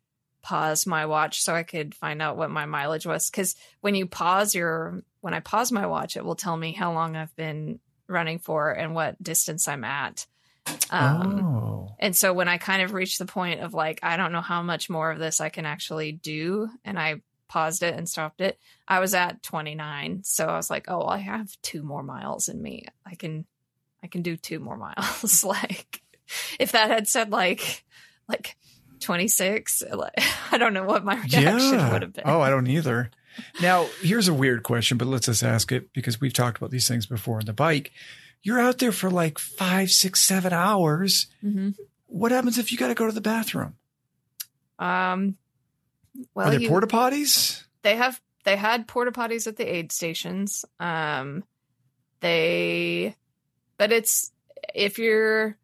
pause 0.41 0.87
my 0.87 1.05
watch 1.05 1.41
so 1.41 1.53
i 1.53 1.63
could 1.63 1.93
find 1.93 2.21
out 2.21 2.37
what 2.37 2.49
my 2.49 2.65
mileage 2.65 3.05
was. 3.05 3.29
Because 3.29 3.55
when 3.81 3.93
you 3.93 4.07
pause 4.07 4.55
your 4.55 5.03
when 5.21 5.35
i 5.35 5.39
pause 5.39 5.71
my 5.71 5.85
watch 5.85 6.17
it 6.17 6.25
will 6.25 6.35
tell 6.35 6.57
me 6.57 6.71
how 6.71 6.91
long 6.93 7.15
i've 7.15 7.35
been 7.35 7.79
running 8.07 8.39
for 8.39 8.71
and 8.71 8.95
what 8.95 9.21
distance 9.21 9.67
i'm 9.67 9.83
at. 9.83 10.25
Um, 10.89 11.45
oh. 11.45 11.95
and 11.99 12.15
so 12.15 12.33
when 12.33 12.47
I 12.47 12.57
kind 12.57 12.81
of 12.81 12.93
reached 12.93 13.19
the 13.19 13.27
point 13.27 13.61
of 13.61 13.75
like, 13.75 13.99
I 14.01 14.17
don't 14.17 14.31
know 14.31 14.41
how 14.41 14.63
much 14.63 14.89
more 14.89 15.11
of 15.11 15.19
this 15.19 15.39
I 15.39 15.49
can 15.49 15.65
actually 15.65 16.11
do, 16.11 16.69
and 16.83 16.97
I 16.97 17.21
paused 17.47 17.83
it 17.83 17.95
and 17.95 18.07
stopped 18.09 18.41
it, 18.41 18.57
I 18.87 18.99
was 18.99 19.13
at 19.13 19.41
29. 19.43 20.21
So 20.23 20.45
I 20.47 20.55
was 20.57 20.69
like, 20.69 20.85
oh, 20.89 21.05
I 21.05 21.17
have 21.19 21.49
two 21.61 21.83
more 21.83 22.03
miles 22.03 22.47
in 22.49 22.61
me. 22.61 22.85
I 23.05 23.15
can, 23.15 23.45
I 24.03 24.07
can 24.07 24.21
do 24.21 24.35
two 24.37 24.59
more 24.59 24.77
miles. 24.95 25.43
like, 25.43 26.01
if 26.59 26.71
that 26.71 26.89
had 26.89 27.07
said 27.07 27.31
like, 27.31 27.83
like 28.27 28.55
26, 29.01 29.83
like, 29.93 30.13
I 30.51 30.57
don't 30.57 30.73
know 30.73 30.85
what 30.85 31.03
my 31.05 31.15
reaction 31.15 31.41
Yeah. 31.43 31.91
would 31.93 32.01
have 32.01 32.13
been. 32.13 32.23
Oh, 32.25 32.41
I 32.41 32.49
don't 32.49 32.67
either. 32.67 33.11
Now, 33.61 33.85
here's 34.01 34.29
a 34.29 34.33
weird 34.33 34.63
question, 34.63 34.97
but 34.97 35.09
let's 35.09 35.25
just 35.25 35.43
ask 35.43 35.69
it 35.73 35.91
because 35.91 36.21
we've 36.21 36.31
talked 36.31 36.57
about 36.57 36.71
these 36.71 36.87
things 36.87 37.05
before 37.05 37.39
on 37.39 37.45
the 37.45 37.51
bike. 37.51 37.91
You're 38.43 38.61
out 38.61 38.77
there 38.77 38.93
for 38.93 39.09
like 39.11 39.39
five, 39.39 39.89
six, 39.91 40.21
seven 40.21 40.53
hours. 40.53 41.27
hmm 41.41 41.71
What 42.07 42.31
happens 42.31 42.57
if 42.57 42.71
you 42.71 42.77
got 42.77 42.87
to 42.87 42.93
go 42.93 43.05
to 43.07 43.11
the 43.11 43.19
bathroom? 43.19 43.75
Um, 44.79 45.35
well, 46.33 46.47
Are 46.47 46.57
there 46.57 46.67
porta 46.69 46.87
potties? 46.87 47.63
they 47.83 47.95
have 47.95 48.19
they 48.45 48.55
had 48.55 48.87
porta 48.87 49.11
potties 49.11 49.47
at 49.47 49.55
the 49.57 49.65
aid 49.65 49.91
stations 49.91 50.65
um 50.79 51.43
they 52.21 53.15
but 53.77 53.91
it's 53.91 54.31
if 54.73 54.97
you're 54.99 55.57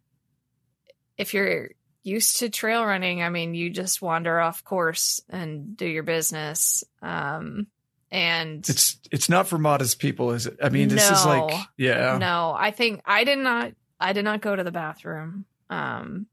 if 1.18 1.34
you're 1.34 1.70
used 2.04 2.40
to 2.40 2.50
trail 2.50 2.84
running 2.86 3.22
i 3.22 3.30
mean 3.30 3.54
you 3.54 3.70
just 3.70 4.02
wander 4.02 4.40
off 4.40 4.64
course 4.64 5.22
and 5.30 5.78
do 5.78 5.86
your 5.86 6.04
business 6.04 6.84
um 7.02 7.68
and 8.14 8.68
It's 8.68 8.98
it's 9.10 9.30
not 9.30 9.48
for 9.48 9.58
modest 9.58 10.00
people, 10.00 10.32
is 10.32 10.46
it? 10.46 10.58
I 10.62 10.68
mean, 10.68 10.90
this 10.90 11.10
is 11.10 11.26
like 11.26 11.54
yeah. 11.78 12.18
no 12.20 12.54
i 12.58 12.72
think 12.72 13.02
i 13.06 13.24
did 13.24 13.40
not 13.40 13.72
i 14.02 14.12
did 14.14 14.26
not 14.26 14.42
go 14.42 14.54
to 14.54 14.64
the 14.64 14.72
bathroom 14.72 15.46
um 15.70 16.26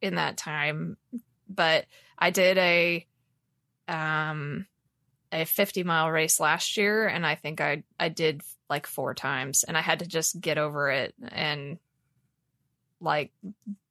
in 0.00 0.16
that 0.16 0.36
time 0.36 0.96
but 1.48 1.86
i 2.18 2.30
did 2.30 2.58
a 2.58 3.06
um 3.92 4.66
a 5.30 5.44
50 5.44 5.82
mile 5.84 6.10
race 6.10 6.40
last 6.40 6.76
year 6.76 7.06
and 7.06 7.26
i 7.26 7.34
think 7.34 7.60
i 7.60 7.82
i 8.00 8.08
did 8.08 8.40
like 8.70 8.86
four 8.86 9.14
times 9.14 9.64
and 9.64 9.76
i 9.76 9.80
had 9.80 9.98
to 10.00 10.06
just 10.06 10.40
get 10.40 10.58
over 10.58 10.90
it 10.90 11.14
and 11.30 11.78
like 13.00 13.32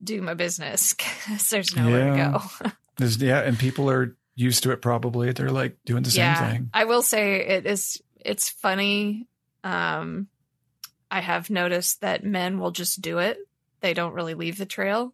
do 0.03 0.21
my 0.21 0.33
business 0.33 0.93
because 0.93 1.49
there's 1.49 1.75
nowhere 1.75 2.15
Yeah. 2.15 2.25
to 2.37 2.49
go 2.63 2.71
There's, 2.97 3.17
yeah, 3.21 3.39
and 3.41 3.57
people 3.57 3.89
are 3.89 4.15
used 4.35 4.63
to 4.63 4.71
it 4.71 4.81
probably. 4.81 5.31
They're 5.31 5.49
like 5.49 5.77
doing 5.85 6.03
the 6.03 6.11
same 6.11 6.35
thing. 6.35 6.69
I 6.73 6.83
will 6.85 7.01
say 7.01 7.39
it 7.47 7.65
is 7.65 8.01
it's 8.19 8.49
funny. 8.49 9.27
Um 9.63 10.27
I 11.09 11.19
have 11.21 11.49
noticed 11.49 12.01
that 12.01 12.23
men 12.23 12.59
will 12.59 12.71
just 12.71 13.01
do 13.01 13.17
it. 13.19 13.37
They 13.79 13.93
don't 13.95 14.13
really 14.13 14.33
leave 14.35 14.57
the 14.57 14.65
trail. 14.67 15.13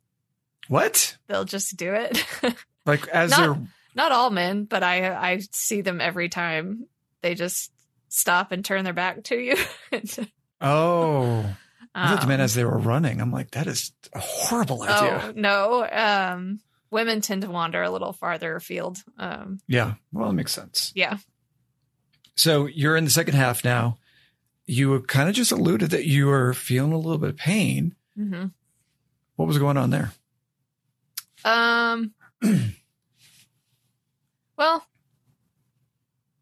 What? 0.68 1.18
They'll 1.28 1.46
just 1.46 1.78
do 1.78 1.94
it. 1.94 2.26
Like 2.86 3.08
as 3.10 3.32
Not- 3.32 3.40
they're 3.40 3.68
Not 3.98 4.12
all 4.14 4.30
men, 4.30 4.64
but 4.66 4.84
I 4.84 5.10
I 5.14 5.40
see 5.52 5.82
them 5.82 6.00
every 6.00 6.30
time. 6.30 6.86
They 7.22 7.36
just 7.36 7.72
stop 8.10 8.52
and 8.54 8.64
turn 8.64 8.84
their 8.86 8.94
back 8.94 9.24
to 9.26 9.36
you. 9.36 9.56
oh, 10.62 11.46
I 11.96 12.08
thought 12.10 12.22
you 12.22 12.28
meant 12.28 12.42
Um, 12.42 12.46
as 12.46 12.54
they 12.54 12.64
were 12.64 12.78
running. 12.78 13.20
I'm 13.20 13.32
like, 13.32 13.52
that 13.52 13.68
is 13.68 13.92
a 14.14 14.20
horrible 14.20 14.84
idea. 14.84 15.22
Oh 15.26 15.34
no. 15.36 15.88
Um 15.92 16.60
women 16.92 17.20
tend 17.22 17.42
to 17.42 17.50
wander 17.50 17.82
a 17.84 17.90
little 17.92 18.14
farther 18.14 18.56
afield. 18.56 19.04
Um 19.18 19.60
Yeah, 19.68 19.96
well, 20.14 20.30
it 20.30 20.34
makes 20.34 20.54
sense. 20.54 20.92
yeah. 20.96 21.18
So 22.36 22.68
you're 22.68 22.96
in 22.96 23.04
the 23.04 23.10
second 23.12 23.34
half 23.34 23.64
now. 23.66 23.98
You 24.68 25.00
kind 25.02 25.28
of 25.28 25.34
just 25.36 25.52
alluded 25.52 25.90
that 25.90 26.06
you 26.06 26.28
were 26.28 26.54
feeling 26.54 26.92
a 26.94 26.98
little 26.98 27.18
bit 27.18 27.30
of 27.32 27.38
pain. 27.38 27.96
hmm 28.16 28.46
What 29.38 29.48
was 29.48 29.58
going 29.58 29.78
on 29.78 29.90
there? 29.90 30.12
Um. 31.44 32.14
well, 34.58 34.86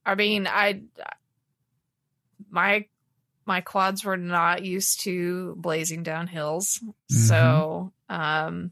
I 0.05 0.16
mean, 0.16 0.47
I 0.47 0.82
my 2.49 2.86
my 3.45 3.61
quads 3.61 4.03
were 4.03 4.18
not 4.18 4.63
used 4.63 5.01
to 5.01 5.55
blazing 5.57 6.03
down 6.03 6.28
hills, 6.28 6.80
so 7.09 7.91
um, 8.09 8.72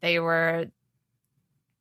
they 0.00 0.18
were 0.18 0.66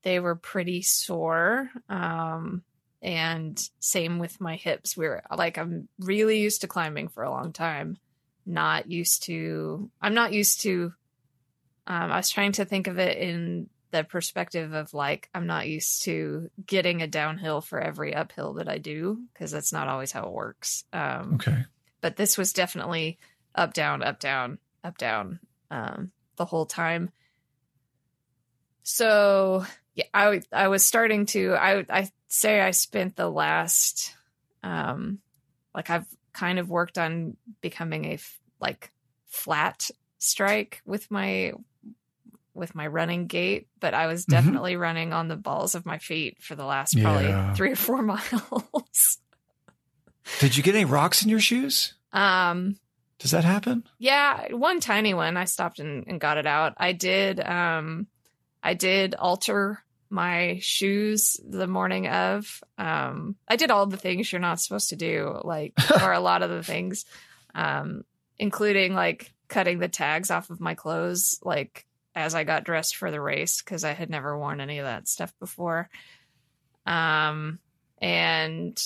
they 0.03 0.19
were 0.19 0.35
pretty 0.35 0.81
sore. 0.81 1.69
Um, 1.89 2.63
and 3.01 3.61
same 3.79 4.17
with 4.19 4.41
my 4.41 4.55
hips. 4.55 4.97
We 4.97 5.07
were 5.07 5.23
like, 5.35 5.57
I'm 5.57 5.87
really 5.99 6.39
used 6.39 6.61
to 6.61 6.67
climbing 6.67 7.09
for 7.09 7.23
a 7.23 7.29
long 7.29 7.53
time. 7.53 7.97
Not 8.45 8.89
used 8.89 9.23
to. 9.23 9.91
I'm 10.01 10.13
not 10.13 10.33
used 10.33 10.61
to 10.61 10.93
um, 11.87 12.11
I 12.11 12.17
was 12.17 12.29
trying 12.29 12.51
to 12.53 12.65
think 12.65 12.87
of 12.87 12.99
it 12.99 13.17
in 13.17 13.69
the 13.97 14.03
perspective 14.03 14.73
of 14.73 14.93
like 14.93 15.27
I'm 15.33 15.47
not 15.47 15.67
used 15.67 16.03
to 16.03 16.51
getting 16.65 17.01
a 17.01 17.07
downhill 17.07 17.61
for 17.61 17.79
every 17.79 18.13
uphill 18.13 18.53
that 18.53 18.69
I 18.69 18.77
do 18.77 19.19
because 19.33 19.51
that's 19.51 19.73
not 19.73 19.87
always 19.87 20.11
how 20.11 20.23
it 20.25 20.31
works. 20.31 20.85
Um, 20.93 21.35
Okay. 21.35 21.65
but 21.99 22.15
this 22.15 22.37
was 22.37 22.53
definitely 22.53 23.17
up 23.55 23.73
down 23.73 24.03
up 24.03 24.19
down 24.19 24.59
up 24.83 24.99
down 24.99 25.39
um, 25.71 26.11
the 26.35 26.45
whole 26.45 26.67
time. 26.67 27.09
So 28.83 29.65
yeah, 29.95 30.05
I 30.13 30.41
I 30.53 30.67
was 30.67 30.85
starting 30.85 31.25
to 31.27 31.55
I 31.55 31.83
I 31.89 32.09
say 32.27 32.61
I 32.61 32.71
spent 32.71 33.15
the 33.15 33.29
last 33.29 34.15
um 34.61 35.19
like 35.73 35.89
I've 35.89 36.05
kind 36.33 36.59
of 36.59 36.69
worked 36.69 36.99
on 36.99 37.35
becoming 37.61 38.05
a 38.05 38.13
f- 38.13 38.39
like 38.59 38.91
flat 39.25 39.89
strike 40.19 40.81
with 40.85 41.09
my 41.09 41.53
with 42.57 42.75
my 42.75 42.87
running 42.87 43.27
gait, 43.27 43.67
but 43.79 43.93
I 43.93 44.07
was 44.07 44.25
Mhm. 44.25 44.29
definitely 44.31 44.75
running 44.75 45.13
on 45.13 45.27
the 45.27 45.35
balls 45.37 45.75
of 45.75 45.85
my 45.85 45.97
feet 45.99 46.37
for 46.41 46.55
the 46.55 46.65
last 46.65 46.99
probably 47.01 47.27
Yeah. 47.27 47.53
three 47.53 47.71
or 47.71 47.75
four 47.75 48.01
miles. 48.13 49.19
Did 50.39 50.57
you 50.57 50.63
get 50.63 50.75
any 50.75 50.85
rocks 50.85 51.23
in 51.23 51.29
your 51.29 51.39
shoes? 51.39 51.93
um 52.13 52.77
Does 53.19 53.31
that 53.31 53.43
happen? 53.43 53.83
Yeah, 53.97 54.53
one 54.53 54.79
tiny 54.79 55.13
one. 55.13 55.37
I 55.37 55.45
stopped 55.45 55.79
and, 55.79 56.05
and 56.07 56.19
got 56.21 56.37
it 56.37 56.45
out. 56.45 56.73
I 56.77 56.91
did 56.93 57.39
um 57.39 58.07
I 58.63 58.73
did 58.73 59.15
alter 59.15 59.83
my 60.09 60.59
shoes 60.61 61.37
the 61.45 61.67
morning 61.67 62.07
of. 62.07 62.63
Um, 62.77 63.35
I 63.47 63.55
did 63.57 63.71
all 63.71 63.87
the 63.87 63.97
things 63.97 64.31
you're 64.31 64.39
not 64.39 64.61
supposed 64.61 64.89
to 64.89 64.95
do, 64.95 65.37
like, 65.43 65.73
or 66.01 66.13
a 66.13 66.19
lot 66.21 66.43
of 66.43 66.49
the 66.49 66.63
things, 66.63 67.03
um, 67.53 68.03
including 68.37 68.93
like 68.93 69.33
cutting 69.49 69.79
the 69.79 69.89
tags 69.89 70.31
off 70.31 70.49
of 70.49 70.61
my 70.61 70.75
clothes, 70.75 71.39
like 71.43 71.85
as 72.17 72.33
I 72.33 72.43
got 72.43 72.63
dressed 72.63 72.95
for 72.95 73.11
the 73.11 73.21
race, 73.21 73.61
because 73.61 73.83
I 73.83 73.93
had 73.93 74.09
never 74.09 74.37
worn 74.37 74.59
any 74.59 74.79
of 74.79 74.85
that 74.85 75.07
stuff 75.07 75.31
before. 75.39 75.87
Um, 76.85 77.59
and 78.01 78.81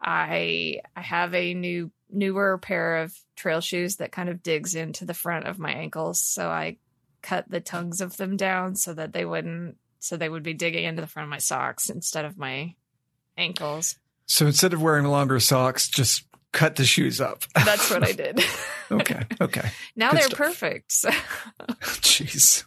I 0.00 0.80
I 0.96 1.00
have 1.02 1.34
a 1.34 1.52
new 1.52 1.90
newer 2.10 2.58
pair 2.58 3.02
of 3.02 3.14
trail 3.36 3.60
shoes 3.60 3.96
that 3.96 4.12
kind 4.12 4.28
of 4.28 4.42
digs 4.42 4.74
into 4.74 5.04
the 5.04 5.14
front 5.14 5.46
of 5.46 5.58
my 5.58 5.72
ankles, 5.72 6.20
so 6.20 6.48
I 6.48 6.78
cut 7.20 7.48
the 7.48 7.60
tongues 7.60 8.00
of 8.00 8.16
them 8.16 8.36
down 8.36 8.74
so 8.74 8.94
that 8.94 9.12
they 9.12 9.24
wouldn't 9.24 9.76
so 9.98 10.16
they 10.16 10.28
would 10.28 10.42
be 10.42 10.54
digging 10.54 10.84
into 10.84 11.02
the 11.02 11.08
front 11.08 11.24
of 11.24 11.30
my 11.30 11.38
socks 11.38 11.90
instead 11.90 12.24
of 12.24 12.38
my 12.38 12.74
ankles. 13.36 13.96
So 14.26 14.46
instead 14.46 14.72
of 14.72 14.80
wearing 14.80 15.04
longer 15.04 15.38
socks, 15.40 15.88
just 15.88 16.24
cut 16.52 16.76
the 16.76 16.84
shoes 16.84 17.20
up. 17.20 17.44
That's 17.54 17.90
what 17.90 18.04
I 18.04 18.12
did. 18.22 18.40
okay. 18.90 19.22
Okay. 19.40 19.70
now 19.96 20.10
Good 20.10 20.16
they're 20.20 20.26
stuff. 20.28 20.38
perfect. 20.38 20.92
So, 20.92 21.10
Jeez. 21.82 22.64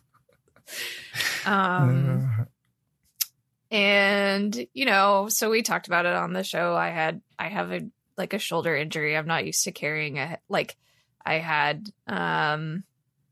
um 1.45 2.29
Uh, 2.39 2.45
and 3.71 4.67
you 4.73 4.85
know 4.85 5.27
so 5.29 5.49
we 5.49 5.61
talked 5.61 5.87
about 5.87 6.05
it 6.05 6.13
on 6.13 6.33
the 6.33 6.43
show 6.43 6.75
i 6.75 6.89
had 6.89 7.19
i 7.39 7.47
have 7.49 7.71
a 7.71 7.81
like 8.17 8.33
a 8.33 8.39
shoulder 8.39 8.75
injury 8.75 9.17
i'm 9.17 9.25
not 9.27 9.45
used 9.45 9.63
to 9.63 9.71
carrying 9.71 10.19
a 10.19 10.37
like 10.49 10.75
i 11.25 11.35
had 11.35 11.87
um 12.07 12.83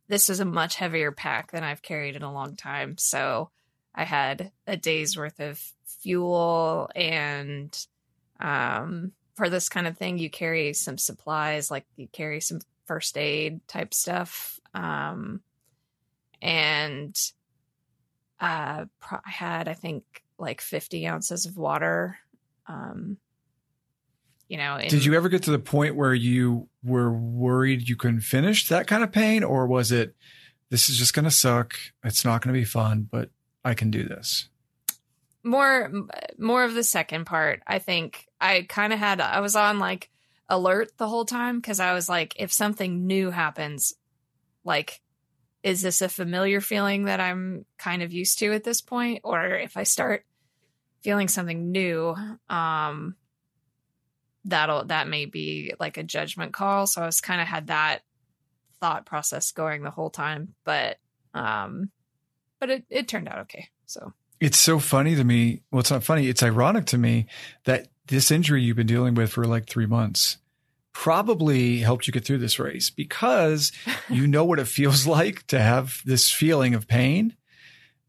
this 0.07 0.29
is 0.29 0.39
a 0.39 0.45
much 0.45 0.75
heavier 0.75 1.11
pack 1.11 1.51
than 1.51 1.63
i've 1.63 1.81
carried 1.83 2.15
in 2.15 2.23
a 2.23 2.33
long 2.33 2.55
time 2.55 2.97
so 2.97 3.49
i 3.93 4.03
had 4.03 4.51
a 4.65 4.75
day's 4.75 5.15
worth 5.15 5.39
of 5.39 5.61
fuel 6.01 6.89
and 6.95 7.85
um 8.39 9.11
for 9.35 9.49
this 9.49 9.69
kind 9.69 9.87
of 9.87 9.97
thing 9.97 10.17
you 10.17 10.29
carry 10.29 10.73
some 10.73 10.97
supplies 10.97 11.71
like 11.71 11.85
you 11.95 12.07
carry 12.11 12.39
some 12.39 12.59
first 12.85 13.17
aid 13.17 13.65
type 13.67 13.93
stuff 13.93 14.59
um 14.73 15.41
and 16.41 17.31
uh 18.39 18.85
i 19.01 19.29
had 19.29 19.67
i 19.67 19.73
think 19.73 20.03
like 20.37 20.61
50 20.61 21.07
ounces 21.07 21.45
of 21.45 21.57
water 21.57 22.17
um 22.67 23.17
you 24.47 24.57
know 24.57 24.75
in- 24.75 24.89
Did 24.89 25.05
you 25.05 25.15
ever 25.15 25.29
get 25.29 25.43
to 25.43 25.51
the 25.51 25.59
point 25.59 25.95
where 25.95 26.13
you 26.13 26.67
were 26.83 27.11
worried 27.11 27.87
you 27.87 27.95
couldn't 27.95 28.21
finish 28.21 28.67
that 28.67 28.87
kind 28.87 29.03
of 29.03 29.11
pain, 29.11 29.43
or 29.43 29.65
was 29.65 29.91
it, 29.91 30.15
this 30.69 30.89
is 30.89 30.97
just 30.97 31.13
going 31.13 31.25
to 31.25 31.31
suck? 31.31 31.75
It's 32.03 32.25
not 32.25 32.41
going 32.41 32.53
to 32.53 32.59
be 32.59 32.65
fun, 32.65 33.07
but 33.09 33.29
I 33.63 33.73
can 33.73 33.89
do 33.89 34.03
this? 34.03 34.49
More 35.43 35.91
more 36.37 36.63
of 36.63 36.73
the 36.73 36.83
second 36.83 37.25
part 37.25 37.61
i 37.67 37.77
think 37.77 38.27
i 38.39 38.65
kind 38.67 38.93
of 38.93 38.99
had 38.99 39.19
i 39.19 39.41
was 39.41 39.55
on 39.55 39.77
like 39.77 40.09
alert 40.49 40.91
the 40.97 41.07
whole 41.07 41.25
time 41.25 41.57
because 41.57 41.79
i 41.79 41.93
was 41.93 42.07
like 42.07 42.33
if 42.37 42.51
something 42.51 43.07
new 43.07 43.29
happens 43.29 43.93
like 44.63 45.01
is 45.63 45.81
this 45.81 46.01
a 46.01 46.09
familiar 46.09 46.61
feeling 46.61 47.05
that 47.05 47.19
i'm 47.19 47.65
kind 47.77 48.03
of 48.03 48.13
used 48.13 48.39
to 48.39 48.51
at 48.53 48.63
this 48.63 48.81
point? 48.81 49.21
Or 49.23 49.55
if 49.55 49.77
i 49.77 49.83
start 49.83 50.25
feeling 51.01 51.27
something 51.27 51.71
new 51.71 52.15
um 52.49 53.15
that'll 54.45 54.85
that 54.85 55.07
may 55.07 55.25
be 55.25 55.73
like 55.79 55.97
a 55.97 56.03
judgment 56.03 56.53
call. 56.53 56.85
So 56.85 57.01
i 57.01 57.05
was 57.05 57.21
kind 57.21 57.41
of 57.41 57.47
had 57.47 57.67
that 57.67 57.99
thought 58.79 59.05
process 59.05 59.51
going 59.53 59.81
the 59.81 59.89
whole 59.89 60.09
time 60.09 60.53
but 60.65 60.97
um 61.33 61.89
but 62.59 62.69
it, 62.69 62.85
it 62.89 63.07
turned 63.07 63.29
out 63.29 63.39
okay 63.39 63.69
so 63.85 64.13
It's 64.43 64.59
so 64.59 64.77
funny 64.79 65.15
to 65.15 65.23
me. 65.23 65.61
Well, 65.71 65.79
it's 65.79 65.91
not 65.91 66.03
funny. 66.03 66.27
It's 66.27 66.43
ironic 66.43 66.85
to 66.87 66.97
me 66.97 67.27
that 67.63 67.87
this 68.07 68.29
injury 68.31 68.61
you've 68.61 68.75
been 68.77 68.87
dealing 68.87 69.15
with 69.15 69.31
for 69.31 69.45
like 69.45 69.67
three 69.67 69.85
months 69.85 70.37
probably 70.91 71.79
helped 71.79 72.05
you 72.07 72.13
get 72.13 72.23
through 72.25 72.37
this 72.37 72.59
race 72.59 72.89
because 72.89 73.71
you 74.09 74.27
know 74.27 74.43
what 74.45 74.59
it 74.59 74.67
feels 74.67 75.07
like 75.17 75.45
to 75.47 75.59
have 75.59 76.01
this 76.05 76.29
feeling 76.29 76.73
of 76.75 76.87
pain. 76.87 77.35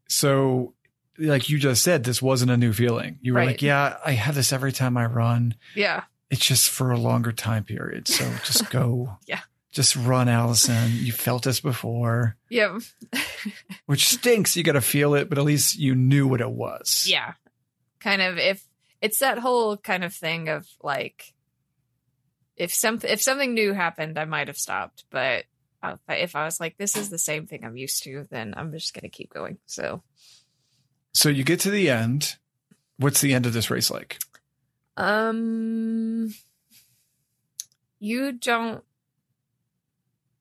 So, 0.07 0.73
like 1.17 1.49
you 1.49 1.57
just 1.57 1.83
said, 1.83 2.03
this 2.03 2.21
wasn't 2.21 2.51
a 2.51 2.57
new 2.57 2.73
feeling. 2.73 3.17
You 3.21 3.33
were 3.33 3.39
Right. 3.39 3.47
like, 3.47 3.61
yeah, 3.61 3.97
I 4.05 4.11
have 4.11 4.35
this 4.35 4.51
every 4.53 4.71
time 4.71 4.97
I 4.97 5.05
run. 5.05 5.55
yeah 5.73 6.03
It's 6.29 6.45
just 6.45 6.69
for 6.69 6.91
a 6.91 6.97
longer 6.97 7.31
time 7.31 7.63
period. 7.63 8.07
So 8.07 8.29
just 8.43 8.69
go. 8.79 9.17
Yeah. 9.25 9.39
Just 9.75 9.95
run, 9.97 10.27
Alison. 10.29 10.89
You 10.93 11.11
felt 11.11 11.43
this 11.43 11.59
before, 11.59 12.37
yeah 12.49 12.79
which 13.85 14.07
stinks. 14.07 14.55
You 14.55 14.63
got 14.63 14.71
to 14.73 14.81
feel 14.81 15.13
it, 15.13 15.27
but 15.29 15.37
at 15.37 15.43
least 15.43 15.77
you 15.77 15.93
knew 15.93 16.27
what 16.27 16.41
it 16.41 16.49
was. 16.49 17.05
yeah 17.07 17.33
kind 17.99 18.21
of 18.21 18.37
if 18.37 18.63
it's 19.01 19.19
that 19.19 19.37
whole 19.39 19.75
kind 19.77 20.03
of 20.03 20.13
thing 20.13 20.47
of 20.47 20.65
like 20.81 21.33
if 22.55 22.73
something 22.73 23.09
if 23.09 23.19
something 23.21 23.53
new 23.55 23.73
happened 23.73 24.17
i 24.19 24.25
might 24.25 24.47
have 24.47 24.57
stopped 24.57 25.05
but 25.09 25.43
if 26.09 26.35
i 26.35 26.45
was 26.45 26.59
like 26.59 26.77
this 26.77 26.95
is 26.95 27.09
the 27.09 27.17
same 27.17 27.47
thing 27.47 27.65
i'm 27.65 27.75
used 27.77 28.03
to 28.03 28.25
then 28.29 28.53
i'm 28.55 28.71
just 28.71 28.93
gonna 28.93 29.09
keep 29.09 29.33
going 29.33 29.57
so 29.65 30.03
So 31.13 31.29
you 31.29 31.43
get 31.43 31.59
to 31.61 31.69
the 31.71 31.89
end. 31.89 32.35
What's 32.97 33.21
the 33.21 33.33
end 33.33 33.45
of 33.47 33.53
this 33.53 33.69
race 33.71 33.89
like? 33.89 34.19
um 34.97 36.33
you 37.99 38.31
don't 38.33 38.83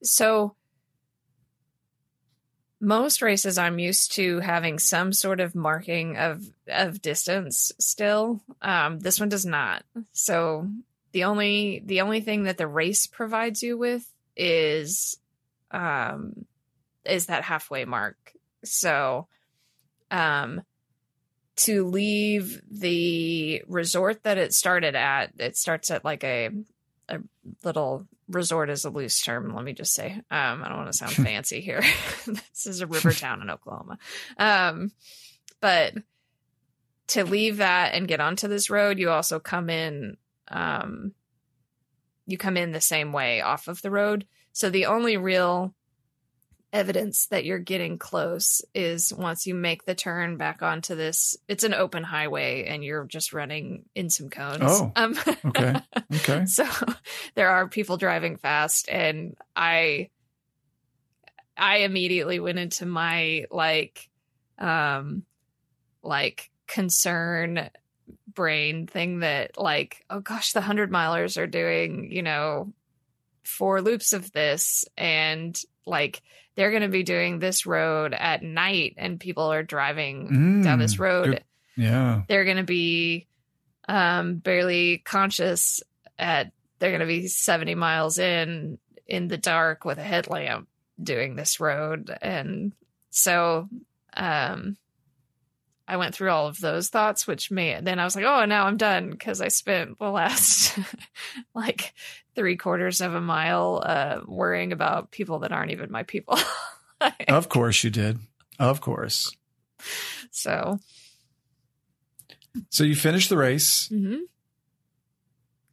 so 0.05 0.55
most 2.81 3.23
races 3.23 3.57
i'm 3.57 3.79
used 3.79 4.13
to 4.13 4.41
having 4.41 4.79
some 4.79 5.13
sort 5.13 5.41
of 5.41 5.55
marking 5.55 6.17
of 6.19 6.45
of 6.69 7.01
distance 7.01 7.73
still 7.79 8.43
um 8.63 8.99
this 9.01 9.19
one 9.19 9.29
does 9.29 9.47
not. 9.47 9.85
So 10.13 10.69
the 11.13 11.25
only 11.25 11.83
the 11.85 12.01
only 12.01 12.21
thing 12.21 12.45
that 12.45 12.59
the 12.59 12.67
race 12.67 13.07
provides 13.07 13.63
you 13.63 13.79
with 13.79 14.07
is 14.37 15.19
um 15.71 16.45
is 17.05 17.27
that 17.27 17.45
halfway 17.45 17.85
mark. 17.85 18.17
So 18.65 19.29
um 20.11 20.63
to 21.57 21.87
leave 21.87 22.61
the 22.69 23.63
resort 23.69 24.25
that 24.25 24.39
it 24.39 24.53
started 24.53 24.97
at 24.97 25.31
it 25.39 25.57
starts 25.57 25.91
at 25.91 26.05
like 26.05 26.25
a 26.25 26.51
a 27.09 27.21
little 27.63 28.07
resort 28.29 28.71
is 28.71 28.85
a 28.85 28.91
loose 28.91 29.21
term 29.23 29.55
let 29.55 29.65
me 29.65 29.73
just 29.73 29.95
say. 29.95 30.13
Um 30.31 30.63
i 30.63 30.69
don't 30.69 30.79
want 30.79 30.93
to 30.93 30.99
sound 30.99 31.13
fancy 31.15 31.61
here. 31.61 31.83
This 32.27 32.67
is 32.67 32.81
a 32.81 32.87
river 32.87 33.13
town 33.13 33.43
in 33.43 33.51
oklahoma. 33.51 33.99
Um 34.39 34.93
but 35.61 35.95
to 37.09 37.25
leave 37.25 37.59
that 37.59 37.95
and 37.95 38.09
get 38.09 38.21
onto 38.21 38.49
this 38.49 38.71
road 38.71 38.99
you 38.99 39.11
also 39.11 39.39
come 39.39 39.69
in 39.69 40.17
um 40.49 41.13
you 42.27 42.39
come 42.39 42.57
in 42.57 42.73
the 42.73 42.81
same 42.81 43.13
way 43.13 43.41
off 43.41 43.69
of 43.69 43.83
the 43.83 43.91
road. 43.91 44.27
So 44.53 44.71
the 44.71 44.87
only 44.87 45.17
real 45.17 45.75
evidence 46.75 47.29
that 47.29 47.45
you're 47.45 47.61
getting 47.61 47.99
close 47.99 48.61
is 48.75 49.15
once 49.15 49.47
you 49.47 49.55
make 49.55 49.85
the 49.85 49.95
turn 49.95 50.37
back 50.37 50.61
onto 50.61 50.97
this 50.97 51.37
it's 51.47 51.63
an 51.63 51.73
open 51.73 52.03
highway 52.03 52.65
and 52.65 52.85
you're 52.85 53.05
just 53.05 53.33
running 53.33 53.85
in 53.95 54.11
some 54.11 54.29
cones 54.29 54.61
Oh, 54.61 54.93
um 54.97 55.17
Okay. 55.45 55.81
Okay. 56.17 56.45
so 56.47 56.67
there 57.37 57.49
are 57.49 57.69
people 57.69 57.97
driving 57.97 58.37
fast 58.37 58.89
and 58.89 59.37
i 59.55 60.11
i 61.57 61.79
immediately 61.79 62.41
went 62.41 62.59
into 62.59 62.87
my 62.87 63.47
like 63.53 64.09
um 64.59 65.23
like 66.03 66.51
concern 66.67 67.71
brain 68.35 68.89
thing 68.89 69.21
that 69.21 69.57
like 69.57 70.05
oh 70.11 70.19
gosh 70.19 70.53
the 70.53 70.61
100 70.61 70.91
milers 70.91 71.41
are 71.41 71.47
doing 71.47 72.11
you 72.11 72.23
know 72.23 72.73
four 73.45 73.81
loops 73.81 74.13
of 74.13 74.33
this 74.33 74.85
and 74.97 75.61
like 75.87 76.23
they're 76.55 76.71
going 76.71 76.83
to 76.83 76.89
be 76.89 77.03
doing 77.03 77.39
this 77.39 77.67
road 77.67 78.15
at 78.15 78.43
night 78.43 78.95
and 78.97 79.19
people 79.21 79.53
are 79.53 79.63
driving 79.63 80.63
down 80.63 80.79
this 80.79 80.97
Mm, 80.97 81.01
road. 81.01 81.45
Yeah. 81.77 82.23
they're 82.29 82.45
going 82.45 82.57
to 82.59 82.63
be 82.63 83.27
um, 83.89 84.37
barely 84.37 84.99
conscious 84.99 85.83
at 86.19 86.53
they're 86.79 86.91
going 86.91 87.01
to 87.01 87.07
be 87.07 87.27
70 87.27 87.75
miles 87.75 88.19
in 88.19 88.79
in 89.07 89.29
the 89.29 89.37
dark 89.39 89.85
with 89.85 89.99
a 89.99 90.03
headlamp 90.03 90.69
doing 91.03 91.35
this 91.37 91.59
road 91.61 92.17
and 92.23 92.73
so 93.11 93.69
um 94.17 94.77
I 95.87 95.97
went 95.99 96.15
through 96.15 96.31
all 96.31 96.47
of 96.47 96.59
those 96.61 96.89
thoughts 96.89 97.27
which 97.27 97.51
may 97.51 97.79
then 97.81 97.99
I 97.99 98.05
was 98.05 98.17
like 98.17 98.25
oh 98.25 98.45
now 98.45 98.67
I'm 98.67 98.77
done 98.77 99.11
because 99.11 99.41
I 99.41 99.49
spent 99.49 99.99
the 99.99 100.11
last 100.11 100.79
like 101.55 101.95
three 102.35 102.57
quarters 102.57 103.01
of 103.01 103.15
a 103.15 103.21
mile 103.21 103.83
uh 103.85 104.21
worrying 104.27 104.73
about 104.73 105.11
people 105.11 105.41
that 105.41 105.53
aren't 105.53 105.73
even 105.73 105.91
my 105.91 106.03
people 106.03 106.39
Of 107.29 107.49
course 107.51 107.85
you 107.85 107.91
did. 107.91 108.19
Of 108.59 108.81
course. 108.81 109.37
so 110.31 110.79
So 112.71 112.85
you 112.85 112.95
finished 112.95 113.29
the 113.29 113.37
race. 113.37 113.89
mhm. 113.93 114.21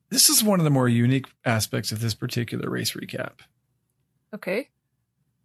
This 0.09 0.27
is 0.27 0.43
one 0.43 0.59
of 0.59 0.65
the 0.65 0.71
more 0.71 0.89
unique 0.89 1.27
aspects 1.45 1.93
of 1.93 2.01
this 2.01 2.13
particular 2.13 2.69
race 2.69 2.91
recap 2.93 3.39
okay 4.33 4.69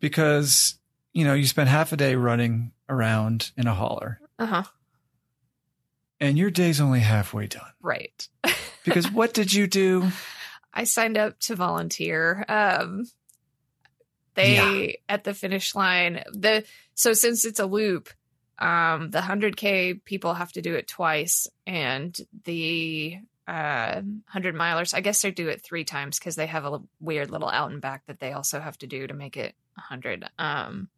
because, 0.00 0.78
you 1.12 1.24
know, 1.24 1.34
you 1.34 1.46
spent 1.46 1.68
half 1.68 1.92
a 1.92 1.96
day 1.96 2.14
running 2.16 2.72
around 2.88 3.50
in 3.56 3.66
a 3.66 3.74
holler. 3.74 4.20
Uh-huh 4.38 4.64
And 6.20 6.38
your 6.38 6.50
day's 6.50 6.80
only 6.80 7.00
halfway 7.00 7.46
done. 7.46 7.72
Right. 7.80 8.28
Because 8.84 9.10
what 9.10 9.34
did 9.34 9.52
you 9.52 9.66
do? 9.66 10.12
I 10.72 10.84
signed 10.84 11.18
up 11.18 11.40
to 11.40 11.56
volunteer. 11.56 12.44
Um, 12.48 13.06
they 14.34 14.98
at 15.08 15.24
the 15.24 15.34
finish 15.34 15.74
line 15.74 16.22
the 16.30 16.64
so 16.94 17.12
since 17.12 17.44
it's 17.44 17.58
a 17.58 17.66
loop, 17.66 18.10
um, 18.58 19.10
the 19.10 19.22
hundred 19.22 19.56
k 19.56 19.94
people 19.94 20.34
have 20.34 20.52
to 20.52 20.62
do 20.62 20.74
it 20.74 20.86
twice, 20.86 21.48
and 21.66 22.16
the 22.44 23.18
uh, 23.48 24.02
hundred 24.26 24.54
milers, 24.54 24.94
I 24.94 25.00
guess 25.00 25.20
they 25.22 25.30
do 25.30 25.48
it 25.48 25.64
three 25.64 25.84
times 25.84 26.18
because 26.18 26.36
they 26.36 26.46
have 26.46 26.64
a 26.64 26.80
weird 27.00 27.30
little 27.30 27.48
out 27.48 27.70
and 27.70 27.80
back 27.80 28.06
that 28.06 28.20
they 28.20 28.32
also 28.32 28.60
have 28.60 28.78
to 28.78 28.86
do 28.86 29.06
to 29.06 29.14
make 29.14 29.36
it 29.36 29.54
a 29.76 29.80
hundred. 29.80 30.28
Um, 30.38 30.88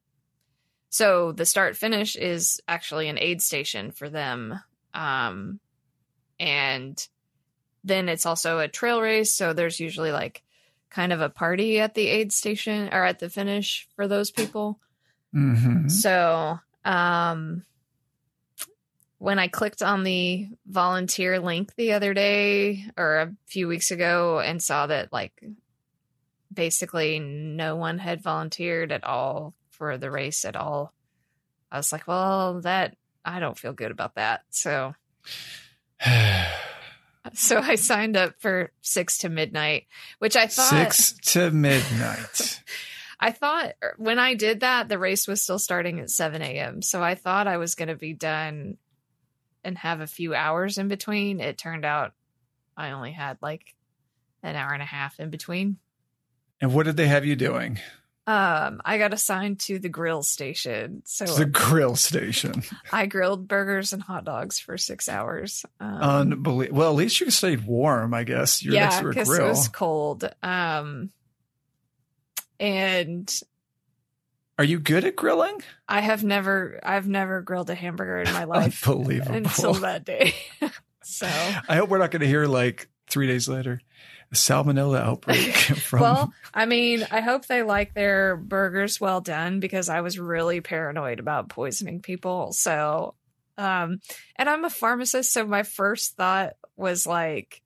so 0.90 1.32
the 1.32 1.46
start 1.46 1.76
finish 1.76 2.16
is 2.16 2.60
actually 2.66 3.08
an 3.08 3.18
aid 3.18 3.42
station 3.42 3.90
for 3.90 4.08
them, 4.08 4.58
um, 4.94 5.60
and 6.40 7.06
then 7.84 8.08
it's 8.08 8.26
also 8.26 8.58
a 8.58 8.68
trail 8.68 9.00
race. 9.00 9.34
So 9.34 9.52
there's 9.52 9.80
usually 9.80 10.12
like 10.12 10.42
kind 10.90 11.12
of 11.12 11.20
a 11.20 11.28
party 11.28 11.80
at 11.80 11.94
the 11.94 12.06
aid 12.06 12.32
station 12.32 12.88
or 12.92 13.04
at 13.04 13.18
the 13.18 13.28
finish 13.28 13.88
for 13.96 14.08
those 14.08 14.30
people. 14.30 14.80
hmm 15.32 15.88
So, 15.88 16.58
um, 16.84 17.64
when 19.18 19.38
I 19.38 19.48
clicked 19.48 19.82
on 19.82 20.04
the 20.04 20.48
volunteer 20.66 21.40
link 21.40 21.74
the 21.74 21.92
other 21.92 22.14
day 22.14 22.84
or 22.96 23.18
a 23.18 23.34
few 23.46 23.66
weeks 23.66 23.90
ago 23.90 24.38
and 24.38 24.62
saw 24.62 24.86
that 24.86 25.12
like 25.12 25.42
basically 26.52 27.18
no 27.18 27.76
one 27.76 27.98
had 27.98 28.22
volunteered 28.22 28.92
at 28.92 29.04
all 29.04 29.54
for 29.78 29.96
the 29.96 30.10
race 30.10 30.44
at 30.44 30.56
all, 30.56 30.92
I 31.70 31.76
was 31.76 31.92
like, 31.92 32.06
well, 32.06 32.60
that 32.62 32.96
I 33.24 33.40
don't 33.40 33.58
feel 33.58 33.72
good 33.72 33.90
about 33.90 34.16
that. 34.16 34.42
So, 34.50 34.94
so 37.34 37.58
I 37.58 37.74
signed 37.76 38.16
up 38.16 38.34
for 38.40 38.72
six 38.80 39.18
to 39.18 39.28
midnight, 39.28 39.86
which 40.18 40.36
I 40.36 40.46
thought 40.46 40.70
Six 40.70 41.12
to 41.32 41.50
midnight. 41.50 42.62
I 43.20 43.32
thought 43.32 43.72
er, 43.82 43.94
when 43.98 44.18
I 44.18 44.34
did 44.34 44.60
that, 44.60 44.88
the 44.88 44.98
race 44.98 45.26
was 45.26 45.42
still 45.42 45.58
starting 45.58 45.98
at 45.98 46.10
7 46.10 46.40
a.m. 46.40 46.82
So 46.82 47.02
I 47.02 47.16
thought 47.16 47.48
I 47.48 47.56
was 47.56 47.74
going 47.74 47.88
to 47.88 47.96
be 47.96 48.14
done 48.14 48.76
and 49.64 49.76
have 49.78 50.00
a 50.00 50.06
few 50.06 50.34
hours 50.34 50.78
in 50.78 50.88
between. 50.88 51.40
It 51.40 51.58
turned 51.58 51.84
out 51.84 52.12
I 52.76 52.92
only 52.92 53.12
had 53.12 53.38
like 53.42 53.74
an 54.42 54.54
hour 54.54 54.72
and 54.72 54.82
a 54.82 54.86
half 54.86 55.18
in 55.18 55.30
between. 55.30 55.78
and 56.60 56.72
what 56.72 56.86
did 56.86 56.96
they 56.96 57.08
have 57.08 57.24
you 57.24 57.34
doing? 57.34 57.80
Um, 58.28 58.82
I 58.84 58.98
got 58.98 59.14
assigned 59.14 59.60
to 59.60 59.78
the 59.78 59.88
grill 59.88 60.22
station. 60.22 61.00
So 61.06 61.24
The 61.24 61.46
grill 61.46 61.96
station. 61.96 62.62
I 62.92 63.06
grilled 63.06 63.48
burgers 63.48 63.94
and 63.94 64.02
hot 64.02 64.26
dogs 64.26 64.58
for 64.58 64.76
six 64.76 65.08
hours. 65.08 65.64
Um, 65.80 65.96
Unbelievable. 66.02 66.78
Well, 66.78 66.90
at 66.90 66.96
least 66.96 67.22
you 67.22 67.30
stayed 67.30 67.66
warm, 67.66 68.12
I 68.12 68.24
guess. 68.24 68.62
You're 68.62 68.74
yeah, 68.74 69.00
because 69.00 69.30
it 69.30 69.42
was 69.42 69.68
cold. 69.68 70.28
Um, 70.42 71.08
and 72.60 73.34
Are 74.58 74.64
you 74.64 74.78
good 74.78 75.06
at 75.06 75.16
grilling? 75.16 75.62
I 75.88 76.00
have 76.00 76.22
never, 76.22 76.80
I've 76.82 77.08
never 77.08 77.40
grilled 77.40 77.70
a 77.70 77.74
hamburger 77.74 78.18
in 78.18 78.32
my 78.34 78.44
life. 78.44 78.86
Unbelievable. 78.86 79.36
until 79.36 79.72
that 79.72 80.04
day. 80.04 80.34
so, 81.02 81.26
I 81.26 81.76
hope 81.76 81.88
we're 81.88 81.96
not 81.96 82.10
going 82.10 82.20
to 82.20 82.28
hear 82.28 82.44
like 82.44 82.90
three 83.10 83.26
days 83.26 83.48
later 83.48 83.80
a 84.30 84.34
salmonella 84.34 85.00
outbreak 85.00 85.54
from. 85.54 86.00
well, 86.00 86.32
I 86.52 86.66
mean, 86.66 87.06
I 87.10 87.20
hope 87.20 87.46
they 87.46 87.62
like 87.62 87.94
their 87.94 88.36
burgers 88.36 89.00
well 89.00 89.20
done 89.22 89.58
because 89.60 89.88
I 89.88 90.02
was 90.02 90.18
really 90.18 90.60
paranoid 90.60 91.18
about 91.18 91.48
poisoning 91.48 92.00
people. 92.02 92.52
So, 92.52 93.14
um, 93.56 94.00
and 94.36 94.48
I'm 94.48 94.64
a 94.66 94.70
pharmacist, 94.70 95.32
so 95.32 95.46
my 95.46 95.62
first 95.62 96.16
thought 96.16 96.54
was 96.76 97.06
like, 97.06 97.62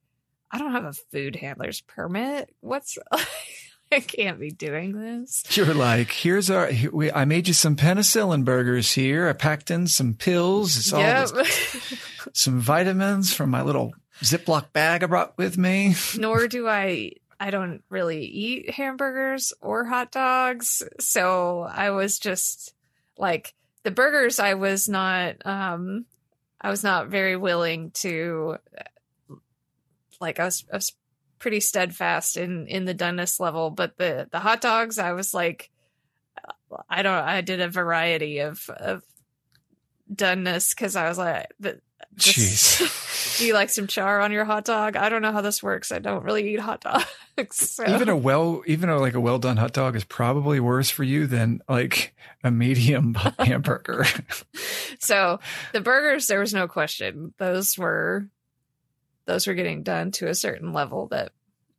I 0.53 0.59
don't 0.59 0.70
have 0.72 0.84
a 0.84 0.93
food 1.11 1.34
handler's 1.34 1.80
permit. 1.80 2.55
What's 2.61 2.97
I 3.93 4.01
can't 4.01 4.38
be 4.40 4.51
doing 4.51 4.93
this. 4.93 5.43
You're 5.57 5.74
like, 5.74 6.11
here's 6.12 6.49
our. 6.49 6.68
Here, 6.68 6.90
we, 6.90 7.11
I 7.12 7.24
made 7.26 7.47
you 7.49 7.55
some 7.55 7.76
penicillin 7.76 8.45
burgers 8.45 8.93
here. 8.93 9.28
I 9.28 9.32
packed 9.34 9.70
in 9.70 9.86
some 9.86 10.14
pills. 10.14 10.78
It's 10.78 10.93
all 10.93 11.01
Yep. 11.01 11.28
this- 11.30 11.99
some 12.32 12.61
vitamins 12.61 13.34
from 13.34 13.51
my 13.51 13.62
little 13.62 13.93
Ziploc 14.23 14.73
bag 14.73 15.03
I 15.03 15.07
brought 15.07 15.37
with 15.37 15.59
me. 15.59 15.95
Nor 16.16 16.49
do 16.49 16.68
I 16.68 17.12
I 17.39 17.51
don't 17.51 17.83
really 17.89 18.25
eat 18.25 18.70
hamburgers 18.70 19.53
or 19.61 19.85
hot 19.85 20.12
dogs. 20.12 20.83
So 21.01 21.62
I 21.62 21.91
was 21.91 22.18
just 22.18 22.73
like 23.18 23.55
the 23.83 23.91
burgers 23.91 24.39
I 24.39 24.55
was 24.55 24.89
not 24.89 25.45
um 25.45 26.07
I 26.61 26.70
was 26.70 26.85
not 26.85 27.09
very 27.09 27.37
willing 27.37 27.91
to 27.95 28.59
like 30.20 30.39
I 30.39 30.45
was 30.45 30.64
I 30.73 30.77
was 30.77 30.93
pretty 31.41 31.59
steadfast 31.59 32.37
in 32.37 32.68
in 32.68 32.85
the 32.85 32.95
doneness 32.95 33.41
level, 33.41 33.70
but 33.70 33.97
the 33.97 34.29
the 34.31 34.39
hot 34.39 34.61
dogs 34.61 34.99
I 34.99 35.12
was 35.12 35.35
like 35.35 35.70
I 36.89 37.03
don't 37.03 37.12
I 37.12 37.41
did 37.41 37.61
a 37.61 37.68
variety 37.68 38.39
of 38.39 38.70
of 38.70 39.03
doneness 40.12 40.77
cuz 40.77 40.95
I 40.95 41.09
was 41.09 41.18
like 41.18 41.49
the 41.59 41.81
Jeez. 42.16 42.81
do 43.39 43.47
you 43.47 43.55
like 43.55 43.70
some 43.70 43.87
char 43.87 44.20
on 44.20 44.33
your 44.33 44.45
hot 44.45 44.64
dog? 44.64 44.97
I 44.97 45.09
don't 45.09 45.22
know 45.22 45.33
how 45.33 45.41
this 45.41 45.62
works. 45.62 45.93
I 45.93 45.99
don't 45.99 46.24
really 46.24 46.53
eat 46.53 46.61
hot 46.61 46.80
dogs. 46.80 47.07
So. 47.51 47.87
Even 47.87 48.11
a 48.11 48.16
well, 48.16 48.62
even 48.66 48.91
a, 48.91 48.99
like 48.99 49.14
a 49.14 49.20
well 49.20 49.39
done 49.39 49.57
hot 49.57 49.72
dog 49.72 49.97
is 49.97 50.05
probably 50.05 50.61
worse 50.61 50.91
for 50.91 51.03
you 51.03 51.26
than 51.26 51.62
like 51.66 52.14
a 52.45 52.51
medium 52.51 53.14
hamburger. 53.39 54.05
so 54.99 55.41
the 55.72 55.80
burgers, 55.80 56.26
there 56.26 56.41
was 56.41 56.53
no 56.53 56.68
question. 56.68 57.33
Those 57.39 57.78
were 57.78 58.28
those 59.24 59.47
were 59.47 59.55
getting 59.55 59.83
done 59.83 60.11
to 60.12 60.28
a 60.28 60.35
certain 60.35 60.74
level 60.74 61.07
that 61.09 61.33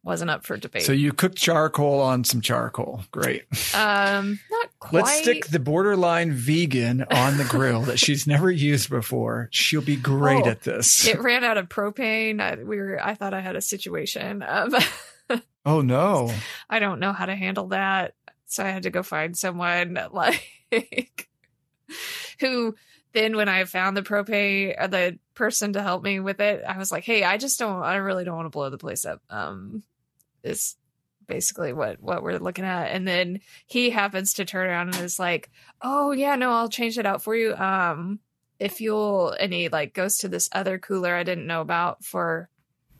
wasn't 0.04 0.32
up 0.32 0.43
for 0.43 0.58
debate. 0.58 0.82
so 0.84 0.91
you 0.91 1.14
cooked 1.14 1.38
charcoal 1.38 2.01
on 2.01 2.24
some 2.24 2.41
charcoal. 2.41 3.04
Great. 3.12 3.43
um, 3.76 4.39
not 4.49 4.62
quite. 4.84 5.04
Let's 5.06 5.18
stick 5.20 5.48
the 5.48 5.60
borderline 5.60 6.34
vegan 6.34 7.04
on 7.04 7.38
the 7.38 7.46
grill 7.46 7.82
that 7.84 8.00
she's 8.00 8.28
never 8.28 8.52
used 8.52 8.90
before. 8.90 9.48
She'll 9.52 9.82
be 9.82 9.96
great 9.96 10.46
Oh, 10.46 10.50
at 10.50 10.62
this. 10.64 11.08
it 11.08 11.20
ran 11.22 11.44
out 11.44 11.58
of 11.58 11.70
propane. 11.70 12.40
I, 12.42 12.62
we 12.64 12.78
were. 12.78 13.00
I 13.04 13.16
thought 13.16 13.34
I 13.34 13.42
had 13.42 13.56
a 13.56 13.62
situation. 13.62 14.44
Um, 14.48 14.76
oh 15.66 15.82
no. 15.82 16.32
I 16.70 16.80
don't 16.80 17.00
know 17.00 17.14
how 17.14 17.26
to 17.26 17.36
handle 17.36 17.68
that. 17.68 18.14
So 18.46 18.64
I 18.64 18.70
had 18.70 18.84
to 18.84 18.90
go 18.92 19.02
find 19.04 19.36
someone 19.38 19.98
like 20.12 21.30
who 22.40 22.76
then 23.14 23.36
when 23.36 23.48
I 23.50 23.64
found 23.66 23.96
the 23.96 24.02
propane 24.02 24.76
uh, 24.78 24.88
the 24.88 25.18
person 25.36 25.74
to 25.74 25.82
help 25.82 26.04
me 26.04 26.20
with 26.20 26.40
it, 26.40 26.64
I 26.68 26.78
was 26.78 26.92
like, 26.92 27.04
Hey, 27.04 27.24
I 27.24 27.38
just 27.38 27.58
don't 27.60 27.82
I 27.84 27.96
really 27.96 28.24
don't 28.26 28.36
want 28.36 28.46
to 28.46 28.50
blow 28.52 28.70
the 28.70 28.78
place 28.78 29.06
up. 29.06 29.22
Um 29.30 29.84
is 30.44 30.76
basically 31.28 31.74
what 31.74 32.02
what 32.02 32.24
we're 32.24 32.38
looking 32.40 32.66
at. 32.66 32.92
And 32.92 33.08
then 33.08 33.40
he 33.68 33.90
happens 33.90 34.34
to 34.34 34.46
turn 34.46 34.68
around 34.70 34.96
and 34.96 35.04
is 35.04 35.20
like, 35.20 35.50
Oh 35.82 36.12
yeah, 36.12 36.36
no, 36.36 36.52
I'll 36.52 36.70
change 36.70 36.98
it 36.98 37.06
out 37.06 37.24
for 37.24 37.36
you. 37.36 37.56
Um 37.56 38.20
if 38.60 38.80
you'll 38.82 39.32
and 39.32 39.52
he 39.54 39.70
like 39.70 39.94
goes 39.94 40.18
to 40.20 40.28
this 40.28 40.50
other 40.52 40.78
cooler 40.80 41.14
I 41.16 41.24
didn't 41.24 41.48
know 41.48 41.62
about 41.62 42.04
for 42.06 42.50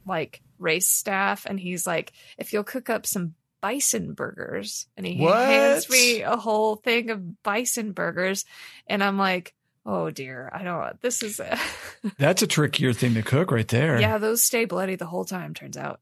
like 0.06 0.42
race 0.60 0.90
staff 0.90 1.46
and 1.46 1.60
he's 1.60 1.86
like 1.88 2.12
if 2.38 2.52
you'll 2.54 2.64
cook 2.64 2.90
up 2.90 3.06
some 3.06 3.36
bison 3.62 4.14
burgers 4.14 4.88
and 4.98 5.06
he 5.06 5.18
What? 5.22 5.38
hands 5.38 5.90
me 5.90 6.22
a 6.22 6.36
whole 6.36 6.76
thing 6.76 7.10
of 7.12 7.42
bison 7.44 7.94
burgers 7.94 8.44
and 8.88 9.02
i'm 9.02 9.18
like 9.18 9.54
oh 9.86 10.10
dear 10.10 10.50
i 10.54 10.64
don't 10.64 11.00
this 11.02 11.24
is 11.24 11.40
That's 12.18 12.42
a 12.42 12.48
trickier 12.48 12.92
thing 12.92 13.14
to 13.14 13.22
cook 13.24 13.52
right 13.52 13.68
there. 13.68 14.02
yeah 14.02 14.18
those 14.18 14.44
stay 14.44 14.66
bloody 14.66 14.96
the 14.96 15.06
whole 15.06 15.24
time 15.24 15.54
turns 15.54 15.78
out 15.78 16.02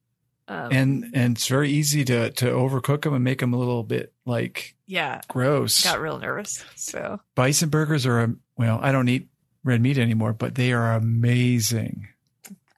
um, 0.52 0.70
And 0.72 1.06
and 1.14 1.36
it's 1.38 1.48
very 1.48 1.70
easy 1.72 2.04
to 2.06 2.30
to 2.32 2.46
overcook 2.46 3.02
them 3.04 3.14
and 3.14 3.24
make 3.24 3.40
them 3.40 3.54
a 3.54 3.58
little 3.58 3.84
bit 3.84 4.14
like 4.26 4.76
yeah 4.88 5.22
gross. 5.28 5.84
got 5.84 6.02
real 6.02 6.20
nervous 6.20 6.64
so 6.76 7.20
Bison 7.36 7.70
burgers 7.70 8.06
are 8.06 8.20
um, 8.22 8.40
well, 8.58 8.80
I 8.82 8.92
don't 8.92 9.08
eat 9.10 9.28
red 9.64 9.82
meat 9.82 9.98
anymore, 9.98 10.34
but 10.34 10.56
they 10.56 10.74
are 10.74 10.94
amazing. 10.94 12.08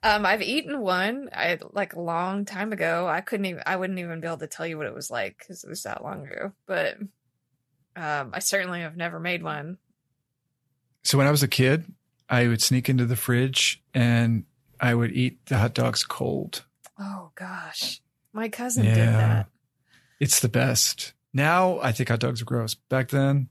um 0.03 0.25
i've 0.25 0.41
eaten 0.41 0.81
one 0.81 1.29
i 1.33 1.57
like 1.71 1.93
a 1.93 2.01
long 2.01 2.43
time 2.45 2.73
ago 2.73 3.07
i 3.07 3.21
couldn't 3.21 3.45
even 3.45 3.63
i 3.65 3.75
wouldn't 3.75 3.99
even 3.99 4.19
be 4.19 4.27
able 4.27 4.37
to 4.37 4.47
tell 4.47 4.67
you 4.67 4.77
what 4.77 4.85
it 4.87 4.93
was 4.93 5.09
like 5.09 5.37
because 5.37 5.63
it 5.63 5.69
was 5.69 5.83
that 5.83 6.03
long 6.03 6.25
ago 6.27 6.51
but 6.67 6.97
um 7.95 8.31
i 8.33 8.39
certainly 8.39 8.81
have 8.81 8.97
never 8.97 9.19
made 9.19 9.41
one 9.43 9.77
So 11.03 11.17
when 11.17 11.27
I 11.27 11.31
was 11.31 11.43
a 11.43 11.47
kid, 11.49 11.83
I 12.29 12.47
would 12.47 12.61
sneak 12.61 12.87
into 12.89 13.05
the 13.05 13.15
fridge 13.17 13.81
and 13.93 14.45
I 14.79 14.93
would 14.95 15.11
eat 15.11 15.45
the 15.47 15.57
hot 15.57 15.73
dogs 15.73 16.03
cold. 16.03 16.63
Oh 16.99 17.31
gosh 17.35 18.01
my 18.33 18.49
cousin 18.49 18.85
did 18.85 18.95
that 18.97 19.47
It's 20.19 20.39
the 20.39 20.49
best. 20.49 21.13
Now 21.33 21.79
I 21.81 21.91
think 21.91 22.09
hot 22.09 22.19
dogs 22.19 22.41
are 22.41 22.45
gross. 22.45 22.75
Back 22.75 23.09
then, 23.09 23.49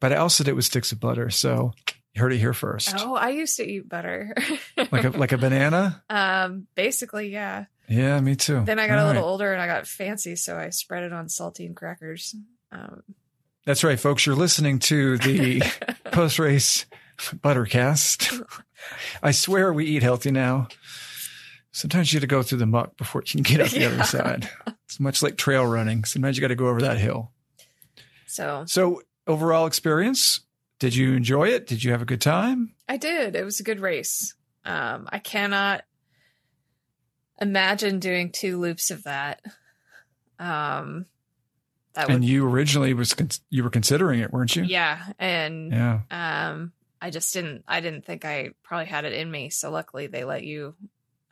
but 0.00 0.12
I 0.12 0.16
also 0.16 0.44
did 0.44 0.50
it 0.50 0.54
with 0.54 0.64
sticks 0.64 0.92
of 0.92 1.00
butter. 1.00 1.30
So 1.30 1.72
you 2.14 2.20
heard 2.22 2.32
it 2.32 2.38
here 2.38 2.52
first. 2.54 2.94
Oh, 2.98 3.14
I 3.14 3.30
used 3.30 3.56
to 3.56 3.64
eat 3.68 3.88
butter. 3.88 4.34
Like 4.92 5.04
a 5.04 5.10
like 5.10 5.32
a 5.32 5.38
banana. 5.38 6.02
um, 6.10 6.66
basically, 6.74 7.30
yeah. 7.32 7.64
Yeah, 7.88 8.20
me 8.20 8.34
too. 8.36 8.62
Then 8.64 8.78
I 8.78 8.86
got 8.86 8.98
All 8.98 9.06
a 9.06 9.08
little 9.08 9.22
right. 9.22 9.28
older 9.28 9.52
and 9.52 9.60
I 9.60 9.66
got 9.66 9.86
fancy, 9.86 10.36
so 10.36 10.56
I 10.56 10.70
spread 10.70 11.02
it 11.04 11.12
on 11.12 11.26
saltine 11.26 11.74
crackers. 11.74 12.34
Um, 12.72 13.02
That's 13.66 13.82
right, 13.84 13.98
folks. 14.00 14.24
You're 14.26 14.36
listening 14.36 14.78
to 14.80 15.18
the 15.18 15.62
post 16.12 16.38
race 16.38 16.86
Buttercast. 17.18 18.42
I 19.22 19.30
swear 19.32 19.72
we 19.72 19.84
eat 19.86 20.02
healthy 20.02 20.30
now. 20.30 20.68
Sometimes 21.76 22.12
you 22.12 22.18
have 22.18 22.22
to 22.22 22.28
go 22.28 22.42
through 22.44 22.58
the 22.58 22.66
muck 22.66 22.96
before 22.96 23.22
you 23.26 23.32
can 23.32 23.42
get 23.42 23.60
out 23.60 23.70
the 23.70 23.80
Yeah. 23.80 23.88
other 23.88 24.04
side. 24.04 24.48
It's 24.84 25.00
much 25.00 25.22
like 25.24 25.36
trail 25.36 25.66
running. 25.66 26.04
Sometimes 26.04 26.36
you 26.36 26.40
got 26.40 26.48
to 26.48 26.54
go 26.54 26.68
over 26.68 26.80
that 26.82 26.98
hill. 26.98 27.32
So 28.26 28.64
So, 28.68 29.02
overall 29.26 29.66
experience, 29.66 30.40
did 30.78 30.94
you 30.94 31.14
enjoy 31.14 31.48
it? 31.48 31.66
Did 31.66 31.82
you 31.82 31.90
have 31.90 32.00
a 32.00 32.04
good 32.04 32.20
time? 32.20 32.74
I 32.88 32.96
did. 32.96 33.34
It 33.34 33.44
was 33.44 33.58
a 33.58 33.64
good 33.64 33.80
race. 33.80 34.34
Um, 34.64 35.08
I 35.10 35.18
cannot 35.18 35.82
imagine 37.40 37.98
doing 37.98 38.30
two 38.30 38.58
loops 38.58 38.90
of 38.90 39.02
that. 39.04 39.42
Um, 40.38 41.06
that 41.94 42.06
would, 42.08 42.14
And 42.16 42.24
you 42.24 42.46
originally 42.48 42.94
was 42.94 43.14
con- 43.14 43.28
you 43.50 43.62
were 43.64 43.70
considering 43.70 44.20
it, 44.20 44.32
weren't 44.32 44.54
you? 44.56 44.62
yeah, 44.64 45.12
and 45.18 45.72
Yeah. 45.72 46.00
um, 46.10 46.72
I 47.00 47.10
just 47.10 47.32
didn't. 47.34 47.64
I 47.68 47.80
didn't 47.80 48.04
think 48.04 48.24
I 48.24 48.50
probably 48.62 48.86
had 48.86 49.04
it 49.04 49.12
in 49.12 49.30
me. 49.30 49.50
So 49.50 49.70
luckily, 49.70 50.06
they 50.06 50.24
let 50.24 50.44
you. 50.44 50.74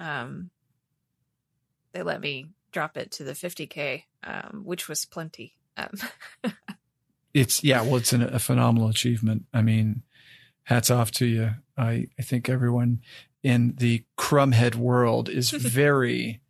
Um, 0.03 0.51
they 1.93 2.03
let 2.03 2.21
me 2.21 2.47
drop 2.73 2.97
it 2.97 3.13
to 3.13 3.25
the 3.25 3.33
50k, 3.33 4.05
um, 4.25 4.63
which 4.65 4.89
was 4.89 5.05
plenty. 5.05 5.55
Um, 5.77 5.91
It's 7.35 7.65
yeah, 7.65 7.83
well, 7.83 7.97
it's 7.97 8.13
an, 8.13 8.23
a 8.23 8.39
phenomenal 8.39 8.89
achievement. 8.89 9.45
I 9.55 9.63
mean, 9.63 10.03
hats 10.65 10.91
off 10.91 11.11
to 11.13 11.27
you. 11.27 11.55
I 11.77 12.09
I 12.19 12.23
think 12.23 12.49
everyone 12.49 13.01
in 13.43 13.75
the 13.79 14.05
Crumhead 14.19 14.75
world 14.75 15.29
is 15.29 15.51
very 15.51 16.41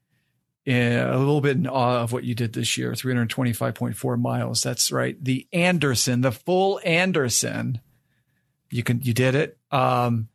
uh, 0.67 0.73
a 0.73 1.19
little 1.19 1.41
bit 1.41 1.57
in 1.57 1.67
awe 1.67 2.03
of 2.03 2.13
what 2.13 2.25
you 2.25 2.35
did 2.35 2.53
this 2.53 2.77
year. 2.77 2.95
Three 2.95 3.13
hundred 3.13 3.31
twenty 3.31 3.53
five 3.53 3.75
point 3.75 3.97
four 3.97 4.17
miles. 4.17 4.63
That's 4.63 4.91
right. 4.91 5.23
The 5.23 5.47
Anderson, 5.53 6.23
the 6.23 6.33
full 6.33 6.81
Anderson. 6.85 7.81
You 8.71 8.83
can 8.83 9.01
you 9.03 9.15
did 9.15 9.35
it. 9.35 9.59
Um, 9.71 10.29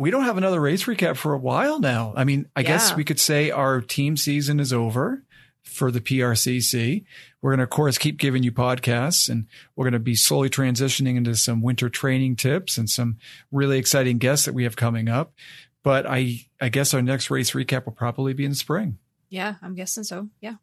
we 0.00 0.10
don't 0.10 0.24
have 0.24 0.38
another 0.38 0.58
race 0.58 0.84
recap 0.84 1.16
for 1.16 1.34
a 1.34 1.38
while 1.38 1.78
now. 1.78 2.14
I 2.16 2.24
mean, 2.24 2.48
I 2.56 2.62
guess 2.62 2.96
we 2.96 3.04
could 3.04 3.20
say 3.20 3.50
our 3.50 3.82
team 3.82 4.16
season 4.16 4.58
is 4.58 4.72
over 4.72 5.22
for 5.62 5.90
the 5.90 6.00
PRCC. 6.00 7.04
We're 7.42 7.50
going 7.50 7.58
to, 7.58 7.64
of 7.64 7.70
course, 7.70 7.98
keep 7.98 8.16
giving 8.16 8.42
you 8.42 8.50
podcasts 8.50 9.28
and 9.28 9.46
we're 9.76 9.84
going 9.84 9.92
to 9.92 9.98
be 9.98 10.14
slowly 10.14 10.48
transitioning 10.48 11.16
into 11.16 11.34
some 11.36 11.60
winter 11.60 11.90
training 11.90 12.36
tips 12.36 12.78
and 12.78 12.88
some 12.88 13.18
really 13.52 13.76
exciting 13.76 14.16
guests 14.16 14.46
that 14.46 14.54
we 14.54 14.64
have 14.64 14.74
coming 14.74 15.10
up. 15.10 15.34
But 15.82 16.06
I, 16.06 16.46
I 16.62 16.70
guess 16.70 16.94
our 16.94 17.02
next 17.02 17.30
race 17.30 17.50
recap 17.50 17.84
will 17.84 17.92
probably 17.92 18.32
be 18.32 18.46
in 18.46 18.54
spring, 18.54 18.96
yeah, 19.28 19.56
I'm 19.60 19.74
guessing 19.74 20.04
so. 20.04 20.30
Yeah. 20.40 20.54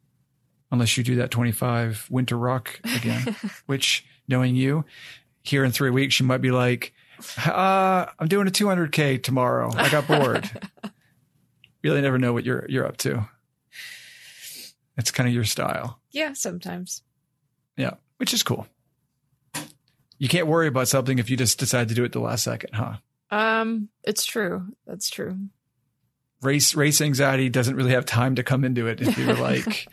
unless 0.72 0.96
you 0.96 1.04
do 1.04 1.14
that 1.16 1.30
25 1.30 2.08
winter 2.10 2.36
rock 2.36 2.80
again, 2.96 3.36
which 3.66 4.04
knowing 4.26 4.56
you 4.56 4.84
here 5.42 5.64
in 5.64 5.70
three 5.70 5.90
weeks, 5.90 6.18
you 6.18 6.26
might 6.26 6.42
be 6.42 6.50
like, 6.50 6.92
uh, 7.46 8.06
I'm 8.18 8.28
doing 8.28 8.46
a 8.46 8.50
200K 8.50 9.22
tomorrow. 9.22 9.70
I 9.74 9.88
got 9.90 10.06
bored. 10.06 10.48
really 11.82 12.00
never 12.00 12.18
know 12.18 12.32
what 12.32 12.44
you're, 12.44 12.66
you're 12.68 12.86
up 12.86 12.96
to. 12.98 13.28
It's 14.96 15.10
kind 15.10 15.28
of 15.28 15.34
your 15.34 15.44
style. 15.44 16.00
yeah, 16.10 16.32
sometimes. 16.32 17.02
Yeah, 17.76 17.94
which 18.16 18.34
is 18.34 18.42
cool. 18.42 18.66
You 20.18 20.28
can't 20.28 20.48
worry 20.48 20.66
about 20.66 20.88
something 20.88 21.18
if 21.20 21.30
you 21.30 21.36
just 21.36 21.58
decide 21.60 21.88
to 21.90 21.94
do 21.94 22.02
it 22.02 22.10
the 22.10 22.18
last 22.18 22.42
second, 22.42 22.70
huh? 22.74 22.94
Um, 23.30 23.88
it's 24.02 24.24
true. 24.24 24.66
That's 24.86 25.08
true. 25.08 25.38
Race 26.42 26.74
race 26.74 27.00
anxiety 27.00 27.48
doesn't 27.48 27.76
really 27.76 27.92
have 27.92 28.04
time 28.04 28.34
to 28.36 28.42
come 28.42 28.64
into 28.64 28.88
it 28.88 29.00
if 29.00 29.16
you're 29.16 29.34
like 29.36 29.86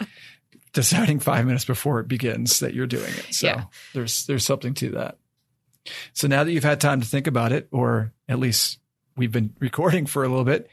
deciding 0.73 1.19
five 1.19 1.45
minutes 1.45 1.65
before 1.65 1.99
it 1.99 2.07
begins 2.07 2.59
that 2.61 2.73
you're 2.73 2.87
doing 2.87 3.13
it. 3.13 3.35
So 3.35 3.47
Yeah. 3.47 3.63
there's 3.93 4.25
there's 4.25 4.45
something 4.45 4.73
to 4.75 4.89
that. 4.91 5.17
So 6.13 6.27
now 6.27 6.43
that 6.43 6.51
you've 6.51 6.63
had 6.63 6.81
time 6.81 7.01
to 7.01 7.07
think 7.07 7.27
about 7.27 7.51
it, 7.51 7.67
or 7.71 8.13
at 8.27 8.39
least 8.39 8.79
we've 9.15 9.31
been 9.31 9.53
recording 9.59 10.05
for 10.05 10.23
a 10.23 10.27
little 10.27 10.45
bit, 10.45 10.69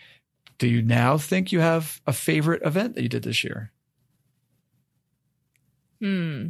do 0.58 0.68
you 0.68 0.82
now 0.82 1.18
think 1.18 1.52
you 1.52 1.60
have 1.60 2.00
a 2.06 2.12
favorite 2.12 2.62
event 2.64 2.94
that 2.94 3.02
you 3.02 3.08
did 3.08 3.24
this 3.24 3.42
year? 3.42 3.72
Hmm. 6.00 6.48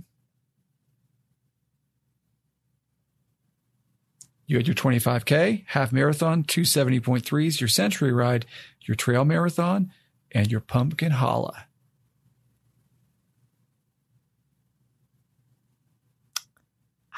You 4.46 4.56
had 4.58 4.66
your 4.66 4.74
25K, 4.74 5.64
half 5.68 5.92
marathon, 5.92 6.44
270.3s, 6.44 7.60
your 7.60 7.68
century 7.68 8.12
ride, 8.12 8.44
your 8.82 8.94
trail 8.94 9.24
marathon, 9.24 9.90
and 10.32 10.50
your 10.50 10.60
pumpkin 10.60 11.12
holler. 11.12 11.64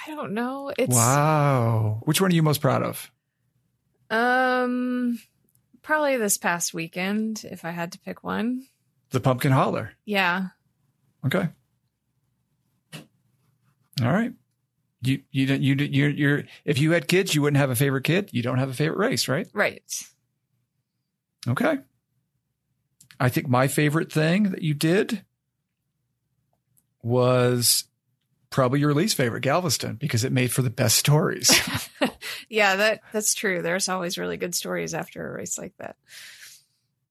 I 0.07 0.11
don't 0.11 0.33
know. 0.33 0.73
It's 0.77 0.95
wow. 0.95 2.01
Which 2.05 2.21
one 2.21 2.31
are 2.31 2.35
you 2.35 2.43
most 2.43 2.61
proud 2.61 2.83
of? 2.83 3.11
um 4.11 5.19
probably 5.83 6.17
this 6.19 6.37
past 6.37 6.75
weekend 6.75 7.45
if 7.51 7.65
I 7.65 7.71
had 7.71 7.93
to 7.93 7.99
pick 7.99 8.23
one. 8.23 8.67
The 9.11 9.21
pumpkin 9.21 9.51
holler. 9.53 9.93
Yeah. 10.05 10.49
Okay. 11.25 11.49
All 14.03 14.13
right. 14.13 14.33
You 15.03 15.23
you 15.31 15.47
don't 15.47 15.63
you 15.63 15.75
you're 15.75 16.11
you're 16.11 16.43
if 16.65 16.79
you 16.79 16.93
had 16.93 17.09
kids, 17.09 17.35
you 17.35 17.43
wouldn't 17.43 17.59
have 17.59 17.71
a 17.71 17.77
favorite 17.77 18.05
kid. 18.05 18.31
You 18.33 18.43
don't 18.43 18.59
have 18.59 18.71
a 18.71 18.75
favorite 18.75 18.99
race, 18.99 19.29
right? 19.29 19.47
Right. 19.53 19.83
Okay. 21.49 21.79
I 23.21 23.29
think 23.29 23.49
my 23.49 23.69
favorite 23.69 24.13
thing 24.13 24.51
that 24.51 24.63
you 24.63 24.75
did 24.75 25.25
was 27.03 27.85
probably 28.55 28.79
your 28.79 28.95
least 28.95 29.17
favorite, 29.17 29.41
Galveston, 29.41 29.97
because 29.97 30.23
it 30.23 30.31
made 30.31 30.53
for 30.53 30.63
the 30.63 30.71
best 30.71 30.97
stories. 30.97 31.51
Yeah, 32.49 32.77
that 32.77 33.01
that's 33.13 33.35
true. 33.35 33.63
There's 33.63 33.89
always 33.89 34.17
really 34.17 34.37
good 34.37 34.55
stories 34.55 34.95
after 34.95 35.27
a 35.27 35.33
race 35.37 35.59
like 35.59 35.73
that. 35.79 35.97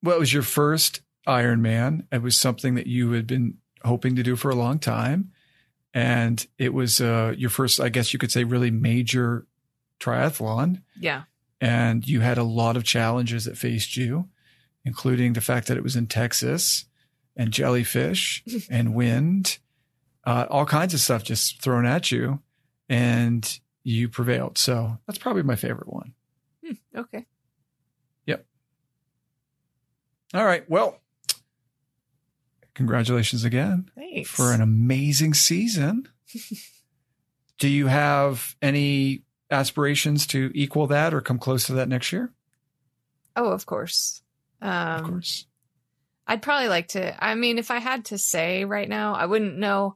well, 0.02 0.16
it 0.16 0.20
was 0.20 0.32
your 0.34 0.44
first 0.44 1.02
Ironman. 1.28 2.06
It 2.12 2.22
was 2.22 2.38
something 2.38 2.76
that 2.76 2.88
you 2.88 3.12
had 3.12 3.28
been 3.28 3.58
hoping 3.84 4.16
to 4.16 4.24
do 4.24 4.36
for 4.36 4.50
a 4.50 4.56
long 4.56 4.80
time. 4.80 5.32
And 5.94 6.46
it 6.58 6.74
was 6.74 7.02
uh, 7.02 7.34
your 7.38 7.50
first, 7.50 7.80
I 7.80 7.90
guess 7.90 8.14
you 8.14 8.20
could 8.20 8.32
say, 8.32 8.44
really 8.44 8.72
major 8.72 9.46
triathlon. 10.00 10.82
Yeah. 11.00 11.24
and 11.60 12.08
you 12.08 12.22
had 12.22 12.38
a 12.38 12.44
lot 12.44 12.76
of 12.78 12.84
challenges 12.84 13.46
that 13.46 13.58
faced 13.58 13.98
you, 13.98 14.30
including 14.86 15.34
the 15.34 15.42
fact 15.42 15.68
that 15.68 15.78
it 15.78 15.84
was 15.84 15.96
in 15.96 16.08
Texas 16.08 16.86
and 17.36 17.52
jellyfish 17.52 18.44
and 18.70 18.94
wind, 18.96 19.58
uh, 20.26 20.46
all 20.50 20.66
kinds 20.66 20.94
of 20.94 21.00
stuff 21.00 21.24
just 21.24 21.62
thrown 21.62 21.86
at 21.86 22.12
you, 22.12 22.40
and 22.90 23.60
you 23.84 24.08
prevailed. 24.10 24.58
So 24.58 24.98
that's 25.06 25.20
probably 25.20 25.44
my 25.44 25.56
favorite 25.56 25.88
one. 25.92 26.14
Hmm, 26.66 26.74
okay. 26.96 27.26
Yep. 28.26 28.46
All 30.34 30.46
right. 30.46 30.70
Well, 30.70 31.00
congratulations 32.74 33.44
again 33.44 33.90
Thanks. 33.96 34.30
for 34.30 34.52
an 34.54 34.62
amazing 34.62 35.34
season. 35.34 36.08
Do 37.60 37.68
you 37.70 37.88
have 37.88 38.56
any 38.62 39.24
aspirations 39.52 40.26
to 40.28 40.52
equal 40.56 40.88
that 40.88 41.14
or 41.14 41.22
come 41.22 41.38
close 41.38 41.68
to 41.68 41.74
that 41.74 41.88
next 41.88 42.12
year? 42.12 42.32
oh, 43.36 43.50
of 43.52 43.66
course. 43.66 44.22
Um 44.62 44.72
Of 44.72 45.04
course. 45.04 45.46
I'd 46.26 46.42
probably 46.42 46.70
like 46.70 46.88
to. 46.90 47.24
I 47.24 47.36
mean, 47.36 47.58
if 47.58 47.70
I 47.70 47.80
had 47.80 48.06
to 48.06 48.18
say 48.18 48.64
right 48.64 48.88
now, 48.88 49.14
I 49.14 49.26
wouldn't 49.26 49.58
know. 49.58 49.96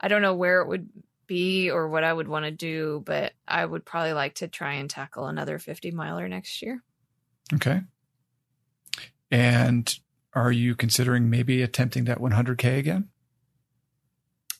I 0.00 0.08
don't 0.08 0.22
know 0.22 0.34
where 0.34 0.60
it 0.60 0.68
would 0.68 0.88
be 1.26 1.70
or 1.70 1.88
what 1.88 2.04
I 2.04 2.12
would 2.12 2.28
want 2.28 2.44
to 2.44 2.50
do, 2.50 3.02
but 3.04 3.32
I 3.46 3.64
would 3.64 3.84
probably 3.84 4.12
like 4.12 4.34
to 4.36 4.48
try 4.48 4.74
and 4.74 4.88
tackle 4.88 5.26
another 5.26 5.58
50 5.58 5.90
miler 5.90 6.28
next 6.28 6.62
year. 6.62 6.82
Okay. 7.54 7.82
And 9.30 9.98
are 10.34 10.52
you 10.52 10.74
considering 10.74 11.30
maybe 11.30 11.62
attempting 11.62 12.04
that 12.04 12.18
100K 12.18 12.78
again? 12.78 13.08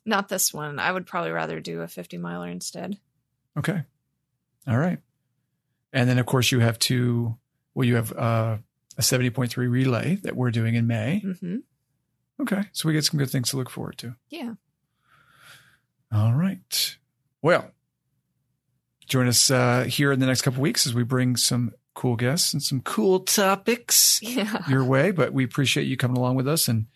Not 0.05 0.29
this 0.29 0.53
one. 0.55 0.79
I 0.79 0.91
would 0.91 1.07
probably 1.07 1.33
rather 1.33 1.61
do 1.61 1.83
a 1.83 1.89
50 1.89 2.19
miler 2.19 2.49
instead. 2.49 2.99
Okay. 3.59 3.83
All 4.67 4.79
right. 4.79 4.99
And 5.93 6.09
then, 6.09 6.19
of 6.19 6.27
course, 6.27 6.53
you 6.53 6.61
have 6.61 6.79
two, 6.79 7.37
well, 7.75 7.87
you 7.87 7.97
have 7.97 8.13
uh, 8.13 8.59
a 8.99 9.03
70.3 9.03 9.57
relay 9.71 10.17
that 10.23 10.37
we're 10.37 10.51
doing 10.51 10.75
in 10.75 10.87
May. 10.87 11.21
hmm 11.41 11.57
Okay. 12.39 12.65
So 12.73 12.87
we 12.87 12.93
get 12.93 13.05
some 13.05 13.19
good 13.19 13.31
things 13.31 13.51
to 13.51 13.57
look 13.57 13.71
forward 13.71 13.97
to. 13.99 14.15
Yeah. 14.29 14.55
All 16.17 16.33
right. 16.33 16.97
Well, 17.43 17.71
join 19.07 19.29
us 19.29 19.51
uh, 19.51 19.85
here 19.85 20.13
in 20.13 20.19
the 20.21 20.27
next 20.27 20.41
couple 20.43 20.63
weeks 20.63 20.87
as 20.87 20.95
we 20.95 21.03
bring 21.03 21.37
some 21.37 21.73
cool 21.95 22.17
guests 22.17 22.53
and 22.55 22.63
some 22.63 22.81
cool 22.81 23.21
topics 23.21 24.19
Yeah. 24.23 24.63
your 24.69 24.83
way. 24.85 25.11
But 25.11 25.33
we 25.35 25.45
appreciate 25.45 25.85
you 25.87 25.97
coming 25.99 26.17
along 26.17 26.37
with 26.37 26.49
us 26.49 26.69
and 26.69 26.87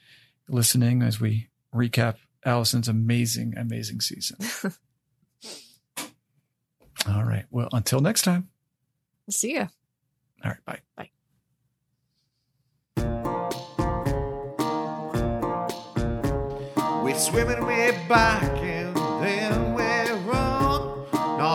listening 0.49 1.03
as 1.03 1.21
we 1.21 1.49
recap 1.75 2.17
Alison's 2.47 2.89
amazing, 2.89 3.55
amazing 3.59 4.01
season. 4.01 4.39
All 7.07 7.25
right. 7.25 7.45
Well, 7.51 7.69
until 7.73 8.01
next 8.01 8.23
time. 8.23 8.49
See 9.31 9.55
ya. 9.55 9.67
All 10.45 10.51
right. 10.53 10.65
Bye. 10.65 10.81
Bye. 10.97 11.11
We're 17.03 17.19
swimming 17.19 17.65
way 17.67 17.91
back 18.09 18.43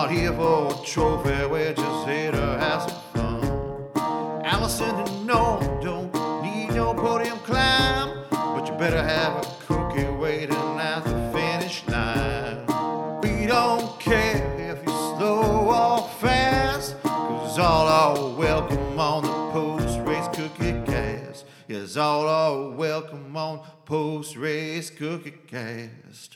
Not 0.06 0.14
here 0.14 0.32
for 0.34 0.72
a 0.72 0.86
trophy, 0.86 1.46
we're 1.46 1.74
just 1.74 2.08
here 2.08 2.30
to 2.30 2.40
have 2.60 2.82
some 2.82 3.00
fun. 3.12 4.44
Alison 4.44 4.94
and 4.94 5.26
no, 5.26 5.58
don't 5.82 6.14
need 6.44 6.68
no 6.76 6.94
podium 6.94 7.38
climb, 7.38 8.24
but 8.30 8.68
you 8.68 8.74
better 8.74 9.02
have 9.02 9.44
a 9.44 9.46
cookie 9.66 10.04
waiting 10.04 10.78
at 10.78 11.02
the 11.02 11.32
finish 11.32 11.84
line. 11.88 12.66
We 13.20 13.46
don't 13.46 13.98
care 13.98 14.36
if 14.60 14.86
you're 14.86 15.16
slow 15.16 15.66
or 15.74 16.08
fast, 16.20 16.94
cause 17.02 17.58
all 17.58 17.88
are 17.88 18.36
welcome 18.36 19.00
on 19.00 19.24
the 19.24 19.50
post 19.50 19.98
race 20.02 20.28
cookie 20.28 20.80
cast. 20.86 21.46
Yes, 21.66 21.96
all 21.96 22.28
are 22.28 22.70
welcome 22.70 23.36
on 23.36 23.60
post 23.84 24.36
race 24.36 24.88
cookie 24.88 25.34
cast. 25.48 26.35